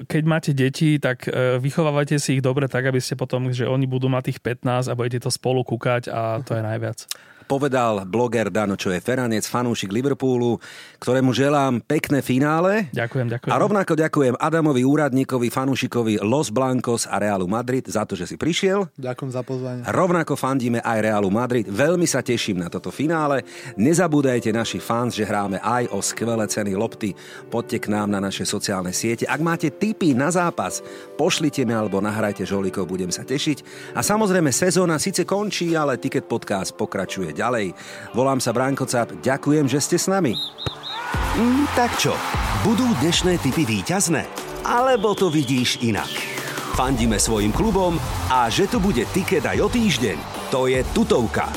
keď 0.09 0.23
máte 0.25 0.51
deti, 0.57 0.97
tak 0.97 1.29
e, 1.29 1.61
vychovávajte 1.61 2.17
si 2.17 2.41
ich 2.41 2.41
dobre 2.41 2.65
tak, 2.65 2.89
aby 2.89 2.97
ste 2.97 3.13
potom, 3.13 3.53
že 3.53 3.69
oni 3.69 3.85
budú 3.85 4.09
mať 4.09 4.33
tých 4.33 4.39
15 4.41 4.89
a 4.89 4.97
budete 4.97 5.21
to 5.21 5.29
spolu 5.29 5.61
kúkať 5.61 6.09
a 6.09 6.41
to 6.41 6.57
je 6.57 6.65
najviac 6.65 7.05
povedal 7.47 8.03
bloger 8.03 8.51
Dano, 8.51 8.75
čo 8.75 8.91
je 8.91 8.99
Feranec, 8.99 9.47
fanúšik 9.47 9.89
Liverpoolu, 9.89 10.59
ktorému 10.99 11.31
želám 11.31 11.79
pekné 11.79 12.19
finále. 12.19 12.91
Ďakujem, 12.91 13.27
ďakujem. 13.31 13.51
A 13.51 13.55
rovnako 13.55 13.93
ďakujem 13.95 14.35
Adamovi 14.35 14.83
úradníkovi, 14.83 15.47
fanúšikovi 15.47 16.19
Los 16.19 16.51
Blancos 16.51 17.07
a 17.07 17.23
Realu 17.23 17.47
Madrid 17.47 17.87
za 17.87 18.03
to, 18.03 18.19
že 18.19 18.27
si 18.27 18.35
prišiel. 18.35 18.91
Ďakujem 18.99 19.31
za 19.31 19.41
pozvanie. 19.47 19.81
Rovnako 19.87 20.35
fandíme 20.35 20.83
aj 20.83 20.97
Realu 20.99 21.31
Madrid. 21.31 21.63
Veľmi 21.71 22.03
sa 22.03 22.19
teším 22.19 22.59
na 22.59 22.67
toto 22.67 22.91
finále. 22.91 23.47
Nezabúdajte 23.79 24.51
naši 24.51 24.83
fans, 24.83 25.15
že 25.15 25.23
hráme 25.23 25.63
aj 25.63 25.87
o 25.95 26.03
skvelé 26.03 26.43
ceny 26.43 26.75
lopty. 26.75 27.15
Poďte 27.47 27.87
k 27.87 27.95
nám 27.95 28.11
na 28.11 28.19
naše 28.19 28.43
sociálne 28.43 28.91
siete. 28.91 29.23
Ak 29.23 29.39
máte 29.39 29.71
tipy 29.71 30.11
na 30.11 30.27
zápas, 30.33 30.83
pošlite 31.15 31.63
mi 31.63 31.71
alebo 31.71 32.03
nahrajte 32.03 32.43
žolikov, 32.43 32.89
budem 32.89 33.13
sa 33.13 33.23
tešiť. 33.23 33.93
A 33.93 34.03
samozrejme 34.03 34.49
sezóna 34.49 34.97
síce 34.97 35.23
končí, 35.23 35.77
ale 35.77 36.01
Ticket 36.01 36.25
Podcast 36.25 36.73
pokračuje 36.73 37.36
ďalej. 37.37 37.77
Volám 38.17 38.41
sa 38.41 38.49
Bránko 38.49 38.89
Cap, 38.89 39.13
ďakujem, 39.21 39.69
že 39.69 39.77
ste 39.77 39.97
s 40.01 40.09
nami. 40.09 40.33
Mm, 41.37 41.69
tak 41.77 41.93
čo, 42.01 42.17
budú 42.65 42.89
dnešné 42.97 43.37
typy 43.45 43.61
výťazné? 43.61 44.25
Alebo 44.65 45.13
to 45.13 45.29
vidíš 45.29 45.77
inak? 45.85 46.09
Fandíme 46.73 47.21
svojim 47.21 47.53
klubom 47.53 48.01
a 48.33 48.49
že 48.49 48.65
tu 48.65 48.81
bude 48.81 49.05
tiket 49.13 49.45
aj 49.45 49.61
o 49.61 49.69
týždeň, 49.69 50.17
to 50.49 50.65
je 50.65 50.81
tutovka. 50.97 51.49